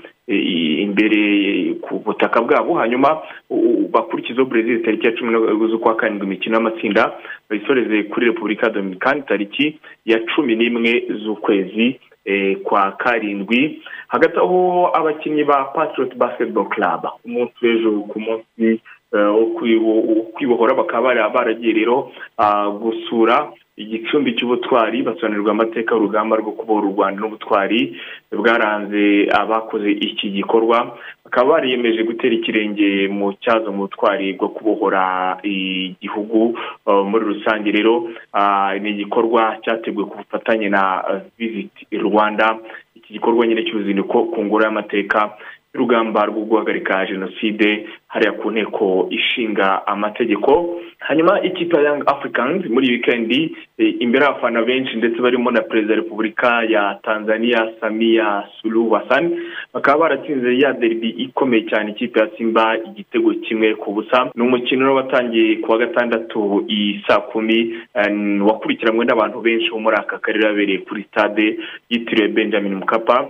imbere 0.84 1.74
ku 1.80 1.98
butaka 2.04 2.40
bwabo. 2.42 2.74
Hanyuma 2.74 3.22
bakurikizeho 3.90 4.44
brezil 4.46 4.82
tariki 4.84 5.06
ya 5.06 5.12
cumi 5.12 5.32
z'ukwa 5.70 5.96
karindwi 5.96 6.26
imikino 6.26 6.54
y'amatsinda 6.56 7.12
bayisoreze 7.50 8.02
kuri 8.02 8.26
repubulika 8.26 8.70
dominikani 8.70 9.22
tariki 9.22 9.78
ya 10.04 10.18
cumi 10.34 10.56
n'imwe 10.56 11.02
z'ukwezi 11.24 12.00
eh, 12.24 12.56
kwa 12.62 12.92
karindwi. 12.92 13.82
Hagati 14.08 14.36
aho 14.38 14.90
abakinnyi 14.94 15.44
ba 15.44 15.64
patriot 15.74 16.14
basketball 16.16 16.68
club 16.68 17.08
umunsi 17.24 17.54
w'ejo 17.62 17.90
ku 18.08 18.20
munsi 18.20 18.80
eh, 19.14 19.32
kwibohora 20.34 20.74
bakaba 20.74 21.28
baragiye 21.34 21.72
rero 21.72 22.12
ah, 22.38 22.68
gusura 22.70 23.52
igicumbi 23.78 24.34
cy'ubutwari 24.36 25.02
basobanurirwa 25.06 25.52
amateka 25.52 25.94
y'urugamba 25.94 26.36
rwo 26.36 26.52
kubohora 26.58 26.86
u 26.86 26.94
rwanda 26.94 27.18
n'ubutwari 27.20 27.80
bwaranze 28.32 29.28
abakoze 29.40 29.90
iki 29.90 30.30
gikorwa. 30.30 30.98
Bakaba 31.24 31.50
bariyemeje 31.50 32.02
gutera 32.02 32.34
ikirenge 32.34 33.08
mu 33.08 33.32
cyazo 33.42 33.70
mu 33.72 33.86
butwari 33.86 34.32
bwo 34.34 34.48
kubohora 34.48 35.38
igihugu 35.42 36.58
uh, 36.86 37.02
muri 37.06 37.24
rusange 37.32 37.70
rero. 37.70 38.10
Ah, 38.34 38.74
ni 38.82 38.90
igikorwa 38.90 39.42
cyateguwe 39.62 40.04
ku 40.10 40.14
bufatanye 40.20 40.68
na 40.68 40.82
visit 41.38 41.70
rwanda. 41.92 42.58
Iki 42.98 43.12
gikorwa 43.12 43.46
nyine 43.46 43.62
cy'uruzinduko 43.62 44.16
ku 44.34 44.38
ngoro 44.44 44.64
y'amateka 44.66 45.38
y'urugamba 45.74 46.24
rwo 46.26 46.40
guhagarika 46.44 47.06
jenoside 47.06 47.86
hariya 48.08 48.32
ku 48.32 48.50
nteko 48.50 49.06
ishinga 49.10 49.86
amategeko. 49.86 50.80
Hanyuma 50.98 51.42
ikipe 51.42 51.76
ya 51.76 51.82
young 51.82 52.02
africans 52.06 52.66
muri 52.66 52.90
wikendi 52.90 53.56
eh, 53.78 53.94
imbere 54.00 54.24
y'abafana 54.24 54.62
benshi 54.62 54.96
ndetse 54.96 55.20
barimo 55.20 55.50
na 55.50 55.60
perezida 55.62 55.94
wa 55.94 56.00
repubulika 56.00 56.62
ya 56.68 56.98
tanzania 57.02 57.68
samia 57.80 58.42
suluhu 58.62 58.90
hassan 58.90 59.40
bakaba 59.74 59.98
baratsinze 59.98 60.58
ya 60.58 60.72
derby 60.72 61.08
ikomeye 61.08 61.62
cyane 61.62 61.90
ikipe 61.90 62.20
ya 62.20 62.28
simba 62.38 62.76
igitego 62.78 63.34
kimwe 63.34 63.74
ku 63.74 63.92
busa. 63.92 64.30
Ni 64.34 64.42
umukino 64.42 64.94
watangiye 64.94 65.56
ku 65.56 65.72
wa 65.72 65.78
gatandatu 65.78 66.64
i 66.68 67.00
saa 67.06 67.20
kumi 67.20 67.74
eh, 67.94 68.42
wakurikiranywe 68.46 69.04
n'abantu 69.04 69.40
benshi 69.40 69.70
bo 69.70 69.78
muri 69.80 69.96
aka 69.96 70.18
karere 70.18 70.46
yabereye 70.46 70.78
kuri 70.78 71.04
stade 71.10 71.58
yitiriwe 71.90 72.28
benjamin 72.28 72.74
mukapa 72.74 73.28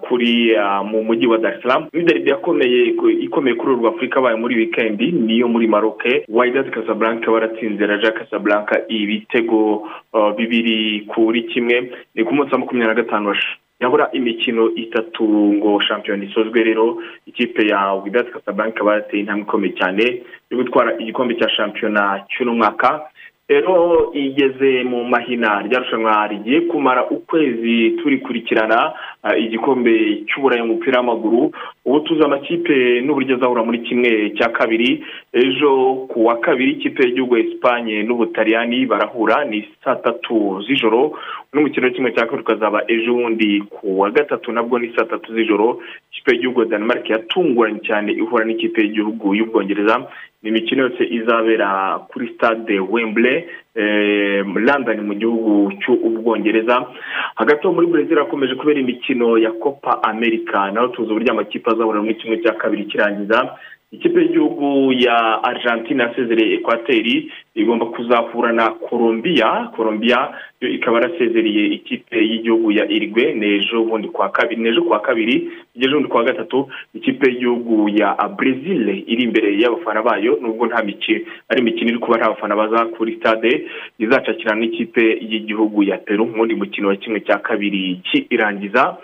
kuri 0.00 0.56
ah, 0.56 0.82
mu 0.82 1.02
mujyi 1.04 1.26
wa 1.26 1.38
dar 1.38 1.54
es 1.54 1.62
salaam. 1.62 1.88
Ni 1.92 2.02
derby 2.04 2.30
yakomeye 2.30 2.94
ikomeye 3.22 3.54
kuri 3.56 3.72
uru 3.72 3.88
afurika 3.88 4.18
abaye 4.20 4.36
muri 4.36 4.56
wikendi 4.56 5.12
niyo 5.12 5.48
muri 5.48 5.66
maroke 5.66 6.24
wydad 6.28 6.70
casablanca 6.70 7.30
baratsinze 7.30 7.86
raja 7.86 8.12
casablanca 8.12 8.82
ibitego 8.88 9.88
ah, 10.12 10.32
bibiri 10.32 11.06
kuri 11.06 11.42
kimwe. 11.42 11.92
Ni 12.14 12.24
ku 12.24 12.34
munsi 12.34 12.52
wa 12.52 12.58
makumyabiri 12.58 12.94
na 12.96 13.02
gatanu 13.02 13.34
yabura 13.80 14.08
imikino 14.12 14.70
itatu 14.74 15.24
ngo 15.24 15.80
shampiyona 15.80 16.24
isozwe 16.24 16.62
rero. 16.64 17.02
Ikipe 17.26 17.66
ya 17.68 17.92
wydad 17.94 18.30
casablanca 18.32 18.84
barateye 18.84 19.20
intambwe 19.22 19.42
ikomeye 19.46 19.72
cyane 19.72 20.22
yo 20.50 20.56
gutwara 20.58 20.98
igikombe 20.98 21.34
cya 21.34 21.48
shampiyona 21.50 22.24
cy'uno 22.28 22.54
mwaka 22.54 23.00
rero 23.48 24.10
igeze 24.14 24.84
mu 24.84 25.04
mahina 25.04 25.60
rya 25.62 25.78
rushanwa 25.78 26.26
rigiye 26.28 26.60
kumara 26.60 27.04
ukwezi 27.10 27.90
turikurikirana 27.90 28.78
ah, 28.82 28.94
igikombe 29.32 30.24
cy'uburayi 30.28 30.62
mu 30.62 30.74
mupira 30.74 30.98
w'amaguru 31.00 31.50
ubu 31.84 32.00
tuzi 32.00 32.22
amakipe 32.24 33.00
n'uburyo 33.00 33.36
azahura 33.36 33.64
muri 33.64 33.78
kimwe 33.78 34.30
cya 34.36 34.48
kabiri. 34.52 35.04
Ejo 35.32 35.70
ku 36.12 36.24
wa 36.26 36.36
kabiri 36.40 36.72
ikipe 36.72 37.02
y'igihugu 37.04 37.36
esipanye 37.36 38.02
n'ubutaliyani 38.02 38.86
barahura 38.86 39.44
ni 39.44 39.64
saa 39.84 39.96
tatu 39.96 40.60
z'ijoro. 40.66 41.16
N'umukino 41.52 41.90
kimwe 41.90 42.12
cya 42.12 42.26
kabiri 42.26 42.42
ukazaba 42.42 42.84
ejo 42.88 43.14
bundi 43.14 43.62
ku 43.70 44.00
wa 44.00 44.10
gatatu 44.10 44.52
nabwo 44.52 44.78
ni 44.78 44.92
saa 44.96 45.04
tatu 45.04 45.32
z'ijoro. 45.34 45.80
Ikipe 46.12 46.30
y'igihugu 46.32 46.60
ya 46.60 46.66
denmark 46.68 47.10
yatunguranye 47.10 47.80
cyane 47.80 48.12
ihura 48.12 48.44
n'ikipe 48.44 48.82
y'igihugu 48.82 49.34
y'ubwongereza. 49.34 50.04
Ni 50.42 50.48
imikino 50.50 50.82
yose 50.82 51.04
izabera 51.10 51.98
kuri 52.12 52.28
stade 52.36 52.80
wembley. 52.80 53.34
eh, 53.36 53.44
london 53.74 55.00
mu 55.06 55.14
gihugu 55.14 55.72
cy'ubwongereza 55.82 56.86
hagati 57.34 57.60
aho 57.66 57.74
muri 57.74 57.86
brezil 57.86 58.18
hakomeje 58.18 58.54
kubera 58.54 58.80
imikino 58.80 59.38
ya 59.38 59.50
copa 59.52 60.02
america. 60.02 60.70
Naho 60.72 60.88
tuzi 60.88 61.10
uburyo 61.10 61.32
amakipe 61.32 61.70
azahura 61.70 62.02
muri 62.02 62.14
kimwe 62.14 62.38
cya 62.42 62.52
kabiri 62.52 62.84
kirangiza. 62.84 63.56
Ikipe 63.94 64.20
y'igihugu 64.20 64.92
ya 64.92 65.42
argentine 65.44 66.02
yasezereye 66.02 66.54
ekwateri 66.54 67.30
igomba 67.54 67.86
kuzahura 67.86 68.52
na 68.52 68.70
colombia. 68.70 69.68
Colombia 69.76 70.18
yo 70.60 70.68
ikaba 70.68 71.00
yarasezereye 71.00 71.66
ikipe 71.66 72.16
y'igihugu 72.18 72.72
ya 72.72 72.84
irigwe 72.88 73.34
n'ejo 73.34 73.82
bundi 73.84 74.08
kwa 74.08 74.28
kabiri 74.28 74.62
n'ejo 74.62 74.82
kwa 74.82 75.00
kabiri 75.00 75.48
ejo 75.76 75.90
bundi 75.94 76.08
kwa 76.08 76.24
gatatu. 76.24 76.68
Ikipe 76.94 77.30
y'igihugu 77.30 77.88
ya 77.88 78.14
brezil 78.36 78.88
iri 79.06 79.22
imbere 79.22 79.58
y'abafana 79.60 80.02
bayo 80.02 80.38
nubwo 80.42 80.66
nta 80.66 80.82
mikino 80.82 81.20
ari 81.48 81.60
imikino 81.60 81.90
iri 81.90 81.98
kuba 81.98 82.16
nta 82.18 82.28
bafana 82.28 82.56
baza 82.56 82.84
kuri 82.86 83.16
stade. 83.16 83.66
Izacakirana 83.98 84.60
n'ikipe 84.60 85.04
y'igihugu 85.30 85.82
ya 85.82 85.98
peru 85.98 86.26
mu 86.26 86.38
wundi 86.38 86.54
mukino 86.54 86.88
wa 86.88 86.96
kimwe 86.96 87.20
cya 87.20 87.38
kabiri 87.38 88.00
cy'irangiza 88.10 88.96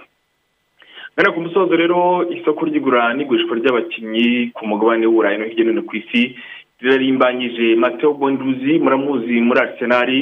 Gana 1.17 1.33
ku 1.33 1.41
musozo 1.41 1.77
rero 1.77 2.25
isoko 2.33 2.65
ry'igura 2.65 3.13
n'igurishwa 3.15 3.57
ry'abakinnyi 3.57 4.51
ku 4.57 4.63
mugabane 4.67 5.05
w'uburayi 5.07 5.37
no 5.39 5.45
hirya 5.45 5.65
no 5.65 5.71
hino 5.73 5.83
ku 5.83 5.97
isi 5.97 6.23
rirarimbanyije 6.81 7.77
mateo 7.77 8.15
bonduzi 8.17 8.79
muramuzi 8.81 9.37
muri 9.45 9.61
arisenali 9.61 10.19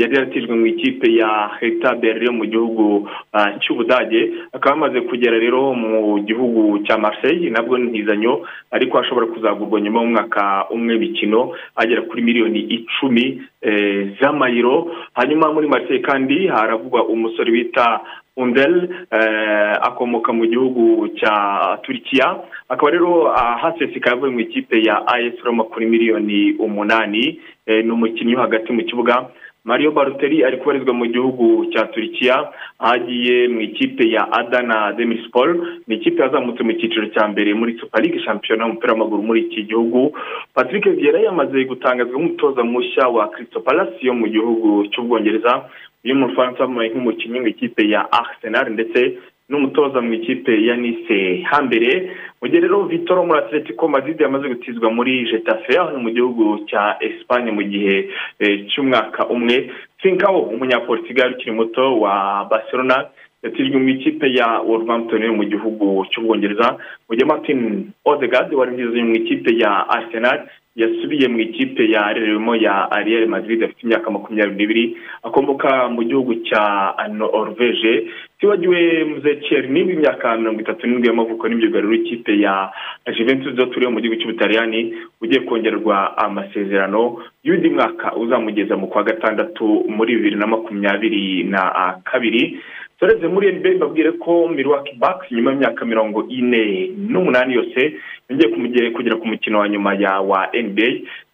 yari 0.00 0.12
yaratijwe 0.14 0.52
mu 0.60 0.66
ikipe 0.66 1.08
ya 1.08 1.56
heta 1.60 1.94
berlin 1.96 2.36
mu 2.36 2.44
gihugu 2.44 3.08
ah, 3.32 3.56
cy'ubudage. 3.64 4.22
Akaba 4.52 4.76
amaze 4.76 5.00
kugera 5.08 5.38
rero 5.40 5.72
mu 5.72 6.20
gihugu 6.28 6.84
cya 6.84 6.98
marseille 6.98 7.48
nabwo 7.50 7.78
ntizanyo 7.78 8.44
ariko 8.70 8.98
ashobora 8.98 9.26
kuzagurwa 9.32 9.80
nyuma 9.80 10.00
y'umwaka 10.02 10.68
umwe 10.74 10.92
w'imikino 10.94 11.56
agera 11.80 12.02
kuri 12.04 12.20
miliyoni 12.22 12.60
icumi 12.76 13.40
eh, 13.64 14.12
z'amayiro 14.20 14.92
hanyuma 15.16 15.48
muri 15.52 15.66
marseille 15.68 16.04
kandi 16.04 16.46
haravugwa 16.46 17.08
umusore 17.08 17.48
bita 17.50 18.00
undel 18.36 18.88
eh, 19.10 19.76
akomoka 19.82 20.32
mu 20.32 20.46
gihugu 20.46 21.08
cya 21.18 21.78
turikiya. 21.82 22.40
Akaba 22.68 22.90
rero 22.90 23.28
ah, 23.28 23.56
haseseka 23.58 24.10
yavuye 24.10 24.32
mu 24.32 24.40
ikipe 24.40 24.82
ya 24.82 25.06
as 25.06 25.34
roma 25.44 25.64
kuri 25.64 25.86
miliyoni 25.86 26.52
umunani. 26.58 27.40
Eh, 27.66 27.84
ni 27.84 27.90
umukinnyi 27.90 28.34
hagati 28.34 28.72
mu 28.72 28.82
kibuga. 28.84 29.28
Mario 29.64 29.92
baruteri 29.92 30.44
ari 30.44 30.56
kubarizwa 30.58 30.94
mu 30.94 31.06
gihugu 31.06 31.66
cya 31.70 31.86
turikiya. 31.86 32.34
Aho 32.78 32.94
agiye 32.94 33.48
mu 33.48 33.60
ikipe 33.60 34.10
ya 34.10 34.32
adana 34.32 34.92
demispol 34.92 35.78
ni 35.86 35.94
ikipe 35.94 36.22
yazamutse 36.22 36.62
mu 36.62 36.72
cyiciro 36.72 37.06
cya 37.14 37.28
mbere 37.28 37.54
muri 37.54 37.78
league 38.00 38.18
shampiyona 38.24 38.64
y'umupira 38.66 38.92
w'amaguru 38.92 39.22
muri 39.22 39.40
iki 39.40 39.62
gihugu. 39.62 40.12
Patrick 40.54 40.88
vieira 40.88 41.20
yamaze 41.20 41.64
gutangazwa 41.64 42.18
nk'umutoza 42.18 42.64
mushya 42.64 43.08
wa 43.08 43.28
crystal 43.30 43.62
palace 43.62 43.94
yo 44.02 44.14
mu 44.14 44.26
gihugu 44.26 44.86
cy'ubwongereza 44.90 45.68
uyu 46.04 46.14
mu 46.14 46.28
bufaransa 46.28 46.62
wamubaye 46.62 46.90
nk'umukinnyi 46.90 47.40
mu 47.40 47.46
ikipe 47.48 47.82
ya 47.88 48.00
arsenal 48.12 48.66
ndetse 48.72 49.00
n'umutoza 49.48 50.00
mu 50.00 50.12
ikipe 50.14 50.52
ya 50.66 50.76
nice. 50.76 51.42
Hambere 51.50 52.10
mu 52.40 52.48
gihe 52.48 52.60
rero 52.60 52.82
vitoro 52.88 53.26
muri 53.26 53.38
atletico 53.38 53.88
madrid 53.88 54.20
yamaze 54.20 54.48
gutizwa 54.48 54.90
muri 54.90 55.24
getafe 55.30 55.78
aho 55.78 55.98
mu 55.98 56.10
gihugu 56.10 56.64
cya 56.68 56.96
esipanye 57.00 57.50
mu 57.52 57.62
gihe 57.62 58.08
eh, 58.40 58.66
cy'umwaka 58.70 59.26
umwe. 59.28 59.70
Finkawo 60.00 60.40
umunyaportugal 60.42 61.32
ukiri 61.34 61.52
muto 61.52 62.00
wa 62.00 62.44
barcelona 62.50 63.06
yatijwe 63.42 63.76
mu 63.78 63.88
ikipe 63.88 64.26
ya 64.34 64.58
wolverhampton 64.66 65.22
mu 65.36 65.44
gihugu 65.44 66.06
cy'ubwongereza 66.10 66.78
mu 67.08 67.12
gihe 67.16 67.26
martin 67.26 67.90
odegaard 68.04 68.54
wari 68.54 68.72
mu 69.02 69.14
ikipe 69.14 69.50
ya 69.58 69.88
arsenal 69.88 70.46
yasubiye 70.76 71.28
mu 71.28 71.38
ikipe 71.40 71.90
ya 71.90 72.12
reremo 72.12 72.56
ya 72.56 72.88
Real 73.04 73.26
Madrid 73.28 73.62
afite 73.64 73.82
imyaka 73.84 74.10
makumyabiri 74.10 74.56
n'ibiri 74.56 74.84
akomoka 75.22 75.88
mu 75.88 76.02
gihugu 76.04 76.34
cya 76.48 76.94
Norvege 77.12 78.08
tibagiwe 78.42 79.04
muzekeri 79.04 79.68
niba 79.68 79.92
imyaka 79.92 80.36
mirongo 80.36 80.60
itatu 80.60 80.86
n'indwi 80.86 81.06
y'amavuko 81.08 81.46
n'imyugariro 81.48 81.88
w'ikipe 81.94 82.32
ya 82.42 82.72
Juventus 83.14 83.54
zo 83.54 83.66
turiho 83.70 83.90
mu 83.94 84.00
gihugu 84.02 84.18
cy'ubutaliyani 84.18 84.80
ugiye 85.22 85.40
kongerwa 85.46 86.18
amasezerano 86.18 87.22
y'undi 87.46 87.70
mwaka 87.70 88.16
uzamugeza 88.18 88.74
mu 88.76 88.86
kwa 88.90 89.02
gatandatu 89.06 89.86
muri 89.88 90.16
bibiri 90.16 90.36
na 90.36 90.46
makumyabiri 90.46 91.44
na 91.44 91.94
kabiri. 92.04 92.58
Tureze 92.98 93.26
muri 93.28 93.52
NBA 93.52 93.70
mbabwire 93.78 94.12
ko 94.18 94.48
Milwaukee 94.48 94.98
Bucks 94.98 95.30
nyuma 95.30 95.50
y'imyaka 95.50 95.84
mirongo 95.84 96.26
ine 96.28 96.90
n'umunani 96.98 97.54
yose 97.54 97.94
yongeye 98.28 98.90
kugera 98.90 99.16
ku 99.16 99.26
mukino 99.26 99.58
wa 99.58 99.68
nyuma 99.68 99.94
ya 99.94 100.18
wa 100.20 100.50
NBA 100.50 100.90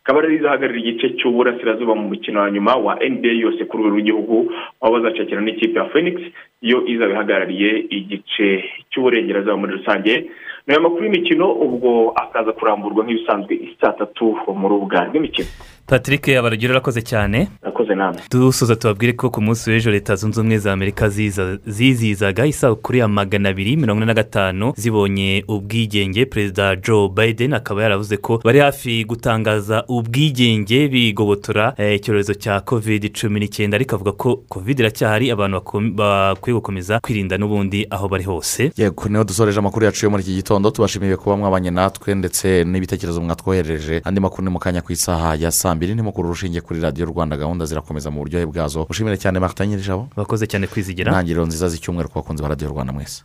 ikaba 0.09 0.21
rero 0.25 0.35
izahagararira 0.41 0.81
igice 0.89 1.07
cy'uburasirazuba 1.21 1.93
mu 1.95 2.09
mukino 2.09 2.41
wa 2.41 2.51
nyuma 2.51 2.73
wa 2.77 2.95
NBA 2.97 3.29
yose 3.45 3.65
ku 3.69 3.77
rwego 3.77 3.93
rw'igihugu 3.93 4.49
aho 4.81 4.93
bazacakira 4.93 5.41
n'ikipe 5.45 5.77
ya 5.79 5.85
Phoenix. 5.93 6.17
Yo 6.65 6.81
izaba 6.89 7.13
ihagarariye 7.13 7.71
igice 7.93 8.65
cy'uburengerazuba 8.91 9.57
muri 9.61 9.73
rusange. 9.77 10.31
Ni 10.67 10.73
aya 10.73 10.81
makuru 10.81 11.05
y'imikino 11.05 11.53
ubwo 11.53 12.13
akaza 12.17 12.53
kuramburwa 12.53 13.05
nk'ibisanzwe 13.05 13.77
saa 13.81 13.93
tatu 13.93 14.33
mu 14.57 14.69
rubuga 14.69 15.05
rw'imikino 15.13 15.49
patrick 15.89 16.29
abarugero 16.29 16.73
urakoze 16.73 17.03
cyane. 17.03 17.49
Urakoze 17.63 17.95
namwe 17.95 18.21
dusoza 18.31 18.77
tubabwire 18.77 19.13
ko 19.13 19.31
ku 19.31 19.41
munsi 19.43 19.71
w'ejo 19.71 19.91
leta 19.91 20.17
zunze 20.17 20.41
ubumwe 20.41 20.59
za 20.59 20.73
amerika 20.73 21.09
ziza- 21.09 21.59
zizizaga 21.67 22.47
isabukuru 22.47 22.99
ya 22.99 23.09
magana 23.09 23.49
abiri 23.49 23.77
mirongo 23.77 23.99
ine 24.03 24.07
na 24.07 24.15
gatanu 24.15 24.73
zibonye 24.77 25.45
ubwigenge. 25.49 26.27
Perezida 26.27 26.77
joe 26.77 27.09
biden 27.09 27.53
akaba 27.55 27.83
yaravuze 27.83 28.17
ko 28.17 28.41
bari 28.45 28.59
hafi 28.59 29.05
gutangaza 29.05 29.85
ubwigenge 29.89 30.89
bigobotora 30.89 31.75
eh, 31.77 31.97
icyorezo 31.97 32.35
cya 32.35 32.61
covid 32.61 33.13
cumi 33.21 33.41
n'icyenda. 33.41 33.77
Ariko 33.77 33.95
avuga 33.97 34.13
ko 34.13 34.37
covid 34.49 34.79
iracyahari 34.81 35.31
abantu 35.31 35.63
bakwiye 35.95 36.55
gukomeza 36.55 37.01
kwirinda 37.01 37.39
n'ubundi 37.39 37.87
aho 37.91 38.09
bari 38.09 38.25
hose. 38.25 38.73
Yego 38.77 39.09
ni 39.09 39.17
ho 39.19 39.25
dusoreje 39.25 39.59
amakuru 39.59 39.85
yacu 39.87 40.07
yo 40.07 40.11
muri 40.11 40.23
iki 40.23 40.35
gitondo. 40.35 40.71
Tubashimiye 40.71 41.17
kuba 41.17 41.37
mwabanye 41.37 41.71
natwe 41.71 42.15
ndetse 42.15 42.65
n'ibitekerezo 42.65 43.21
mwatwoherereje. 43.21 44.01
Andi 44.05 44.21
makuru 44.21 44.45
ni 44.45 44.51
mu 44.51 44.59
kanya 44.59 44.83
ku 44.83 44.93
isaha 44.93 45.35
ya 45.35 45.51
saa 45.51 45.75
mbiri 45.79 45.95
nimukuru 45.95 46.27
urushinge 46.29 46.61
kuri 46.61 46.81
radiyo 46.81 47.07
rwanda 47.07 47.37
gahunda 47.39 47.63
zirakomeza 47.71 48.11
mu 48.11 48.19
buryohe 48.23 48.47
bwazo. 48.51 48.87
Ushimire 48.91 49.17
cyane 49.23 49.39
marita 49.39 49.63
nyir'ijabo 49.67 50.03
bakoze 50.19 50.45
cyane 50.51 50.67
kwizigira 50.67 51.11
intangiriro 51.11 51.47
nziza 51.47 51.67
z'icyumweru 51.73 52.09
ku 52.11 52.19
bakunzi 52.19 52.43
ba 52.43 52.51
radiyo 52.53 52.69
rwanda 52.75 52.93
mwese. 52.93 53.23